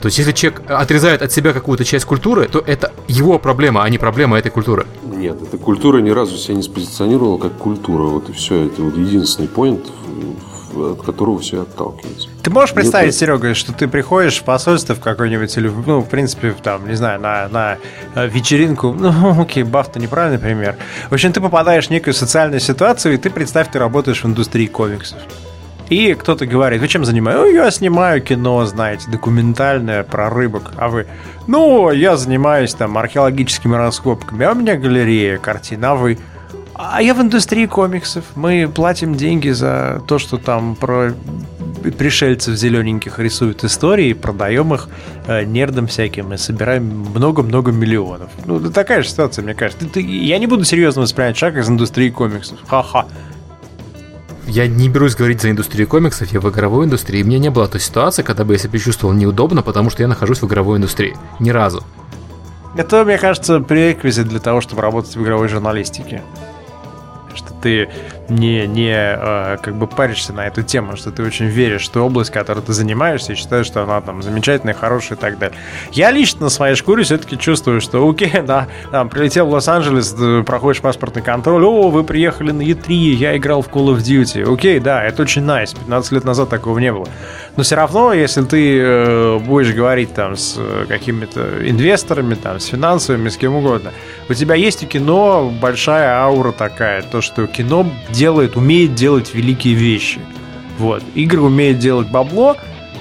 [0.00, 3.88] То есть, если человек отрезает от себя какую-то часть культуры, то это его проблема, а
[3.88, 4.86] не проблема этой культуры.
[5.04, 8.02] Нет, эта культура ни разу себя не спозиционировала как культура.
[8.02, 8.66] Вот и все.
[8.66, 9.86] Это вот единственный поинт
[10.76, 12.28] от которого все отталкивается.
[12.42, 16.08] Ты можешь представить, Нет, Серега, что ты приходишь в посольство в какой-нибудь, или, ну, в
[16.08, 17.78] принципе, там, не знаю, на, на
[18.14, 20.76] э, вечеринку, ну, окей, бафта неправильный пример.
[21.10, 24.66] В общем, ты попадаешь в некую социальную ситуацию, и ты, представь, ты работаешь в индустрии
[24.66, 25.18] комиксов.
[25.88, 27.42] И кто-то говорит, вы чем занимаетесь?
[27.42, 30.72] Ну, я снимаю кино, знаете, документальное про рыбок.
[30.76, 31.06] А вы?
[31.46, 36.18] Ну, я занимаюсь там археологическими раскопками, а у меня галерея картин, а вы?
[36.74, 38.24] А я в индустрии комиксов.
[38.34, 41.14] Мы платим деньги за то, что там про
[41.96, 44.88] пришельцев зелененьких рисуют истории, продаем их
[45.26, 46.84] э, нердам всяким и собираем
[47.14, 48.30] много-много миллионов.
[48.44, 49.86] Ну, такая же ситуация, мне кажется.
[49.86, 52.58] Ты, ты, я не буду серьезно воспринимать шаг из индустрии комиксов.
[52.66, 53.06] Ха-ха.
[54.46, 57.20] Я не берусь говорить за индустрию комиксов, я в игровой индустрии.
[57.20, 60.08] И мне не было той ситуации, когда бы я себя чувствовал неудобно, потому что я
[60.08, 61.16] нахожусь в игровой индустрии.
[61.40, 61.82] Ни разу.
[62.76, 66.22] Это, мне кажется, пререквизит для того, чтобы работать в игровой журналистике
[67.66, 67.88] ты
[68.28, 72.30] не, не э, как бы паришься на эту тему, что ты очень веришь ту область,
[72.30, 75.58] которой ты занимаешься, и считаешь, что она там замечательная, хорошая и так далее.
[75.90, 80.14] Я лично на своей шкуре все-таки чувствую, что окей, да, там, прилетел в Лос-Анджелес,
[80.44, 84.52] проходишь паспортный контроль, о, вы приехали на E3, я играл в Call of Duty.
[84.52, 87.08] Окей, да, это очень nice, 15 лет назад такого не было.
[87.56, 92.66] Но все равно, если ты э, будешь говорить там с э, какими-то инвесторами, там, с
[92.66, 93.92] финансовыми, с кем угодно,
[94.28, 99.74] у тебя есть у кино большая аура такая, то, что кино делает, умеет делать великие
[99.74, 100.20] вещи.
[100.78, 101.02] Вот.
[101.14, 102.56] Игры умеют делать бабло,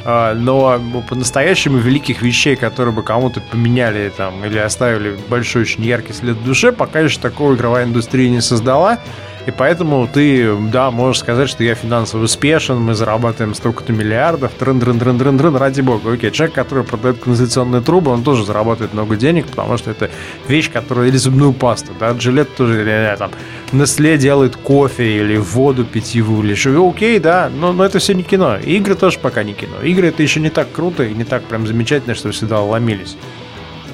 [0.05, 0.79] а, но
[1.09, 6.45] по-настоящему великих вещей, которые бы кому-то поменяли там или оставили большой очень яркий след в
[6.45, 8.99] душе, пока еще такого игровая индустрия не создала.
[9.45, 14.79] И поэтому ты, да, можешь сказать, что я финансово успешен, мы зарабатываем столько-то миллиардов, трын
[14.79, 16.13] трын трын трын трын ради бога.
[16.13, 20.09] Окей, человек, который продает канализационные трубы, он тоже зарабатывает много денег, потому что это
[20.47, 21.07] вещь, которая...
[21.07, 23.31] Или зубную пасту, да, Джилет тоже, или, там,
[23.71, 26.89] Nestle делает кофе или воду питьевую, или что.
[26.89, 28.57] Окей, да, но, но это все не кино.
[28.57, 29.81] игры тоже пока не кино.
[29.83, 33.15] Игры это еще не так круто и не так прям замечательно, что всегда ломились.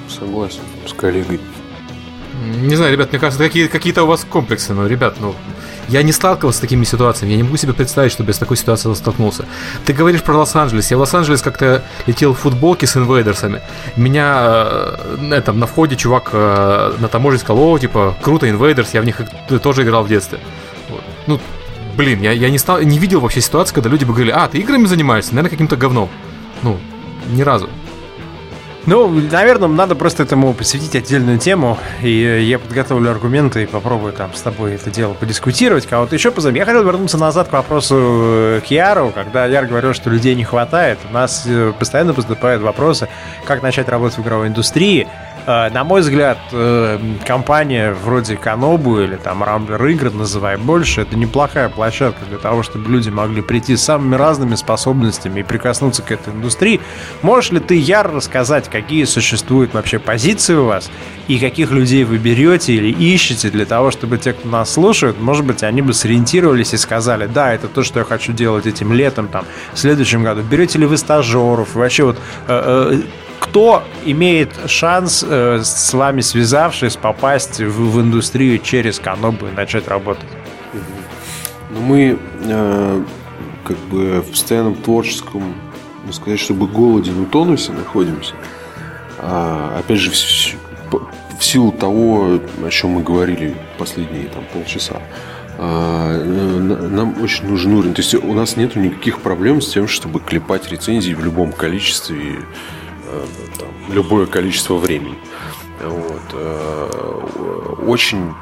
[0.08, 1.40] Согласен с коллегой.
[2.42, 5.36] Не знаю, ребят, мне кажется, какие- какие-то у вас комплексы, но, ребят, ну,
[5.90, 8.58] я не сталкивался с такими ситуациями, я не могу себе представить, чтобы я с такой
[8.58, 9.46] ситуацией столкнулся.
[9.86, 10.90] Ты говоришь про Лос-Анджелес.
[10.90, 13.62] Я в Лос-Анджелес как-то летел в футболке с инвейдерсами.
[13.96, 19.02] Меня э, этом, на входе чувак э, на таможне сказал, о, типа, круто, инвейдерс, я
[19.02, 19.22] в них
[19.62, 20.40] тоже играл в детстве.
[20.90, 21.02] Вот.
[21.28, 21.40] Ну,
[21.96, 24.58] блин, я, я не, стал, не видел вообще ситуации, когда люди бы говорили, а, ты
[24.60, 26.10] играми занимаешься, наверное, каким-то говном.
[26.64, 26.80] Ну,
[27.30, 27.70] ни разу.
[28.88, 34.34] Ну, наверное, надо просто этому посвятить отдельную тему, и я подготовлю аргументы и попробую там
[34.34, 36.56] с тобой это дело подискутировать, кого-то еще позовем.
[36.56, 40.44] Я хотел вернуться назад к вопросу э, к Яру, когда Яр говорил, что людей не
[40.44, 40.98] хватает.
[41.08, 43.08] У нас э, постоянно поступают вопросы,
[43.46, 45.08] как начать работать в игровой индустрии,
[45.46, 51.70] на мой взгляд, э, компания вроде Канобу или там Рамблер игр, называй больше, это неплохая
[51.70, 56.34] площадка для того, чтобы люди могли прийти с самыми разными способностями и прикоснуться к этой
[56.34, 56.82] индустрии.
[57.22, 60.90] Можешь ли ты, Яр, рассказать, какие существуют вообще позиции у вас
[61.28, 65.46] и каких людей вы берете или ищете для того, чтобы те, кто нас слушают, может
[65.46, 69.28] быть, они бы сориентировались и сказали, да, это то, что я хочу делать этим летом,
[69.28, 70.42] там, в следующем году.
[70.42, 71.76] Берете ли вы стажеров?
[71.76, 73.02] Вообще вот э,
[73.42, 79.88] кто имеет шанс э, с вами связавшись попасть в, в индустрию через Канобу и начать
[79.88, 80.30] работать?
[81.72, 83.04] Но мы э,
[83.64, 85.56] как бы в постоянном творческом,
[86.06, 88.36] ну, сказать, чтобы голоде, но тонусе находимся.
[89.18, 90.96] А, опять же, в,
[91.40, 95.02] в силу того, о чем мы говорили последние там, полчаса.
[95.58, 97.96] А, нам очень нужен уровень.
[97.96, 102.46] То есть у нас нет никаких проблем с тем, чтобы клепать рецензии в любом количестве,
[103.58, 105.18] там, любое количество времени.
[105.84, 106.22] Вот.
[106.34, 108.34] Э, очень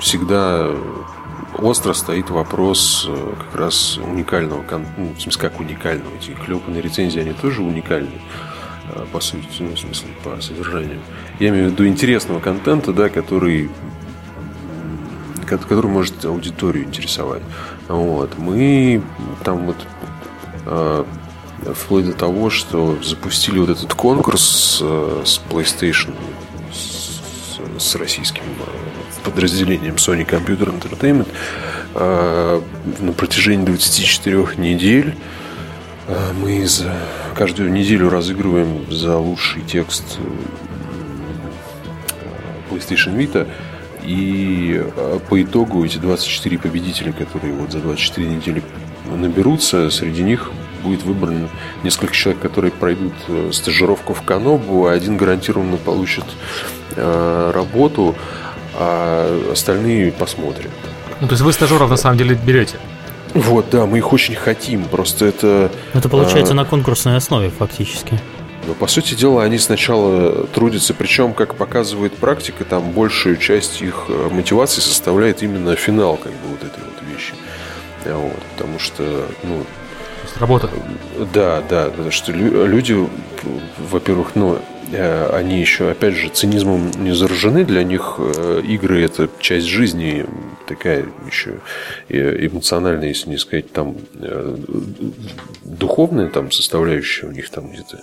[0.00, 0.70] всегда
[1.58, 4.64] остро стоит вопрос э, как раз уникального,
[4.96, 6.14] ну, в смысле, как уникального.
[6.16, 8.20] Эти клепанные рецензии, они тоже уникальны
[8.94, 11.00] э, по сути, ну, в смысле, по содержанию.
[11.38, 13.70] Я имею в виду интересного контента, да, который
[15.46, 17.42] который может аудиторию интересовать.
[17.88, 18.38] Вот.
[18.38, 19.02] Мы
[19.44, 19.76] там вот
[20.66, 21.04] э,
[21.74, 26.14] вплоть до того, что запустили вот этот конкурс с PlayStation,
[26.72, 28.42] с, с российским
[29.24, 31.28] подразделением Sony Computer Entertainment
[31.94, 32.60] э,
[33.00, 35.14] на протяжении 24 недель
[36.06, 36.94] э, мы за
[37.34, 40.22] каждую неделю разыгрываем за лучший текст э,
[42.70, 43.48] PlayStation Vita.
[44.02, 44.84] И
[45.30, 48.62] по итогу эти 24 победителя, которые вот за 24 недели
[49.06, 50.50] наберутся, среди них
[50.84, 51.48] будет выбрано
[51.82, 53.14] несколько человек, которые пройдут
[53.52, 56.24] стажировку в Канобу, а один гарантированно получит
[56.96, 58.14] работу
[58.76, 60.70] а остальные посмотрят.
[61.20, 62.78] Ну, то есть вы стажеров на самом деле берете?
[63.32, 65.70] Вот, да, мы их очень хотим, просто это...
[65.92, 66.56] Это получается а...
[66.56, 68.20] на конкурсной основе фактически.
[68.66, 74.06] Но, по сути дела, они сначала трудятся, причем, как показывает практика, там большую часть их
[74.08, 77.34] э, мотивации составляет именно финал, как бы, вот этой вот вещи.
[78.04, 79.64] Вот, потому что, ну...
[80.38, 80.68] Работа.
[81.32, 82.96] Да, да, потому что люди,
[83.90, 84.58] во-первых, ну,
[84.92, 87.64] Э, они еще, опять же, цинизмом не заражены.
[87.64, 90.26] Для них э, игры– это часть жизни,
[90.66, 91.60] такая еще
[92.08, 94.56] эмоциональная, если не сказать, там э,
[95.64, 98.00] духовная там составляющая у них там где-то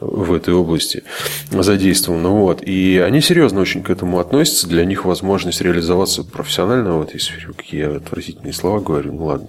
[0.00, 1.02] в этой области
[1.50, 2.28] задействована.
[2.30, 2.62] Вот.
[2.62, 4.68] И они серьезно очень к этому относятся.
[4.68, 9.48] Для них возможность реализоваться профессионально в этой сфере, какие я отвратительные слова говорю, ну ладно.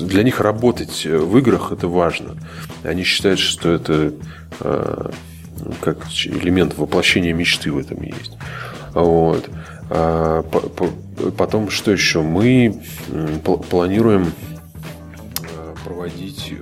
[0.00, 2.36] Для них работать в играх– это важно.
[2.82, 4.12] Они считают, что это
[4.60, 5.10] э,
[5.80, 8.32] как элемент воплощения мечты в этом есть.
[8.94, 9.48] Вот.
[9.88, 10.42] А
[11.36, 12.22] потом, что еще?
[12.22, 12.82] Мы
[13.70, 14.32] планируем
[15.42, 16.52] э, проводить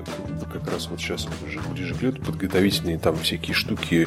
[0.64, 4.06] как раз вот сейчас уже ближе к лету подготовительные там всякие штуки,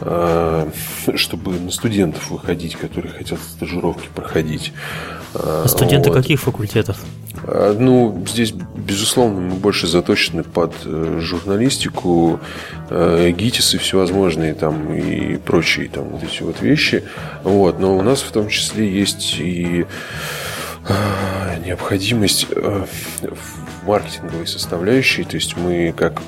[0.00, 0.70] э,
[1.16, 4.72] чтобы на студентов выходить, которые хотят стажировки проходить.
[5.34, 6.16] А студенты вот.
[6.16, 6.98] каких факультетов?
[7.44, 12.40] А, ну, здесь, безусловно, мы больше заточены под э, журналистику,
[12.88, 17.04] э, ГИТИС и всевозможные там и прочие там вот эти вот вещи.
[17.42, 17.80] Вот.
[17.80, 19.86] Но у нас в том числе есть и
[21.64, 22.46] необходимость
[23.84, 25.24] маркетинговой составляющей.
[25.24, 26.22] То есть мы как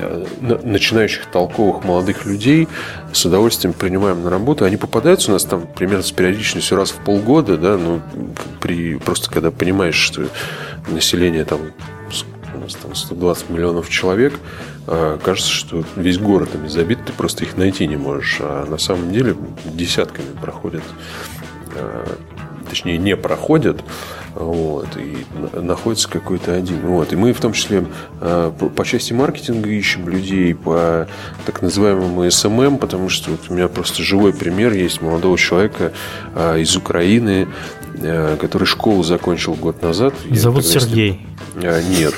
[0.00, 2.68] Э, начинающих толковых молодых людей
[3.12, 4.64] с удовольствием принимаем на работу.
[4.64, 8.00] Они попадаются у нас там примерно с периодичностью раз в полгода, да, ну,
[8.60, 10.26] при, просто когда понимаешь, что
[10.88, 11.60] население там
[12.54, 14.34] у нас там 120 миллионов человек,
[14.88, 18.38] э, кажется, что весь город ими забит, ты просто их найти не можешь.
[18.40, 20.82] А на самом деле десятками проходят,
[21.76, 22.06] э,
[22.68, 23.82] точнее не проходят
[24.34, 25.24] вот, и
[25.56, 26.80] находится какой-то один.
[26.80, 27.86] Вот, и мы в том числе
[28.20, 31.06] э, по части маркетинга ищем людей по
[31.46, 35.92] так называемому SMM, потому что вот у меня просто живой пример есть молодого человека
[36.34, 37.46] э, из Украины,
[37.94, 40.14] э, который школу закончил год назад.
[40.30, 41.20] Зовут Сергей.
[41.54, 42.14] Нет.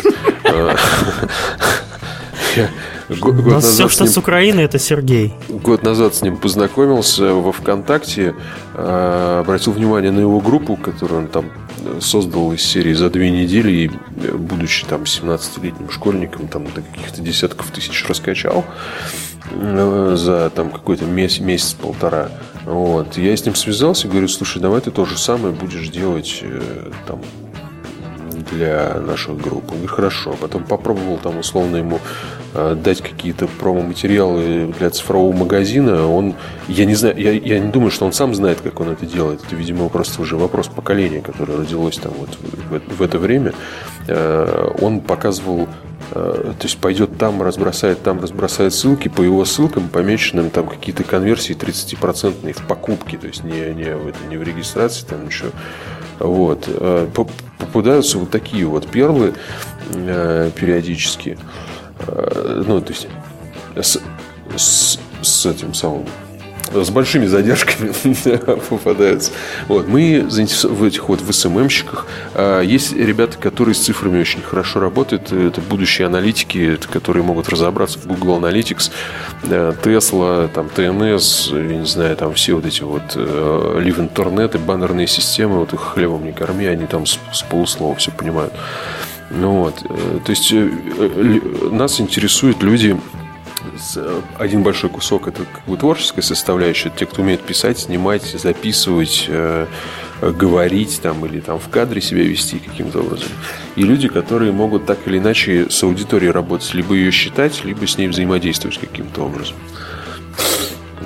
[3.08, 5.32] Год, год назад все, что ним, с Украины, это Сергей.
[5.48, 8.34] Год назад с ним познакомился во ВКонтакте,
[8.74, 11.50] обратил внимание на его группу, которую он там
[12.00, 13.90] создал из серии за две недели и,
[14.32, 18.64] будучи там 17-летним школьником, там до каких-то десятков тысяч раскачал
[19.52, 22.30] э, за там какой-то месяц, месяц-полтора.
[22.64, 23.16] Вот.
[23.16, 27.20] Я с ним связался, говорю, слушай, давай ты то же самое будешь делать э, там
[28.42, 29.64] для наших групп.
[29.68, 30.34] Он говорит, хорошо.
[30.40, 32.00] Потом попробовал там условно ему
[32.54, 36.06] э, дать какие-то промо-материалы для цифрового магазина.
[36.08, 36.34] Он,
[36.68, 39.42] я не знаю, я, я не думаю, что он сам знает, как он это делает.
[39.46, 42.30] Это, видимо, просто уже вопрос поколения, которое родилось там вот
[42.70, 43.52] в, в это время.
[44.08, 45.68] Э, он показывал
[46.12, 51.04] э, то есть пойдет там, разбросает там, разбросает ссылки, по его ссылкам помеченным там какие-то
[51.04, 55.50] конверсии 30% в покупке, то есть не, не, в, не в регистрации, там ничего.
[56.18, 56.64] Вот.
[56.66, 57.08] Э,
[57.58, 59.34] попадаются вот такие вот перлы
[59.92, 61.38] э, периодически.
[62.06, 63.08] Э, ну, то есть
[63.74, 64.00] с,
[64.56, 66.06] с, с этим самым
[66.72, 67.92] с большими задержками
[68.68, 69.32] попадаются.
[69.68, 69.88] Вот.
[69.88, 72.06] Мы в этих вот в СММщиках.
[72.34, 75.32] А, есть ребята, которые с цифрами очень хорошо работают.
[75.32, 78.90] Это будущие аналитики, которые могут разобраться в Google Analytics,
[79.42, 84.58] Tesla, там, TNS, я не знаю, там все вот эти вот э, Live Internet и
[84.58, 88.52] баннерные системы, вот их хлебом не корми, они там с, с полуслова все понимают.
[89.30, 90.68] Ну вот, э, то есть э,
[91.70, 92.96] нас интересуют люди
[94.38, 99.66] один большой кусок это как бы творческая составляющая, те, кто умеет писать, снимать, записывать, э,
[100.20, 103.28] говорить там или там в кадре себя вести каким-то образом.
[103.76, 107.98] И люди, которые могут так или иначе с аудиторией работать, либо ее считать, либо с
[107.98, 109.56] ней взаимодействовать каким-то образом.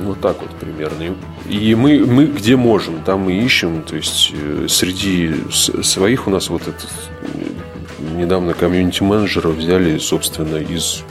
[0.00, 1.14] Вот так вот примерно.
[1.48, 3.82] И мы, мы где можем, там мы ищем.
[3.82, 6.88] То есть э, среди своих у нас вот этот
[7.20, 11.02] э, недавно комьюнити-менеджера взяли, собственно, из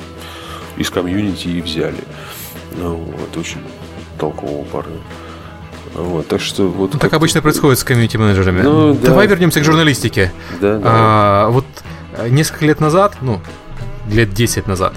[0.79, 2.03] из комьюнити и взяли.
[2.75, 3.61] Ну, вот, очень
[4.17, 4.97] толкового парня.
[5.93, 6.91] Вот, так что вот.
[6.99, 8.61] Так обычно происходит с комьюнити-менеджерами.
[8.61, 9.07] Ну, да.
[9.07, 10.31] Давай вернемся к журналистике.
[10.61, 10.81] Да, да.
[10.85, 11.65] А, вот
[12.17, 13.41] э, несколько лет назад, ну,
[14.09, 14.93] лет 10 назад,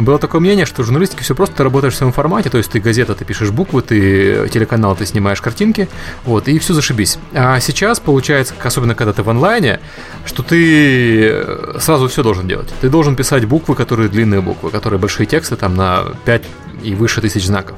[0.00, 2.70] было такое мнение, что в журналистике все просто ты работаешь в своем формате, то есть
[2.70, 5.88] ты газета, ты пишешь буквы, ты телеканал, ты снимаешь картинки,
[6.24, 7.18] вот, и все зашибись.
[7.32, 9.80] А сейчас получается, особенно когда ты в онлайне,
[10.24, 12.68] что ты э, сразу все должен делать.
[12.80, 16.42] Ты должен писать буквы, которые длинные буквы, которые большие тексты, там на 5
[16.82, 17.76] и выше тысяч знаков.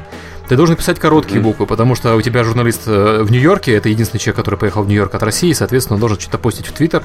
[0.53, 1.45] Ты должен писать короткие mm-hmm.
[1.45, 4.87] буквы, потому что у тебя журналист э, в Нью-Йорке, это единственный человек, который поехал в
[4.87, 7.03] Нью-Йорк от России, соответственно, он должен что-то постить в Твиттер,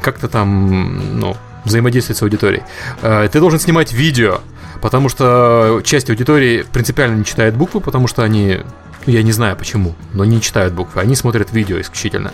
[0.00, 2.62] как-то там, ну, взаимодействовать с аудиторией.
[3.02, 4.40] Э, ты должен снимать видео,
[4.80, 8.60] потому что часть аудитории принципиально не читает буквы, потому что они,
[9.06, 12.32] я не знаю почему, но не читают буквы, они смотрят видео исключительно.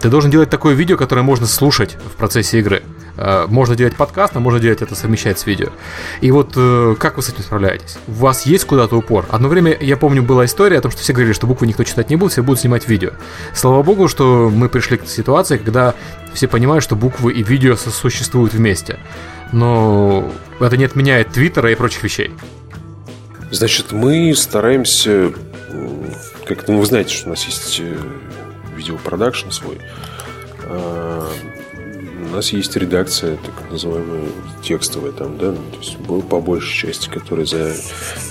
[0.00, 2.82] Ты должен делать такое видео, которое можно слушать в процессе игры.
[3.16, 5.68] Э, можно делать подкаст, а можно делать это совмещать с видео.
[6.20, 7.98] И вот э, как вы с этим справляетесь?
[8.08, 9.26] У вас есть куда-то упор?
[9.30, 12.10] Одно время, я помню, была история о том, что все говорили, что буквы никто читать
[12.10, 13.10] не будет, все будут снимать видео.
[13.54, 15.94] Слава богу, что мы пришли к ситуации, когда
[16.32, 18.98] все понимают, что буквы и видео существуют вместе.
[19.52, 22.32] Но это не отменяет Твиттера и прочих вещей.
[23.50, 25.32] Значит, мы стараемся,
[26.46, 27.94] как-то, ну, вы знаете, что у нас есть э,
[28.74, 29.78] видеопродакшн свой.
[32.32, 34.22] У нас есть редакция, так называемая
[34.62, 35.98] текстовая там, да, то есть
[36.30, 37.74] по большей части, которая за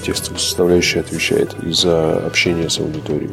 [0.04, 3.30] текстовую составляющую отвечает и за общение с аудиторией.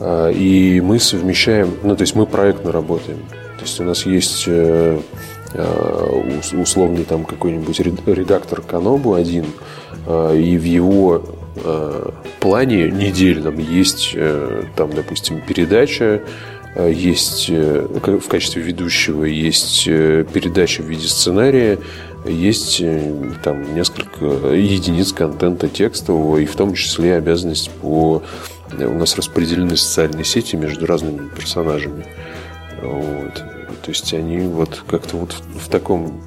[0.00, 3.18] А, и мы совмещаем, ну, то есть мы проектно работаем.
[3.58, 4.98] То есть у нас есть э,
[5.52, 9.44] э, условный там какой-нибудь редактор Канобу один,
[10.06, 11.22] а, и в его
[11.56, 12.10] э,
[12.40, 14.16] плане недельном есть
[14.74, 16.26] там, допустим, передача Э,
[16.76, 21.78] есть э, в качестве ведущего есть э, передача в виде сценария,
[22.24, 22.82] есть
[23.42, 24.24] там несколько
[24.54, 28.22] единиц контента текстового, и в том числе обязанность по...
[28.78, 32.06] У нас распределены социальные сети между разными персонажами.
[32.80, 33.34] Вот.
[33.34, 36.22] То есть они вот как-то вот в таком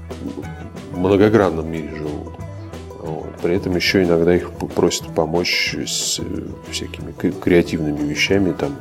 [0.92, 2.34] многогранном мире живут.
[3.00, 3.38] Вот.
[3.42, 6.20] При этом еще иногда их просят помочь с
[6.70, 8.76] всякими креативными вещами, там,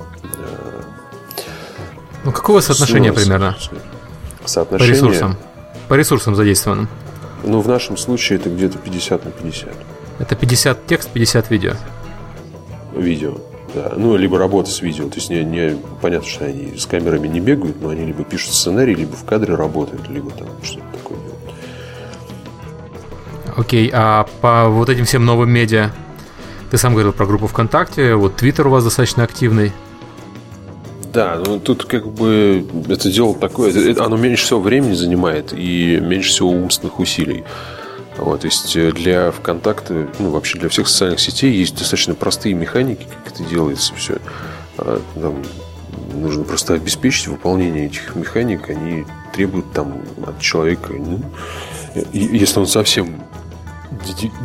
[2.25, 3.23] ну, какого соотношения Снос.
[3.23, 3.57] примерно?
[4.45, 4.95] Соотношение?
[4.95, 5.37] По ресурсам.
[5.89, 6.89] По ресурсам задействованным.
[7.43, 9.69] Ну, в нашем случае это где-то 50 на 50.
[10.19, 11.75] Это 50 текст, 50 видео.
[12.95, 13.37] Видео,
[13.75, 13.93] да.
[13.97, 15.09] Ну, либо работа с видео.
[15.09, 18.55] То есть, не, не, понятно, что они с камерами не бегают, но они либо пишут
[18.55, 21.35] сценарий, либо в кадре работают, либо там что-то такое делают.
[23.57, 25.91] Окей, а по вот этим всем новым медиа,
[26.71, 29.73] ты сам говорил про группу ВКонтакте, вот Твиттер у вас достаточно активный.
[31.15, 36.31] Да, ну тут как бы это дело такое, оно меньше всего времени занимает и меньше
[36.31, 37.45] всего умственных усилий.
[38.17, 42.55] Вот, то есть э, для ВКонтакта, ну вообще для всех социальных сетей есть достаточно простые
[42.55, 44.19] механики, как это делается все.
[44.77, 45.37] А, там
[46.13, 51.21] нужно просто обеспечить выполнение этих механик, они требуют там от человека, ну,
[52.13, 53.21] если он совсем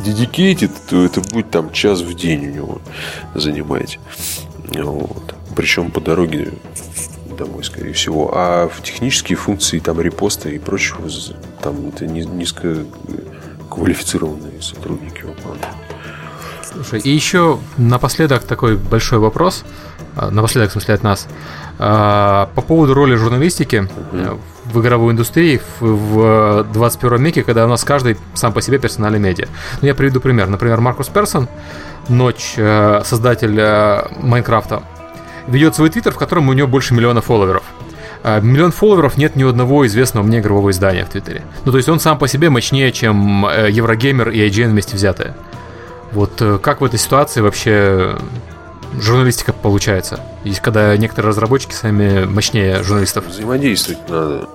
[0.04, 2.80] dedicated, то это будет там час в день у него
[3.34, 3.98] занимать.
[4.72, 6.54] Вот причем по дороге
[7.38, 8.32] домой, скорее всего.
[8.34, 11.06] А в технические функции, там, репоста и прочего,
[11.62, 12.78] там это низко
[13.68, 15.76] квалифицированные сотрудники выполняют.
[16.72, 19.64] Слушай, и еще напоследок такой большой вопрос,
[20.16, 21.28] а, напоследок, в смысле, от нас,
[21.78, 24.40] а, по поводу роли журналистики uh
[24.72, 29.48] в игровой индустрии в 21 веке, когда у нас каждый сам по себе персональный медиа.
[29.82, 30.46] Ну, я приведу пример.
[30.46, 31.48] Например, Маркус Персон,
[32.08, 34.84] Ночь, э, создатель э, Майнкрафта,
[35.46, 37.62] ведет свой твиттер, в котором у него больше миллиона фолловеров.
[38.22, 41.42] А, миллион фолловеров нет ни одного известного мне игрового издания в Твиттере.
[41.64, 45.34] Ну, то есть он сам по себе мощнее, чем э, Еврогеймер и IGN вместе взятые.
[46.12, 48.16] Вот э, как в этой ситуации вообще
[49.00, 50.20] журналистика получается?
[50.44, 53.26] Есть когда некоторые разработчики сами мощнее журналистов.
[53.26, 54.48] Взаимодействовать надо.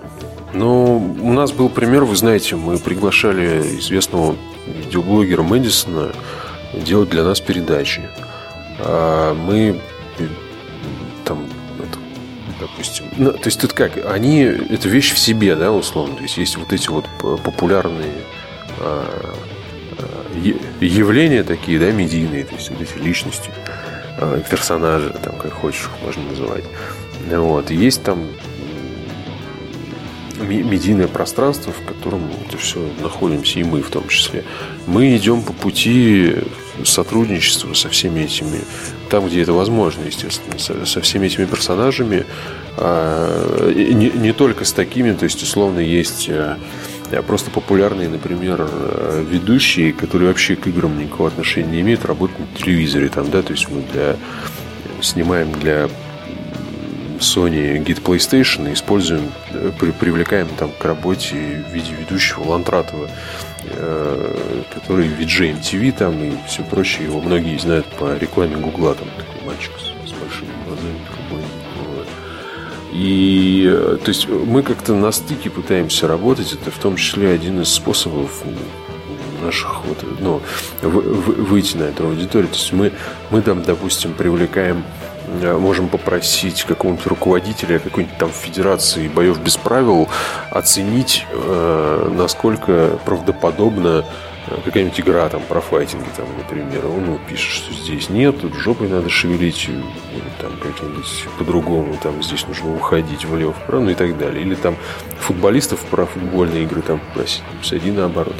[0.53, 4.35] Но у нас был пример, вы знаете, мы приглашали известного
[4.67, 6.11] видеоблогера Мэдисона
[6.73, 8.03] делать для нас передачи.
[8.79, 9.81] А мы
[11.25, 11.45] там
[11.79, 11.99] это,
[12.59, 16.37] допустим, ну, то есть тут как, они это вещь в себе, да, условно, то есть
[16.37, 18.13] есть вот эти вот популярные
[18.79, 19.35] а,
[19.97, 20.37] а,
[20.79, 23.49] явления такие, да, медийные, то есть вот эти личности,
[24.19, 26.63] а, персонажи, там, как хочешь можно называть.
[27.29, 27.71] Вот.
[27.71, 28.27] есть там
[30.41, 34.43] медийное пространство, в котором это все находимся, и мы в том числе.
[34.85, 36.35] Мы идем по пути
[36.83, 38.61] сотрудничества со всеми этими,
[39.09, 42.25] там, где это возможно, естественно, со, со всеми этими персонажами,
[42.77, 46.57] а, не, не только с такими, то есть, условно, есть а,
[47.27, 48.67] просто популярные, например,
[49.29, 53.53] ведущие, которые вообще к играм никакого отношения не имеют, работают на телевизоре, там, да, то
[53.53, 54.17] есть мы для,
[55.01, 55.89] снимаем для
[57.19, 63.07] Sony Git PlayStation и используем, э, при, привлекаем там к работе в виде ведущего Лантратова,
[63.07, 63.09] э,
[63.75, 67.05] который в VJ MTV там и все прочее.
[67.05, 71.43] Его многие знают по рекламе Гугла, там такой мальчик с, с большими глазами, такой
[71.95, 72.07] вот.
[72.93, 77.61] И э, то есть мы как-то на стыке пытаемся работать, это в том числе один
[77.61, 78.43] из способов
[79.43, 80.41] наших вот, ну,
[80.81, 82.49] выйти на эту аудиторию.
[82.49, 82.91] То есть мы,
[83.29, 85.14] мы там, допустим, привлекаем Э,
[85.57, 90.07] можем попросить какого-нибудь руководителя какой-нибудь там федерации боев без правил
[90.51, 94.05] оценить, э, насколько правдоподобно
[94.47, 98.87] э, какая-нибудь игра там про файтинги, там, например, он пишет, что здесь нет, тут жопой
[98.87, 99.69] надо шевелить,
[100.39, 104.41] там как-нибудь по-другому, там здесь нужно уходить влево, вправо, ну и так далее.
[104.41, 104.75] Или там
[105.19, 108.35] футболистов про футбольные игры там просить, сади наоборот.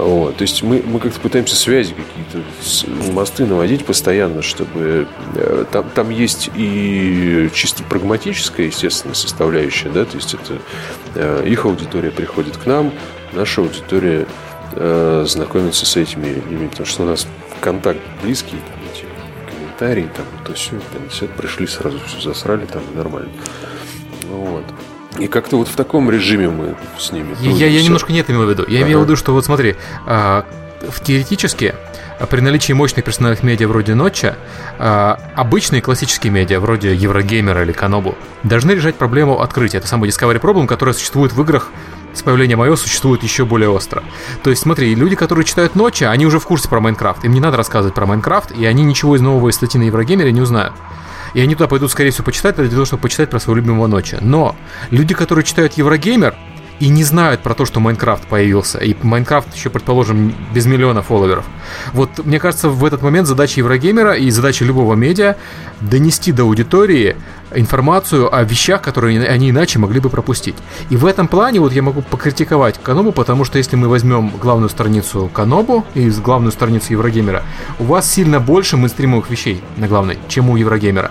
[0.00, 0.36] Вот.
[0.36, 6.10] То есть мы, мы как-то пытаемся связи какие-то, мосты наводить постоянно, чтобы э, там, там
[6.10, 10.58] есть и чисто прагматическая, естественно, составляющая, да, то есть это
[11.14, 12.92] э, их аудитория приходит к нам,
[13.32, 14.26] наша аудитория
[14.72, 17.26] э, знакомится с этими людьми, потому что у нас
[17.60, 19.04] контакт близкий, там, эти
[19.50, 23.32] комментарии, там, то все пришли, сразу все засрали, там, нормально.
[24.28, 24.64] Вот.
[25.18, 27.34] И как-то вот в таком режиме мы с ними.
[27.40, 28.64] Я, я немножко не это имел в виду.
[28.68, 28.88] Я ага.
[28.88, 29.76] имел в виду, что вот смотри,
[30.06, 30.44] а,
[31.02, 31.74] теоретически
[32.18, 34.36] а, при наличии мощных персональных медиа вроде Нотча,
[34.78, 39.78] а, обычные классические медиа вроде Еврогеймера или Канобу должны решать проблему открытия.
[39.78, 41.70] Это самый Discovery Problem, которая существует в играх
[42.14, 44.02] с появлением iOS существует еще более остро.
[44.42, 47.24] То есть, смотри, люди, которые читают Нотча, они уже в курсе про Minecraft.
[47.24, 50.27] Им не надо рассказывать про Minecraft, и они ничего из нового из статьи на Eurogamer
[50.27, 50.74] е не узнают.
[51.34, 54.18] И они туда пойдут, скорее всего, почитать, для того, чтобы почитать про своего любимого Нотча.
[54.20, 54.56] Но
[54.90, 56.34] люди, которые читают Eurogamer,
[56.80, 58.78] и не знают про то, что Minecraft появился.
[58.78, 61.44] И Minecraft еще, предположим, без миллиона фолловеров.
[61.92, 65.36] Вот, мне кажется, в этот момент задача Eurogamer а и задача любого медиа
[65.80, 67.16] донести до аудитории
[67.54, 70.56] информацию о вещах, которые они иначе могли бы пропустить.
[70.88, 74.70] И в этом плане вот я могу покритиковать Канобу, потому что если мы возьмем главную
[74.70, 77.42] страницу Канобу и главную страницу Еврогеймера,
[77.78, 81.10] у вас сильно больше мейнстримовых вещей на главной, чем у Еврогеймера.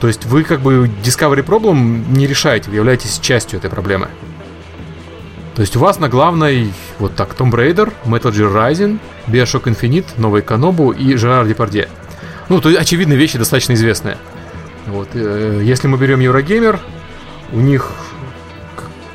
[0.00, 4.08] То есть вы как бы Discovery Problem не решаете, вы являетесь частью этой проблемы.
[5.54, 8.98] То есть у вас на главной вот так Tomb Raider, Metal Gear Rising,
[9.28, 11.88] Bioshock Infinite, Новый Канобу и Жерар Депардье.
[12.48, 14.18] Ну, то есть очевидные вещи достаточно известные.
[14.86, 16.78] Вот, э, если мы берем Eurogamer,
[17.52, 17.90] у них...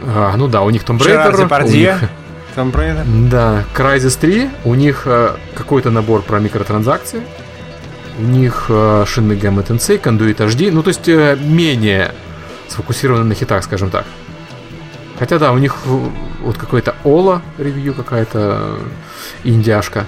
[0.02, 1.38] А, ну да, у них Tomb Raider.
[1.38, 1.99] Депардье.
[2.02, 2.10] Них,
[2.56, 3.30] Tomb Raider.
[3.30, 7.22] Да, Crysis 3, у них э, какой-то набор про микротранзакции.
[8.18, 12.14] У них э, Shin Megami Tensei, Conduit HD, ну то есть менее
[12.70, 14.06] сфокусированы на хитах, скажем так.
[15.20, 15.76] Хотя да, у них
[16.41, 18.80] вот какой-то Ола ревью какая-то
[19.44, 20.06] индяшка.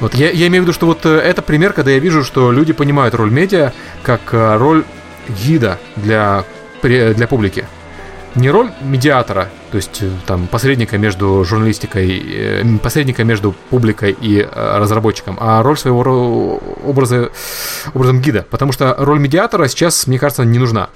[0.00, 2.52] Вот я, я имею в виду, что вот э, это пример, когда я вижу, что
[2.52, 3.72] люди понимают роль медиа
[4.02, 4.84] как э, роль
[5.28, 6.44] гида для,
[6.82, 7.66] для публики.
[8.34, 15.38] Не роль медиатора, то есть э, там посредника между журналистикой, посредника между публикой и разработчиком,
[15.40, 17.30] а роль своего образа,
[17.94, 18.44] образом гида.
[18.50, 20.90] Потому что роль медиатора сейчас, мне кажется, не нужна.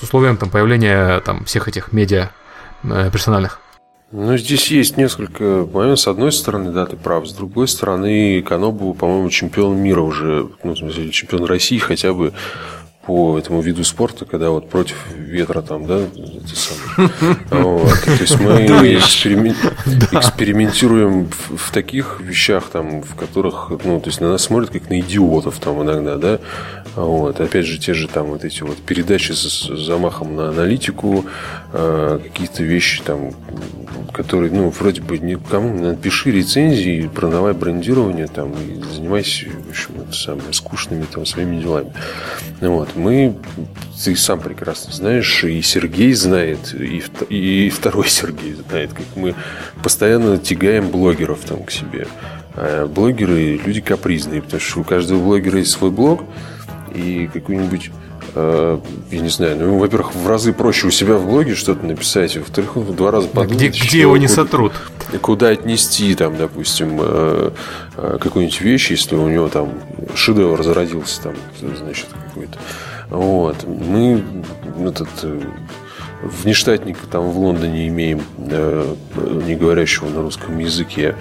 [0.00, 2.30] С условием там, появления там, всех этих медиа
[2.84, 3.60] Э, персональных?
[4.10, 6.00] Ну, здесь есть несколько моментов.
[6.00, 7.28] С одной стороны, да, ты прав.
[7.28, 12.32] С другой стороны, Канобу, по-моему, чемпион мира уже, ну, в смысле, чемпион России хотя бы
[13.08, 17.10] по этому виду спорта, когда вот против ветра там, да, это самое.
[17.48, 18.00] Вот.
[18.04, 18.66] То есть мы
[20.12, 25.00] экспериментируем в, таких вещах, там, в которых, ну, то есть на нас смотрят как на
[25.00, 26.38] идиотов там иногда, да.
[26.96, 27.40] Вот.
[27.40, 31.24] Опять же, те же там вот эти вот передачи с замахом на аналитику,
[31.72, 33.30] э, какие-то вещи там,
[34.12, 40.12] который, ну, вроде бы никому, напиши рецензии, продавай брендирование там и занимайся, в общем, это
[40.12, 41.92] самое, скучными там своими делами.
[42.60, 42.96] Вот.
[42.98, 43.36] Мы,
[44.04, 49.34] ты сам прекрасно знаешь, и Сергей знает, и, и второй Сергей знает, как мы
[49.82, 52.06] постоянно тягаем блогеров там к себе.
[52.54, 56.24] А блогеры люди капризные, потому что у каждого блогера есть свой блог,
[56.94, 57.90] и какой-нибудь
[58.34, 58.78] Э,
[59.10, 62.76] я не знаю, ну, во-первых, в разы проще у себя в блоге что-то написать, во-вторых,
[62.76, 64.72] в два раза подумать, где, где его не сотрут.
[65.22, 67.50] Куда отнести, там, допустим, э,
[67.96, 69.72] э, какую-нибудь вещь, если у него там
[70.14, 72.58] шедевр зародился, там, значит, какой-то.
[73.10, 73.64] Вот.
[73.66, 74.22] Мы
[74.80, 75.08] этот
[76.22, 81.14] внештатника там в Лондоне имеем, не говорящего на русском языке.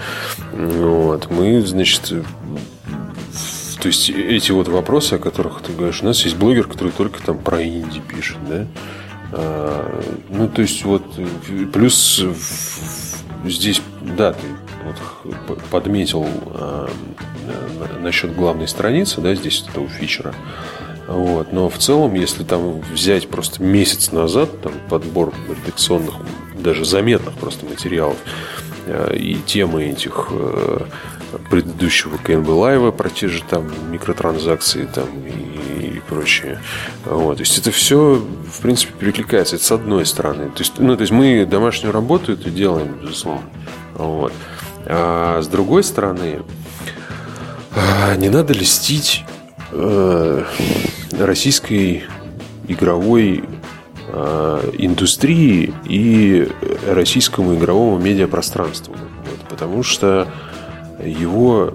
[0.53, 1.29] Вот.
[1.29, 2.13] Мы, значит,
[3.79, 7.21] то есть эти вот вопросы, о которых ты говоришь, у нас есть блогер, который только
[7.21, 8.65] там про инди пишет, да?
[9.31, 11.03] А, ну, то есть вот
[11.73, 12.23] плюс
[13.45, 14.45] здесь, да, ты
[15.47, 16.89] вот подметил а,
[18.01, 20.33] насчет главной страницы, да, здесь этого фичера.
[21.07, 21.53] Вот.
[21.53, 26.15] Но в целом, если там взять просто месяц назад там, подбор редакционных,
[26.53, 28.17] даже заметных просто материалов
[28.85, 30.79] а, и темы этих э,
[31.49, 36.61] предыдущего КНБ Лайва про те же там микротранзакции там и, и прочее.
[37.05, 37.37] Вот.
[37.37, 39.55] То есть это все, в принципе, перекликается.
[39.55, 40.49] Это с одной стороны.
[40.49, 43.49] То есть, ну, то есть мы домашнюю работу это делаем, безусловно.
[43.93, 44.33] Вот.
[44.85, 46.41] А с другой стороны,
[47.75, 49.23] а, не надо листить
[49.71, 50.43] э,
[51.11, 52.03] российской
[52.67, 53.43] игровой
[54.07, 56.49] э, индустрии и
[56.87, 58.95] российскому игровому медиапространству.
[58.95, 60.27] Вот, потому что
[61.03, 61.73] его,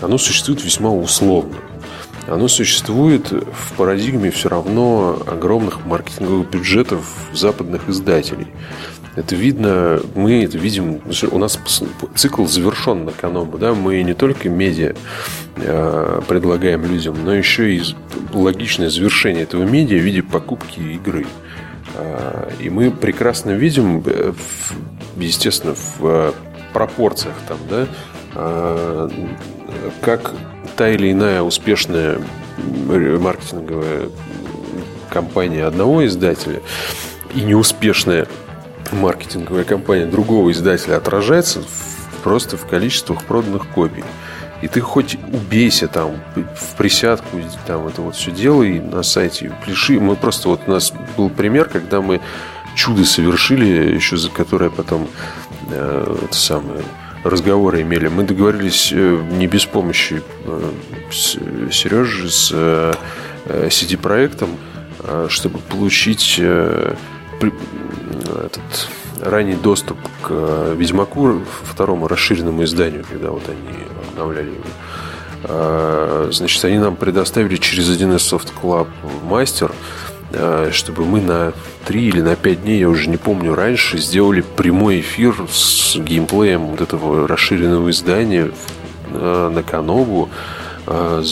[0.00, 1.56] оно существует весьма условно.
[2.26, 8.48] Оно существует в парадигме все равно огромных маркетинговых бюджетов западных издателей.
[9.16, 11.00] Это видно, мы это видим,
[11.30, 11.58] у нас
[12.14, 14.94] цикл завершен на Канобу, да, мы не только медиа
[15.56, 17.82] э, предлагаем людям, но еще и
[18.32, 21.26] логичное завершение этого медиа в виде покупки игры.
[21.96, 24.32] Э, и мы прекрасно видим, э,
[25.16, 26.32] естественно, в
[26.72, 27.86] пропорциях там, да,
[28.34, 29.10] а,
[30.00, 30.32] как
[30.76, 32.20] та или иная успешная
[32.86, 34.08] маркетинговая
[35.10, 36.60] компания одного издателя
[37.34, 38.28] и неуспешная
[38.92, 41.62] маркетинговая компания другого издателя отражается
[42.22, 44.04] просто в количествах проданных копий.
[44.62, 49.98] И ты хоть убейся там в присядку, там это вот все делай на сайте, пляши.
[49.98, 52.20] Мы просто вот у нас был пример, когда мы
[52.74, 55.08] чудо совершили, еще за которое потом
[55.70, 56.82] э, это самое
[57.24, 58.08] разговоры имели.
[58.08, 60.70] Мы договорились э, не без помощи э,
[61.10, 62.52] Сережи с
[63.46, 64.50] CD-проектом,
[65.00, 66.40] э, чтобы получить
[68.46, 68.88] этот
[69.20, 76.32] ранний доступ к Ведьмаку, второму расширенному изданию, когда вот они обновляли его.
[76.32, 78.88] Значит, они нам предоставили через 1С Soft Club
[79.22, 79.72] мастер,
[80.32, 81.52] Э, чтобы мы на
[81.86, 86.66] 3 или на 5 дней, я уже не помню, раньше сделали прямой эфир с геймплеем
[86.66, 88.50] вот этого расширенного издания
[89.08, 90.28] э, на Канобу.
[90.86, 91.22] Э,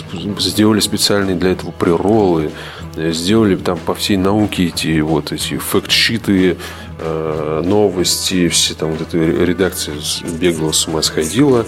[0.40, 2.50] сделали специальные для этого приролы,
[2.96, 6.56] сделали там по всей науке эти вот эти факт-щиты,
[7.00, 9.94] новости, все там вот эта редакция
[10.40, 11.64] бегала с ума сходила.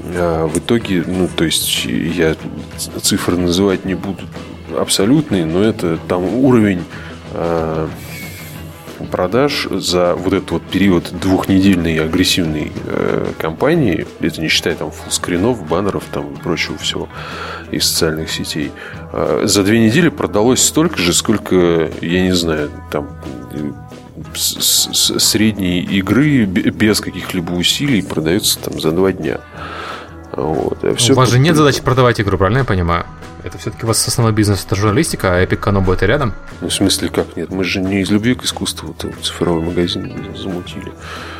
[0.00, 2.36] В итоге, ну, то есть я
[3.00, 4.22] цифры называть не буду,
[4.78, 6.84] абсолютный, но это там уровень
[7.32, 7.88] э,
[9.10, 15.66] продаж за вот этот вот период двухнедельной агрессивной э, кампании, это не считая там фулскринов,
[15.66, 17.08] баннеров там и прочего всего
[17.70, 18.72] из социальных сетей,
[19.12, 23.08] э, за две недели продалось столько же, сколько, я не знаю, там
[24.34, 29.40] с, с, средней игры без каких-либо усилий продается там за два дня.
[30.32, 30.78] Вот.
[30.82, 33.04] А все У вас же нет задачи продавать игру, правильно я понимаю?
[33.44, 36.32] Это все-таки у вас основной бизнес это журналистика, а Epic Kanobo это рядом?
[36.62, 37.50] Ну, в смысле, как нет?
[37.50, 40.92] Мы же не из любви к искусству вот, цифровой магазин замутили.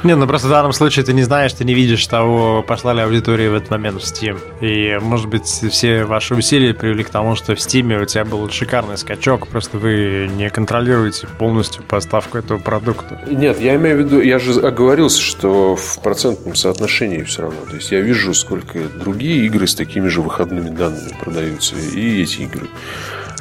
[0.02, 3.00] Не, ну просто в данном случае ты не знаешь, ты не видишь того, пошла ли
[3.00, 4.38] аудитория в этот момент в Steam.
[4.60, 8.50] И, может быть, все ваши усилия привели к тому, что в Steam у тебя был
[8.50, 13.18] шикарный скачок, просто вы не контролируете полностью поставку этого продукта.
[13.30, 17.60] Нет, я имею в виду, я же оговорился, что в процентном соотношении все равно.
[17.70, 22.42] То есть я вижу, сколько другие игры с такими же выходными данными продаются и эти
[22.42, 22.68] игры.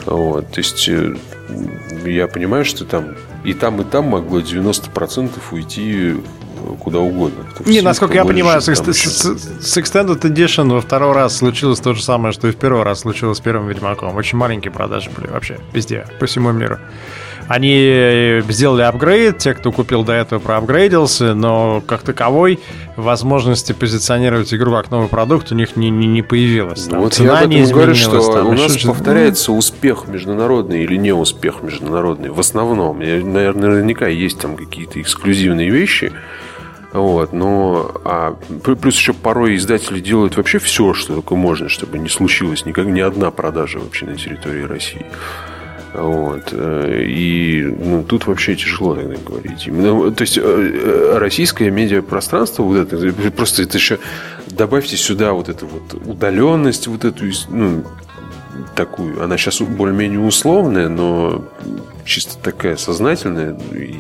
[0.06, 1.16] Вот, то есть э,
[2.06, 6.16] я понимаю, что там и там, и там могло 90% уйти
[6.80, 7.46] куда угодно.
[7.66, 12.02] Не, насколько я понимаю, с, с, с Extended Edition во второй раз случилось то же
[12.02, 14.16] самое, что и в первый раз случилось с первым Ведьмаком.
[14.16, 16.80] Очень маленькие продажи были вообще везде, по всему миру.
[17.48, 22.60] Они сделали апгрейд, те, кто купил до этого, проапгрейдился, но как таковой
[22.96, 26.88] возможности позиционировать игру как новый продукт у них не, не, не появилось.
[26.88, 31.14] Там вот цена я не говорю, что там, у нас повторяется успех международный или не
[31.14, 32.30] успех международный.
[32.30, 36.12] В основном, наверное, наверняка есть там какие-то эксклюзивные вещи,
[36.94, 42.08] вот, но а, плюс еще порой издатели делают вообще все, что только можно, чтобы не
[42.08, 45.06] случилось никак ни одна продажа вообще на территории России.
[45.94, 46.50] Вот.
[46.52, 49.68] Э, и ну, тут вообще тяжело тогда говорить.
[49.68, 54.00] Именно, то есть э, российское медиапространство, вот это, просто это еще
[54.48, 57.84] добавьте сюда вот эту вот удаленность, вот эту, ну,
[58.76, 61.46] такую, она сейчас более-менее условная, но
[62.06, 63.98] чисто такая сознательная и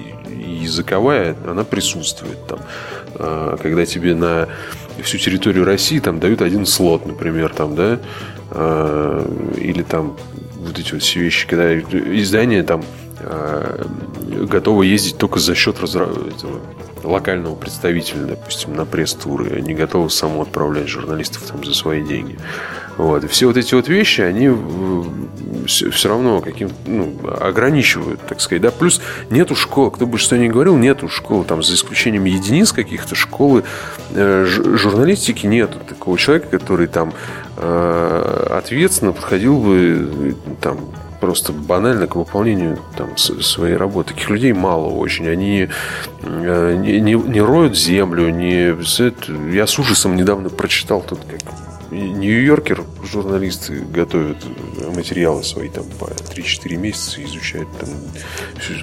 [0.63, 2.59] языковая, она присутствует там.
[3.15, 4.47] А, когда тебе на
[5.01, 7.99] всю территорию России там дают один слот, например, там, да,
[8.51, 10.17] а, или там
[10.63, 12.83] вот эти вот все вещи, когда издание там
[13.19, 13.85] а,
[14.45, 16.05] готово ездить только за счет разра...
[16.05, 16.61] этого
[17.03, 22.37] локального представителя, допустим, на пресс-туры, они готовы само отправлять журналистов там за свои деньги.
[22.97, 23.29] Вот.
[23.29, 24.51] Все вот эти вот вещи, они
[25.65, 28.61] все, все равно каким ну, ограничивают, так сказать.
[28.61, 28.71] Да?
[28.71, 33.15] Плюс нету школ, кто бы что ни говорил, нету школ, там, за исключением единиц каких-то,
[33.15, 33.63] школы
[34.11, 37.13] э, журналистики нету такого человека, который там э,
[37.57, 40.79] ответственно подходил бы там
[41.23, 44.13] просто банально к выполнению там, своей работы.
[44.13, 45.29] Таких людей мало очень.
[45.29, 45.69] Они
[46.21, 48.75] э, не, не, не роют землю, не...
[49.55, 51.39] Я с ужасом недавно прочитал тут, как
[51.93, 54.37] Нью-Йоркер журналисты готовят
[54.95, 57.89] материалы свои там по 3-4 месяца, изучают там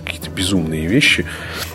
[0.05, 1.27] какие-то безумные вещи.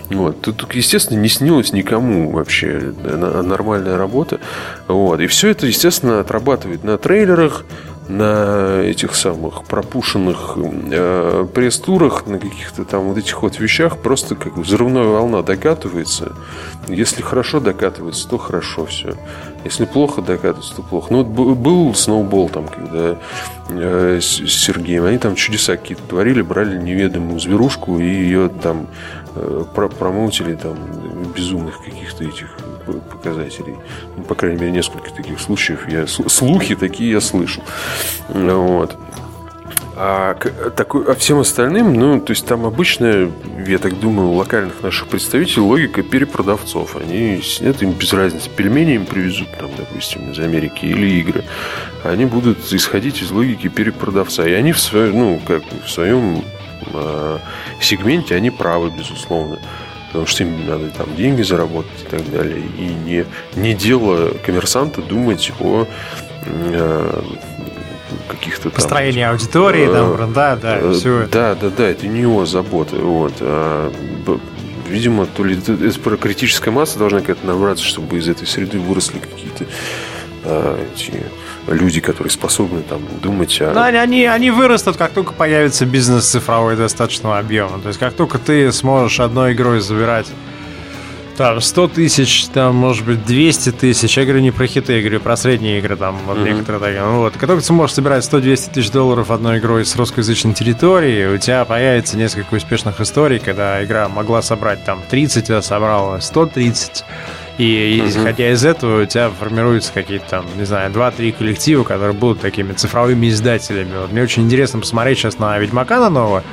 [0.10, 0.41] Вот.
[0.41, 4.40] Тут, естественно, не снилось никому вообще нормальная работа.
[4.88, 5.20] Вот.
[5.20, 7.66] И все это, естественно, отрабатывает на трейлерах,
[8.07, 14.57] на этих самых пропушенных э, пресс-турах, на каких-то там вот этих вот вещах просто как
[14.57, 16.34] взрывная волна докатывается.
[16.88, 19.15] Если хорошо докатывается, то хорошо все.
[19.64, 21.07] Если плохо докатывается, то плохо.
[21.10, 23.18] Ну вот был сноубол там, когда
[23.69, 28.88] э, с Сергеем, они там чудеса какие-то творили, брали неведомую зверушку и ее там
[29.36, 30.76] э, промоутили там
[31.36, 32.56] безумных каких-то этих
[32.94, 33.76] показателей.
[34.16, 35.88] Ну, по крайней мере, несколько таких случаев.
[35.88, 37.62] Я, слухи такие я слышу.
[38.30, 38.98] Вот.
[39.98, 40.34] А,
[40.76, 43.32] такой, а всем остальным, ну, то есть там обычная,
[43.66, 46.98] я так думаю, у локальных наших представителей логика перепродавцов.
[46.98, 51.45] Они сидят, им без разницы, пельмени им привезут, там, допустим, из Америки или игры.
[52.03, 54.45] Они будут исходить из логики перепродавца.
[54.45, 56.44] И они в своем, ну, как в своем
[56.94, 57.38] э,
[57.80, 59.60] сегменте, они правы, безусловно
[60.15, 62.61] потому что им надо там деньги заработать и так далее.
[62.77, 63.25] И не,
[63.55, 65.85] не дело коммерсанта думать о
[66.45, 67.21] э,
[68.29, 68.71] каких-то там...
[68.71, 71.31] Построение аудитории, э, там, бренда, да, э, все это.
[71.31, 72.95] Да, да, да, это не его забота.
[72.95, 73.33] Вот.
[73.41, 73.91] А,
[74.87, 79.19] видимо, то ли это про критическая масса должна какая-то набраться, чтобы из этой среды выросли
[79.19, 79.65] какие-то
[80.45, 81.11] а, эти
[81.67, 83.73] люди, которые способны там думать о...
[83.73, 87.79] Да, они, они вырастут, как только появится бизнес цифровой достаточного объема.
[87.79, 90.27] То есть, как только ты сможешь одной игрой забирать
[91.37, 94.17] там 100 тысяч, там, может быть, 200 тысяч.
[94.17, 96.43] Я говорю не про хиты, я говорю про средние игры, там, вот mm-hmm.
[96.43, 97.01] некоторые такие.
[97.01, 97.33] Ну, вот.
[97.33, 101.65] Как только ты сможешь собирать 100-200 тысяч долларов одной игрой с русскоязычной территории, у тебя
[101.65, 107.03] появится несколько успешных историй, когда игра могла собрать там 30, а собрала 130
[107.57, 108.10] и угу.
[108.10, 112.73] исходя из этого у тебя формируются какие-то там, не знаю, 2-3 коллектива, которые будут такими
[112.73, 113.98] цифровыми издателями.
[113.99, 116.44] Вот мне очень интересно посмотреть сейчас на Ведьмака на нового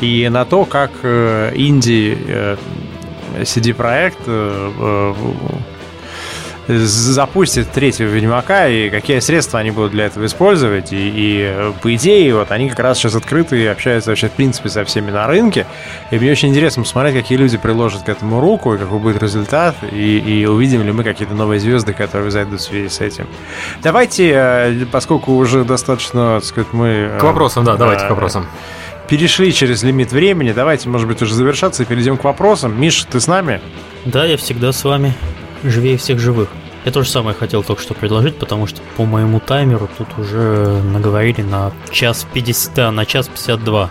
[0.00, 2.56] и на то, как э, инди э,
[3.42, 4.20] CD-проект
[6.70, 10.92] э, э запустят третьего Ведьмака, и какие средства они будут для этого использовать.
[10.92, 14.68] И, и по идее, вот они как раз сейчас открыты и общаются вообще, в принципе,
[14.68, 15.66] со всеми на рынке.
[16.10, 19.76] И мне очень интересно посмотреть, какие люди приложат к этому руку, и какой будет результат,
[19.90, 23.26] и, и увидим ли мы какие-то новые звезды, которые зайдут в связи с этим.
[23.82, 27.12] Давайте, э, поскольку уже достаточно, так сказать, мы...
[27.18, 28.46] К вопросам, да, давайте к вопросам
[29.10, 30.52] перешли через лимит времени.
[30.52, 32.80] Давайте, может быть, уже завершаться и перейдем к вопросам.
[32.80, 33.60] Миш, ты с нами?
[34.04, 35.12] Да, я всегда с вами
[35.64, 36.48] живее всех живых.
[36.84, 41.42] Я тоже самое хотел только что предложить, потому что по моему таймеру тут уже наговорили
[41.42, 43.90] на час 50, да, на час 52.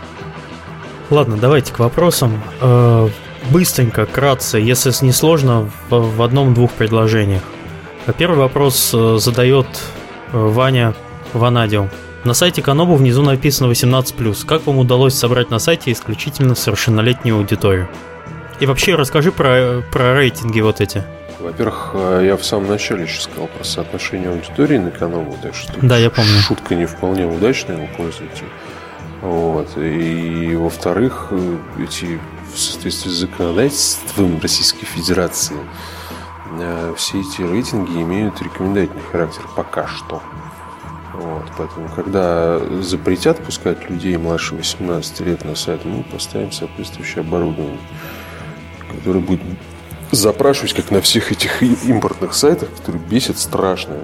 [1.12, 2.42] Ладно, давайте к вопросам.
[2.62, 3.10] Э,
[3.52, 7.44] быстренько, кратко, если не сложно, в одном-двух предложениях.
[8.18, 9.68] Первый вопрос э, задает
[10.32, 10.96] э, Ваня
[11.34, 11.90] Ванадио.
[12.24, 14.46] На сайте Канобу внизу написано 18+.
[14.46, 17.88] Как вам удалось собрать на сайте исключительно совершеннолетнюю аудиторию?
[18.60, 21.04] И вообще расскажи про, про рейтинги вот эти.
[21.40, 25.74] Во-первых, э, я в самом начале еще сказал про соотношение аудитории на каналу, так что
[25.82, 26.38] да, я помню.
[26.40, 28.50] шутка не вполне удачная у пользователя.
[29.22, 29.78] Вот.
[29.78, 32.20] И, во-вторых, э, эти
[32.54, 35.58] в соответствии с законодательством Российской Федерации
[36.60, 40.22] э, все эти рейтинги имеют рекомендательный характер пока что.
[41.14, 47.80] Вот, поэтому, когда запретят пускать людей младше 18 лет на сайт, мы поставим соответствующее оборудование,
[48.90, 49.42] которое будет
[50.12, 53.96] запрашивать, как на всех этих импортных сайтах, которые бесят страшно.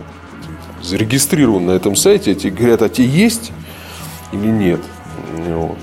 [0.81, 3.51] Зарегистрирован на этом сайте, а тебе говорят, а тебе есть
[4.31, 4.81] или нет?
[5.33, 5.79] Вот.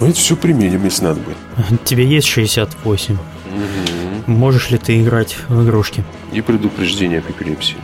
[0.00, 1.36] Но это все применим, если надо будет.
[1.84, 3.14] Тебе есть 68.
[3.14, 4.30] Угу.
[4.30, 6.04] Можешь ли ты играть в игрушки?
[6.32, 7.76] И предупреждение об эпилепсии.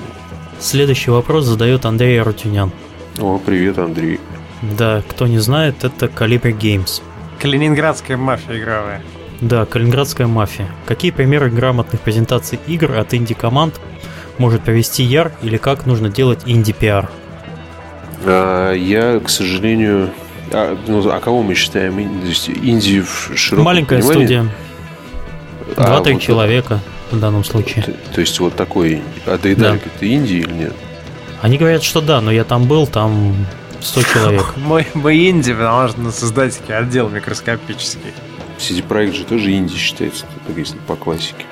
[0.58, 2.72] Следующий вопрос задает Андрей Арутюнян.
[3.18, 4.18] О, привет, Андрей.
[4.62, 7.02] Да, кто не знает, это Calibre Games.
[7.38, 9.02] Калининградская мафия игровая.
[9.40, 10.68] Да, Калининградская мафия.
[10.86, 13.78] Какие примеры грамотных презентаций игр от инди-команд
[14.38, 17.10] может привести Яр или как нужно делать инди-пиар?
[18.24, 20.10] А, я, к сожалению...
[20.52, 24.24] А, ну, а кого мы считаем инди в широком Маленькая понимании?
[24.26, 24.48] студия.
[25.76, 26.80] А, Два-три вот человека
[27.10, 27.82] в данном случае.
[27.84, 29.02] То, то есть вот такой...
[29.26, 29.90] А Дейдалик Да.
[29.94, 30.72] это Индия или нет?
[31.42, 33.34] Они говорят, что да, но я там был, там
[33.80, 34.54] 100 человек.
[34.56, 38.12] Мы, мы инди, потому что создать отдел микроскопический.
[38.58, 40.26] CD-проект же тоже Индия считается,
[40.56, 41.44] если по классике.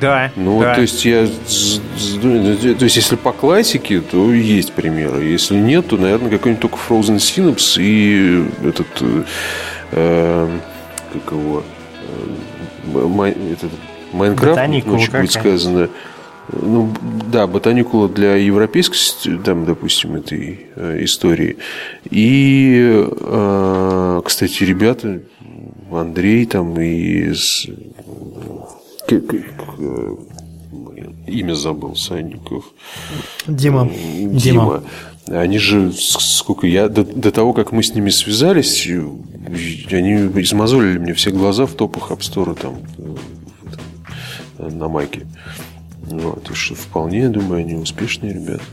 [0.00, 0.74] Да, Ну, да.
[0.76, 1.26] то есть я...
[1.26, 5.24] То есть если по классике, то есть примеры.
[5.24, 8.86] Если нет, то, наверное, какой-нибудь только Frozen Synapse и этот...
[9.90, 10.58] э,
[11.12, 11.64] как его...
[12.94, 13.70] э, Май- этот,
[14.12, 15.26] Майнкрафт, ну, будет какая?
[15.26, 15.90] сказано.
[16.52, 16.94] Ну,
[17.30, 18.96] да, ботаникула для европейской,
[19.44, 21.58] там, допустим, этой э, истории.
[22.08, 25.20] И, э, кстати, ребята,
[25.90, 27.66] Андрей там и с-
[31.26, 32.64] имя забыл, Санников.
[33.46, 33.90] Дима.
[34.20, 34.84] Дима.
[35.26, 40.12] Они же, сколько я, до, до того, как мы с ними связались, они
[40.42, 42.78] измазолили мне все глаза в топах App Store там,
[44.58, 45.26] на майке.
[46.02, 48.64] Вот, и что вполне, я думаю, они успешные ребята.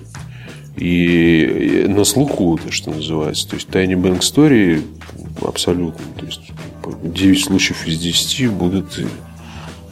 [0.78, 3.50] И на слуху, то, что называется.
[3.50, 4.82] То есть Tiny Bank Story
[5.42, 6.06] абсолютно.
[6.20, 6.52] То есть
[7.04, 9.00] 9 случаев из 10 будут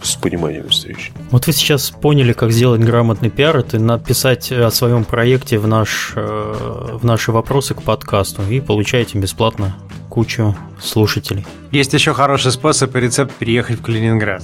[0.01, 1.11] с пониманием встречи.
[1.31, 6.13] Вот вы сейчас поняли, как сделать грамотный пиар, это написать о своем проекте в, наш,
[6.15, 9.75] э, в наши вопросы к подкасту и получаете бесплатно
[10.09, 11.45] кучу слушателей.
[11.71, 14.43] Есть еще хороший способ и рецепт переехать в Калининград.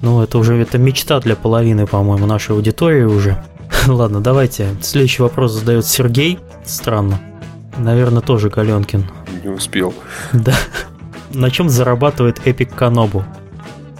[0.00, 3.42] Ну, это уже это мечта для половины, по-моему, нашей аудитории уже.
[3.86, 4.68] Ладно, давайте.
[4.82, 6.38] Следующий вопрос задает Сергей.
[6.64, 7.20] Странно.
[7.76, 9.04] Наверное, тоже Галенкин.
[9.44, 9.94] Не успел.
[10.32, 10.54] Да.
[11.32, 13.24] На чем зарабатывает Epic Kanobu?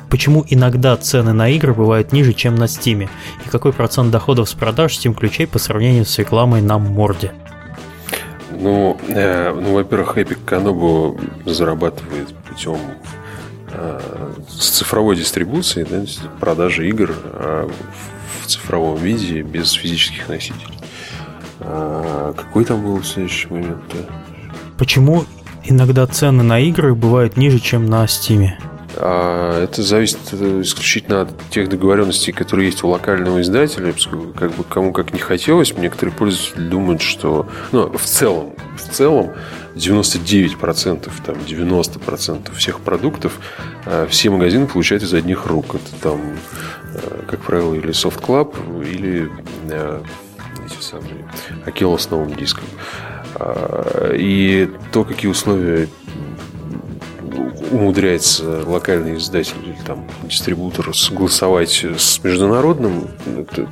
[0.09, 3.09] Почему иногда цены на игры бывают ниже, чем на Steam?
[3.45, 7.33] И какой процент доходов с продаж Steam ключей по сравнению с рекламой на морде?
[8.53, 12.79] Ну, э, ну во-первых, Epic Kanobu зарабатывает путем
[13.73, 14.01] э,
[14.49, 16.05] с цифровой дистрибуцией, да,
[16.41, 17.69] продажи игр э,
[18.41, 20.79] в цифровом виде без физических носителей.
[21.61, 23.97] А какой там был следующий момент-то?
[24.79, 25.25] Почему
[25.67, 28.51] иногда цены на игры бывают ниже, чем на Steam?
[28.97, 33.93] А это зависит э, исключительно от тех договоренностей, которые есть у локального издателя.
[34.37, 39.33] Как бы кому как не хотелось, некоторые пользователи думают, что ну, в целом, в целом
[39.75, 43.41] 99%, там 90% всех продуктов
[43.85, 45.75] э, все магазины получают из одних рук.
[45.75, 46.21] Это там,
[46.95, 48.55] э, как правило, или Soft Club,
[48.89, 49.31] или
[50.65, 51.29] эти самые
[51.67, 52.65] Акела с новым диском.
[53.35, 55.89] А, И то, какие условия
[57.71, 63.09] умудряется локальный издатель или там дистрибутор согласовать с международным,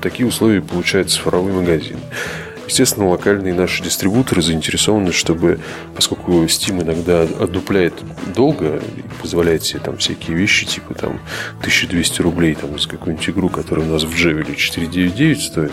[0.01, 1.99] такие условия получает цифровой магазин.
[2.67, 5.61] Естественно, локальные наши дистрибуторы заинтересованы, чтобы,
[5.95, 7.93] поскольку Steam иногда отдупляет
[8.35, 11.21] долго и позволяет себе там всякие вещи, типа там
[11.59, 15.73] 1200 рублей там, за какую-нибудь игру, которая у нас в Джевеле 499 стоит,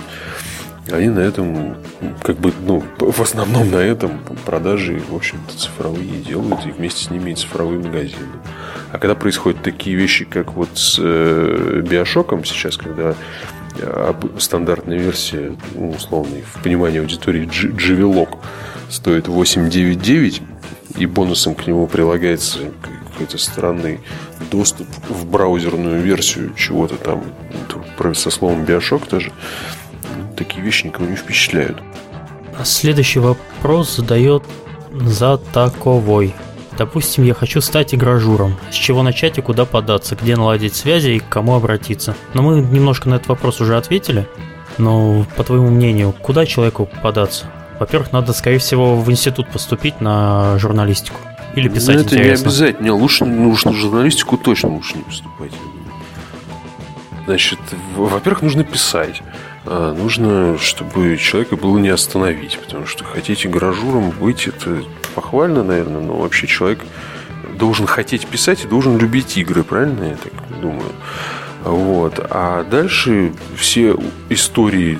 [0.92, 1.78] они на этом,
[2.22, 7.10] как бы, ну, в основном на этом продажи, в общем-то, цифровые делают, и вместе с
[7.10, 8.28] ними и цифровые магазины.
[8.92, 13.16] А когда происходят такие вещи, как вот с э, Биошоком сейчас, когда
[13.82, 18.38] об- стандартная версия, ну, условный, в понимании аудитории, Живелок
[18.90, 20.42] стоит 899,
[20.98, 22.60] и бонусом к нему прилагается
[23.12, 24.00] какой-то странный
[24.50, 27.24] доступ в браузерную версию чего-то там,
[28.00, 29.32] ну, со словом Биошок тоже,
[30.40, 31.78] такие вещи никого не впечатляют.
[32.58, 34.44] А Следующий вопрос задает
[34.92, 36.34] Затаковой.
[36.78, 38.56] Допустим, я хочу стать игражуром.
[38.72, 40.16] С чего начать и куда податься?
[40.16, 42.16] Где наладить связи и к кому обратиться?
[42.34, 44.28] Но мы немножко на этот вопрос уже ответили.
[44.78, 47.48] Но, по твоему мнению, куда человеку податься?
[47.80, 51.18] Во-первых, надо, скорее всего, в институт поступить на журналистику.
[51.56, 52.48] Или Ну, писать это не интересно.
[52.48, 52.84] обязательно.
[52.86, 55.52] Не, лучше, нужно журналистику точно лучше не поступать.
[57.26, 57.60] Значит,
[57.96, 59.22] во-первых, нужно писать.
[59.66, 64.84] А, Нужно, чтобы человека было не остановить, потому что хотите гаражуром быть, это
[65.16, 66.80] похвально, наверное, но вообще человек
[67.58, 70.92] должен хотеть писать и должен любить игры, правильно я так думаю?
[71.64, 72.20] Вот.
[72.30, 73.98] А дальше все
[74.30, 74.98] истории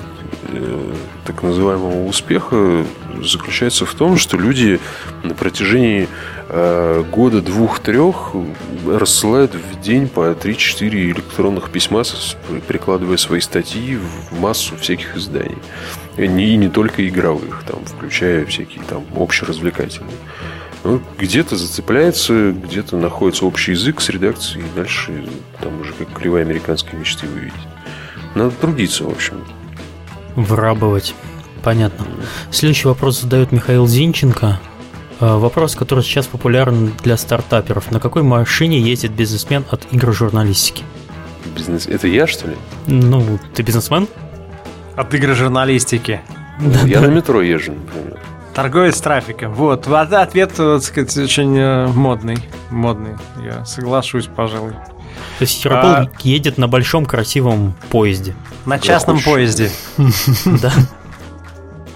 [0.48, 2.84] э, так называемого успеха
[3.24, 4.80] заключаются в том, что люди
[5.22, 6.08] на протяжении
[6.48, 8.32] э, года, двух, трех
[8.86, 12.02] рассылают в день по 3-4 электронных письма,
[12.66, 15.58] прикладывая свои статьи в массу всяких изданий.
[16.16, 20.16] И не, не только игровых, там, включая всякие там общеразвлекательные.
[20.82, 25.28] Ну, где-то зацепляется, где-то находится общий язык с редакцией, и дальше
[25.60, 27.52] там уже как кривая американской мечты вы.
[28.34, 29.44] Надо трудиться, в общем.
[30.36, 31.14] Врабовать.
[31.62, 32.06] Понятно.
[32.50, 34.58] Следующий вопрос задает Михаил Зинченко.
[35.20, 37.90] Э, Вопрос, который сейчас популярен для стартаперов.
[37.90, 40.82] На какой машине ездит бизнесмен от игр журналистики?
[41.54, 41.86] Бизнес.
[41.86, 42.56] Это я, что ли?
[42.86, 44.08] Ну, ты бизнесмен?
[44.96, 46.20] От игры журналистики.
[46.84, 48.18] Я на метро езжу, например.
[48.54, 49.54] Торговец трафиком.
[49.54, 49.86] Вот.
[49.88, 52.38] А Ответ, так сказать, очень э, модный.
[52.70, 53.16] Модный.
[53.44, 54.72] Я соглашусь, пожалуй.
[54.72, 58.34] То есть Яропол А- едет на большом красивом поезде.
[58.66, 59.70] На частном поезде.
[60.60, 60.72] Да.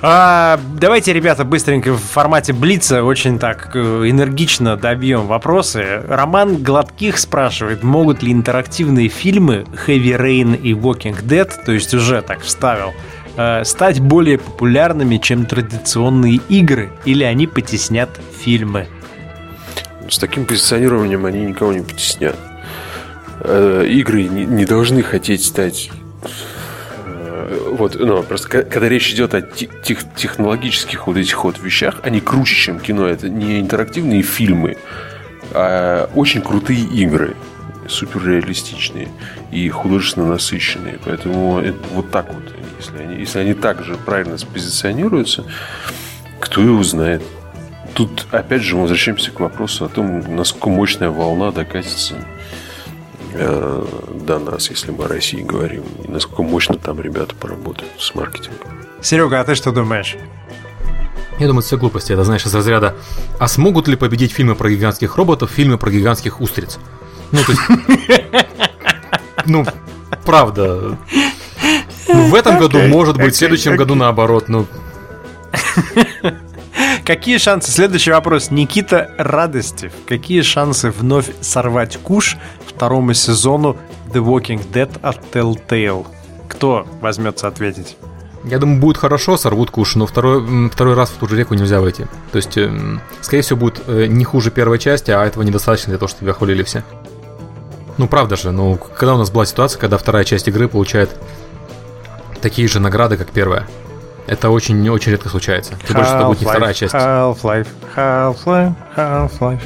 [0.06, 6.02] А, давайте, ребята, быстренько в формате Блица очень так э, энергично добьем вопросы.
[6.06, 12.20] Роман Гладких спрашивает, могут ли интерактивные фильмы Heavy Rain и Walking Dead, то есть уже
[12.20, 12.92] так вставил,
[13.38, 18.10] э, стать более популярными, чем традиционные игры, или они потеснят
[18.42, 18.88] фильмы?
[20.10, 22.36] С таким позиционированием они никого не потеснят.
[23.40, 25.90] Э, Игры не, не должны хотеть стать...
[27.48, 32.00] э, Вот, ну, просто когда речь идет о те- тех- технологических вот этих вот вещах,
[32.02, 33.06] они круче, чем кино.
[33.06, 34.76] Это не интерактивные фильмы,
[35.52, 37.34] а очень крутые игры.
[37.86, 39.08] Суперреалистичные
[39.52, 40.98] и художественно насыщенные.
[41.04, 42.42] Поэтому это вот так вот.
[42.78, 45.44] Если они, если они так же правильно спозиционируются,
[46.40, 47.22] кто его знает.
[47.92, 52.14] Тут, опять же, мы возвращаемся к вопросу о том, насколько мощная волна докатится
[53.34, 53.86] э,
[54.26, 58.70] до нас, если мы о России говорим, и насколько мощно там ребята поработают с маркетингом.
[59.02, 60.16] Серега, а ты что думаешь?
[61.38, 62.12] Я думаю, это все глупости.
[62.12, 62.94] Это, знаешь, из разряда
[63.40, 66.78] «А смогут ли победить фильмы про гигантских роботов фильмы про гигантских устриц?»
[67.32, 67.62] Ну, то есть...
[69.46, 69.66] Ну,
[70.24, 70.96] правда.
[72.08, 74.48] Ну, в этом году, может быть, в следующем году наоборот.
[74.48, 74.66] Ну,
[77.04, 77.70] Какие шансы?
[77.70, 78.50] Следующий вопрос.
[78.50, 79.92] Никита Радостев.
[80.06, 82.36] Какие шансы вновь сорвать куш
[82.76, 83.76] второму сезону
[84.12, 86.06] The Walking Dead от Telltale?
[86.48, 87.96] Кто возьмется ответить?
[88.44, 91.80] я думаю, будет хорошо, сорвут куш, но второй, второй раз в ту же реку нельзя
[91.80, 92.04] войти.
[92.30, 95.98] То есть, эм, скорее всего, будет э, не хуже первой части, а этого недостаточно для
[95.98, 96.84] того, чтобы тебя хвалили все.
[97.96, 101.16] Ну, правда же, ну, когда у нас была ситуация, когда вторая часть игры получает
[102.42, 103.66] такие же награды, как первая.
[104.26, 105.74] Это очень-очень редко случается.
[105.86, 106.94] Тем больше, это будет не вторая часть.
[106.94, 109.62] Half-Life, Half-Life, Half-Life.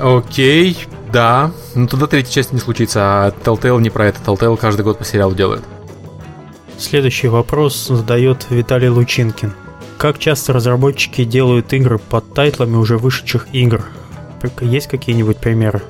[0.00, 1.52] Окей, да.
[1.74, 4.18] Ну тогда третья часть не случится, а Telltale не про это.
[4.24, 5.62] Telltale каждый год по сериалу делает.
[6.78, 9.52] Следующий вопрос задает Виталий Лучинкин.
[9.96, 13.84] Как часто разработчики делают игры под тайтлами уже вышедших игр?
[14.60, 15.82] Есть какие-нибудь примеры?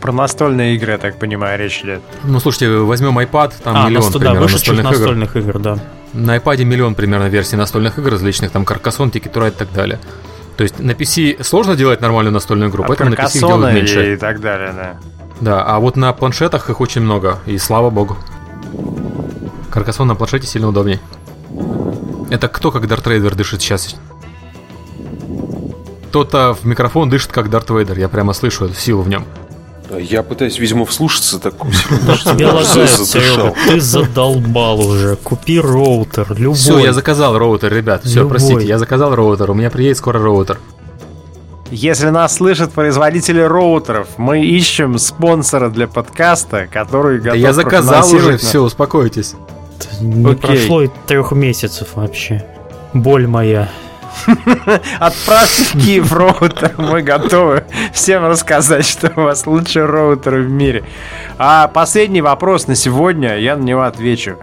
[0.00, 2.00] Про настольные игры, я так понимаю, речь идет.
[2.22, 4.98] Ну, слушайте, возьмем iPad, там а, миллион наст- да, примерно вышедших настольных игр.
[5.00, 5.78] настольных игр, да.
[6.12, 8.64] На iPad миллион примерно версий настольных игр различных, там
[9.32, 9.98] to Ride и так далее.
[10.56, 13.74] То есть на PC сложно делать нормальную настольную игру, От поэтому на PC их делают
[13.74, 14.14] меньше.
[14.14, 14.96] и так далее, да.
[15.40, 18.16] Да, а вот на планшетах их очень много, и слава богу.
[19.70, 20.98] Каркасон на планшете сильно удобней.
[22.30, 23.96] Это кто как Дарт Рейдер дышит сейчас?
[26.08, 29.24] Кто-то в микрофон дышит как Дарт Вейдер, я прямо слышу эту силу в нем.
[29.98, 35.16] Я пытаюсь, видимо, вслушаться такую Тебя лагает, Серега, ты задолбал уже.
[35.16, 36.54] Купи роутер, любой.
[36.54, 38.04] Все, я заказал роутер, ребят.
[38.04, 39.50] Все, простите, я заказал роутер.
[39.50, 40.58] У меня приедет скоро роутер.
[41.70, 48.08] Если нас слышат производители роутеров, мы ищем спонсора для подкаста, который готов Да я заказал
[48.14, 49.34] уже, все, успокойтесь.
[50.00, 50.36] Не Окей.
[50.36, 52.44] прошло и трех месяцев вообще.
[52.92, 53.68] Боль моя.
[54.98, 60.84] Отправьте в Киев роутер, мы готовы всем рассказать, что у вас лучший роутер в мире.
[61.38, 64.36] А последний вопрос на сегодня, я на него отвечу.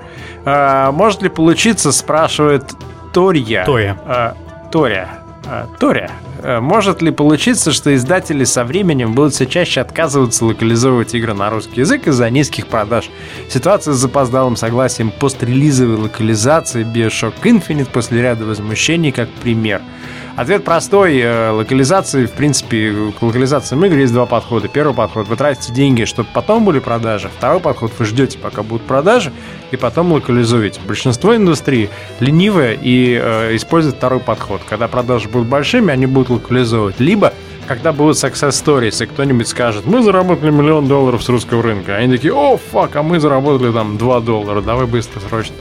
[0.46, 2.74] А, может ли получиться, спрашивает
[3.14, 3.66] Тория.
[3.66, 3.98] Тория.
[4.06, 4.36] А,
[4.72, 5.23] Тория.
[5.46, 6.12] А, Тория.
[6.42, 11.50] э, может ли получиться, что издатели со временем будут все чаще отказываться локализовывать игры на
[11.50, 13.10] русский язык из-за низких продаж?
[13.50, 19.82] Ситуация с запоздалым согласием пострелизовой локализации Bioshock Infinite после ряда возмущений как пример–
[20.36, 21.20] Ответ простой.
[21.20, 24.68] Э, локализации, в принципе, к локализациям игр есть два подхода.
[24.68, 25.28] Первый подход.
[25.28, 27.30] Вы тратите деньги, чтобы потом были продажи.
[27.38, 27.92] Второй подход.
[28.00, 29.32] Вы ждете, пока будут продажи,
[29.70, 30.82] и потом локализуете.
[30.88, 34.62] Большинство индустрии ленивое и э, использует второй подход.
[34.68, 37.00] Когда продажи будут большими, они будут локализовывать.
[37.00, 37.34] Либо
[37.68, 41.96] когда будут success stories, и кто-нибудь скажет, мы заработали миллион долларов с русского рынка.
[41.96, 45.56] Они такие, о, фак, а мы заработали там 2 доллара, давай быстро, срочно.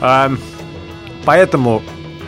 [0.00, 0.32] А,
[1.24, 1.82] поэтому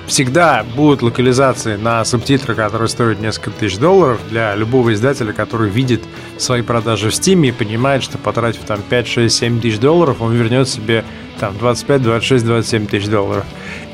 [0.09, 6.03] всегда будут локализации на субтитры, которые стоят несколько тысяч долларов для любого издателя, который видит
[6.39, 10.35] свои продажи в Steam и понимает, что потратив там 5, 6, 7 тысяч долларов, он
[10.35, 11.05] вернет себе
[11.39, 13.44] там 25, 26, 27 тысяч долларов.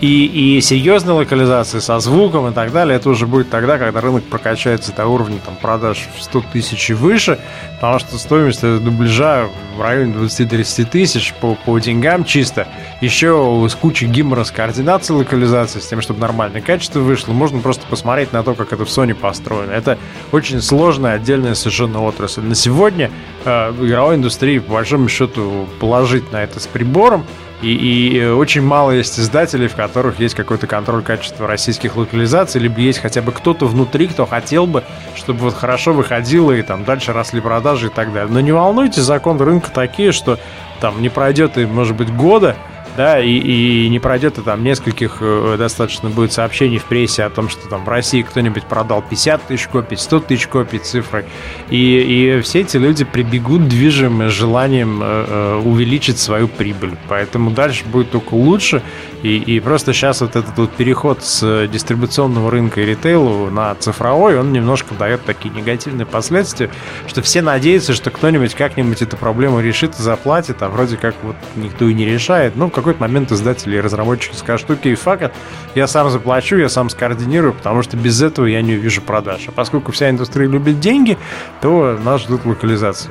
[0.00, 4.24] И, и серьезная локализация со звуком и так далее, это уже будет тогда, когда рынок
[4.24, 7.38] прокачается до уровня там, продаж в 100 тысяч и выше,
[7.76, 12.68] потому что стоимость дубляжа в районе 20-30 тысяч по, по деньгам чисто.
[13.00, 17.86] Еще с кучей гимора с координацией локализации, с тем, чтобы нормальное качество вышло, можно просто
[17.86, 19.70] посмотреть на то, как это в Sony построено.
[19.70, 19.98] Это
[20.32, 22.42] очень сложная отдельная совершенно отрасль.
[22.42, 23.10] На сегодня
[23.44, 27.24] э, игровой индустрии, по большому счету, положить на это с прибором–
[27.73, 32.81] и, и очень мало есть издателей, в которых есть какой-то контроль качества российских локализаций, либо
[32.81, 34.85] есть хотя бы кто-то внутри, кто хотел бы,
[35.15, 38.32] чтобы вот хорошо выходило и там дальше росли продажи и так далее.
[38.32, 40.39] Но не волнуйтесь, закон рынка такие, что
[40.81, 42.57] там не пройдет и, может быть, года,
[42.96, 47.30] да, и, и не пройдет и там нескольких э, достаточно будет сообщений в прессе о
[47.30, 51.24] том, что там в России кто-нибудь продал 50 тысяч копий, 100 тысяч копий цифрой,
[51.70, 57.84] и, и все эти люди прибегут движимы желанием э, э, увеличить свою прибыль, поэтому дальше
[57.84, 58.82] будет только лучше,
[59.22, 64.38] и, и просто сейчас вот этот вот переход с дистрибуционного рынка и ритейлу на цифровой,
[64.38, 66.70] он немножко дает такие негативные последствия,
[67.08, 71.36] что все надеются, что кто-нибудь как-нибудь эту проблему решит и заплатит, а вроде как вот
[71.56, 75.32] никто и не решает, ну, как какой-то момент издатели и разработчики скажут, окей, факт,
[75.74, 79.48] я сам заплачу, я сам скоординирую, потому что без этого я не увижу продаж.
[79.48, 81.19] А поскольку вся индустрия любит деньги,
[81.61, 83.11] то нас ждут локализации.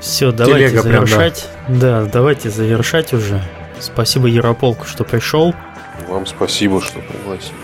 [0.00, 1.48] Все, давайте Телега завершать.
[1.66, 2.04] Прям, да.
[2.04, 3.42] да, давайте завершать уже.
[3.78, 5.54] Спасибо Ярополку, что пришел.
[6.08, 7.54] Вам спасибо, что пригласили.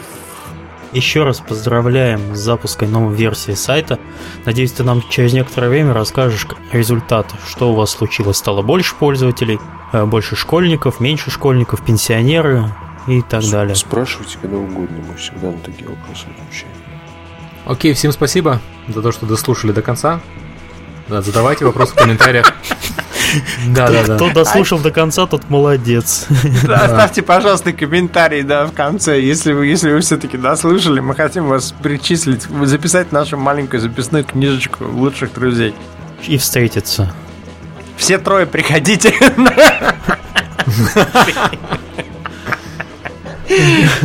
[0.93, 3.99] Еще раз поздравляем с запуском новой версии сайта.
[4.45, 8.37] Надеюсь, ты нам через некоторое время расскажешь результаты, что у вас случилось.
[8.39, 9.59] Стало больше пользователей,
[9.93, 12.73] э, больше школьников, меньше школьников, пенсионеры
[13.07, 13.75] и так С- далее.
[13.75, 16.73] Спрашивайте когда угодно, мы всегда на такие вопросы отвечаем.
[17.67, 20.21] Окей, всем спасибо за то, что дослушали до конца.
[21.09, 22.53] Да, задавайте вопросы в комментариях.
[23.69, 24.16] Да, да, да.
[24.16, 26.27] Кто дослушал до конца, тот молодец.
[26.69, 29.20] Оставьте, пожалуйста, комментарий, да, в конце.
[29.20, 34.85] Если вы, если вы все-таки дослушали, мы хотим вас причислить, записать нашу маленькую записную книжечку
[34.85, 35.74] лучших друзей.
[36.27, 37.12] И встретиться.
[37.97, 39.15] Все трое приходите.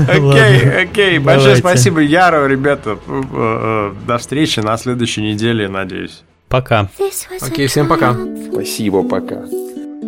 [0.07, 1.19] Окей, окей.
[1.19, 2.98] Большое спасибо Яру, ребята.
[3.07, 6.23] Э, э, до встречи на следующей неделе, надеюсь.
[6.51, 6.89] Пока.
[7.40, 8.14] Окей, всем пока.
[8.52, 9.44] Спасибо, пока.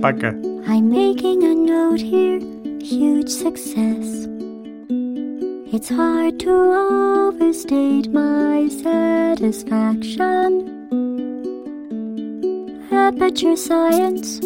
[0.01, 0.35] Пока.
[0.67, 2.41] I'm making a note here,
[2.81, 4.27] huge success.
[5.71, 10.67] It's hard to overstate my satisfaction.
[12.93, 14.41] Aperture science.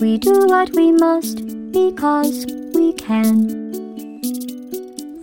[0.00, 1.42] We do what we must
[1.72, 3.63] because we can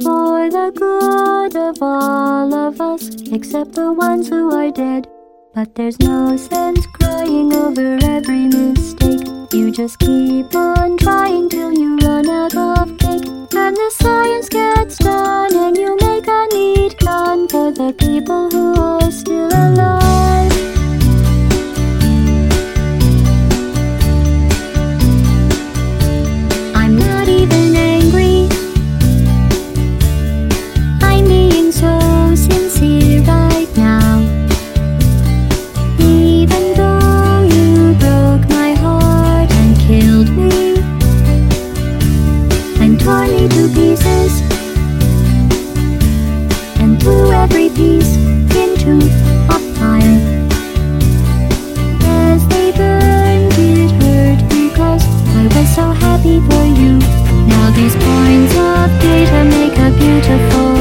[0.03, 5.07] for the good of all of us, except the ones who are dead.
[5.55, 9.29] But there's no sense crying over every mistake.
[9.53, 13.29] You just keep on trying till you run out of cake.
[13.55, 18.75] And the science gets done, and you make a neat gun for the people who
[18.81, 20.62] are still alive.
[57.75, 60.72] these points of data make a beautiful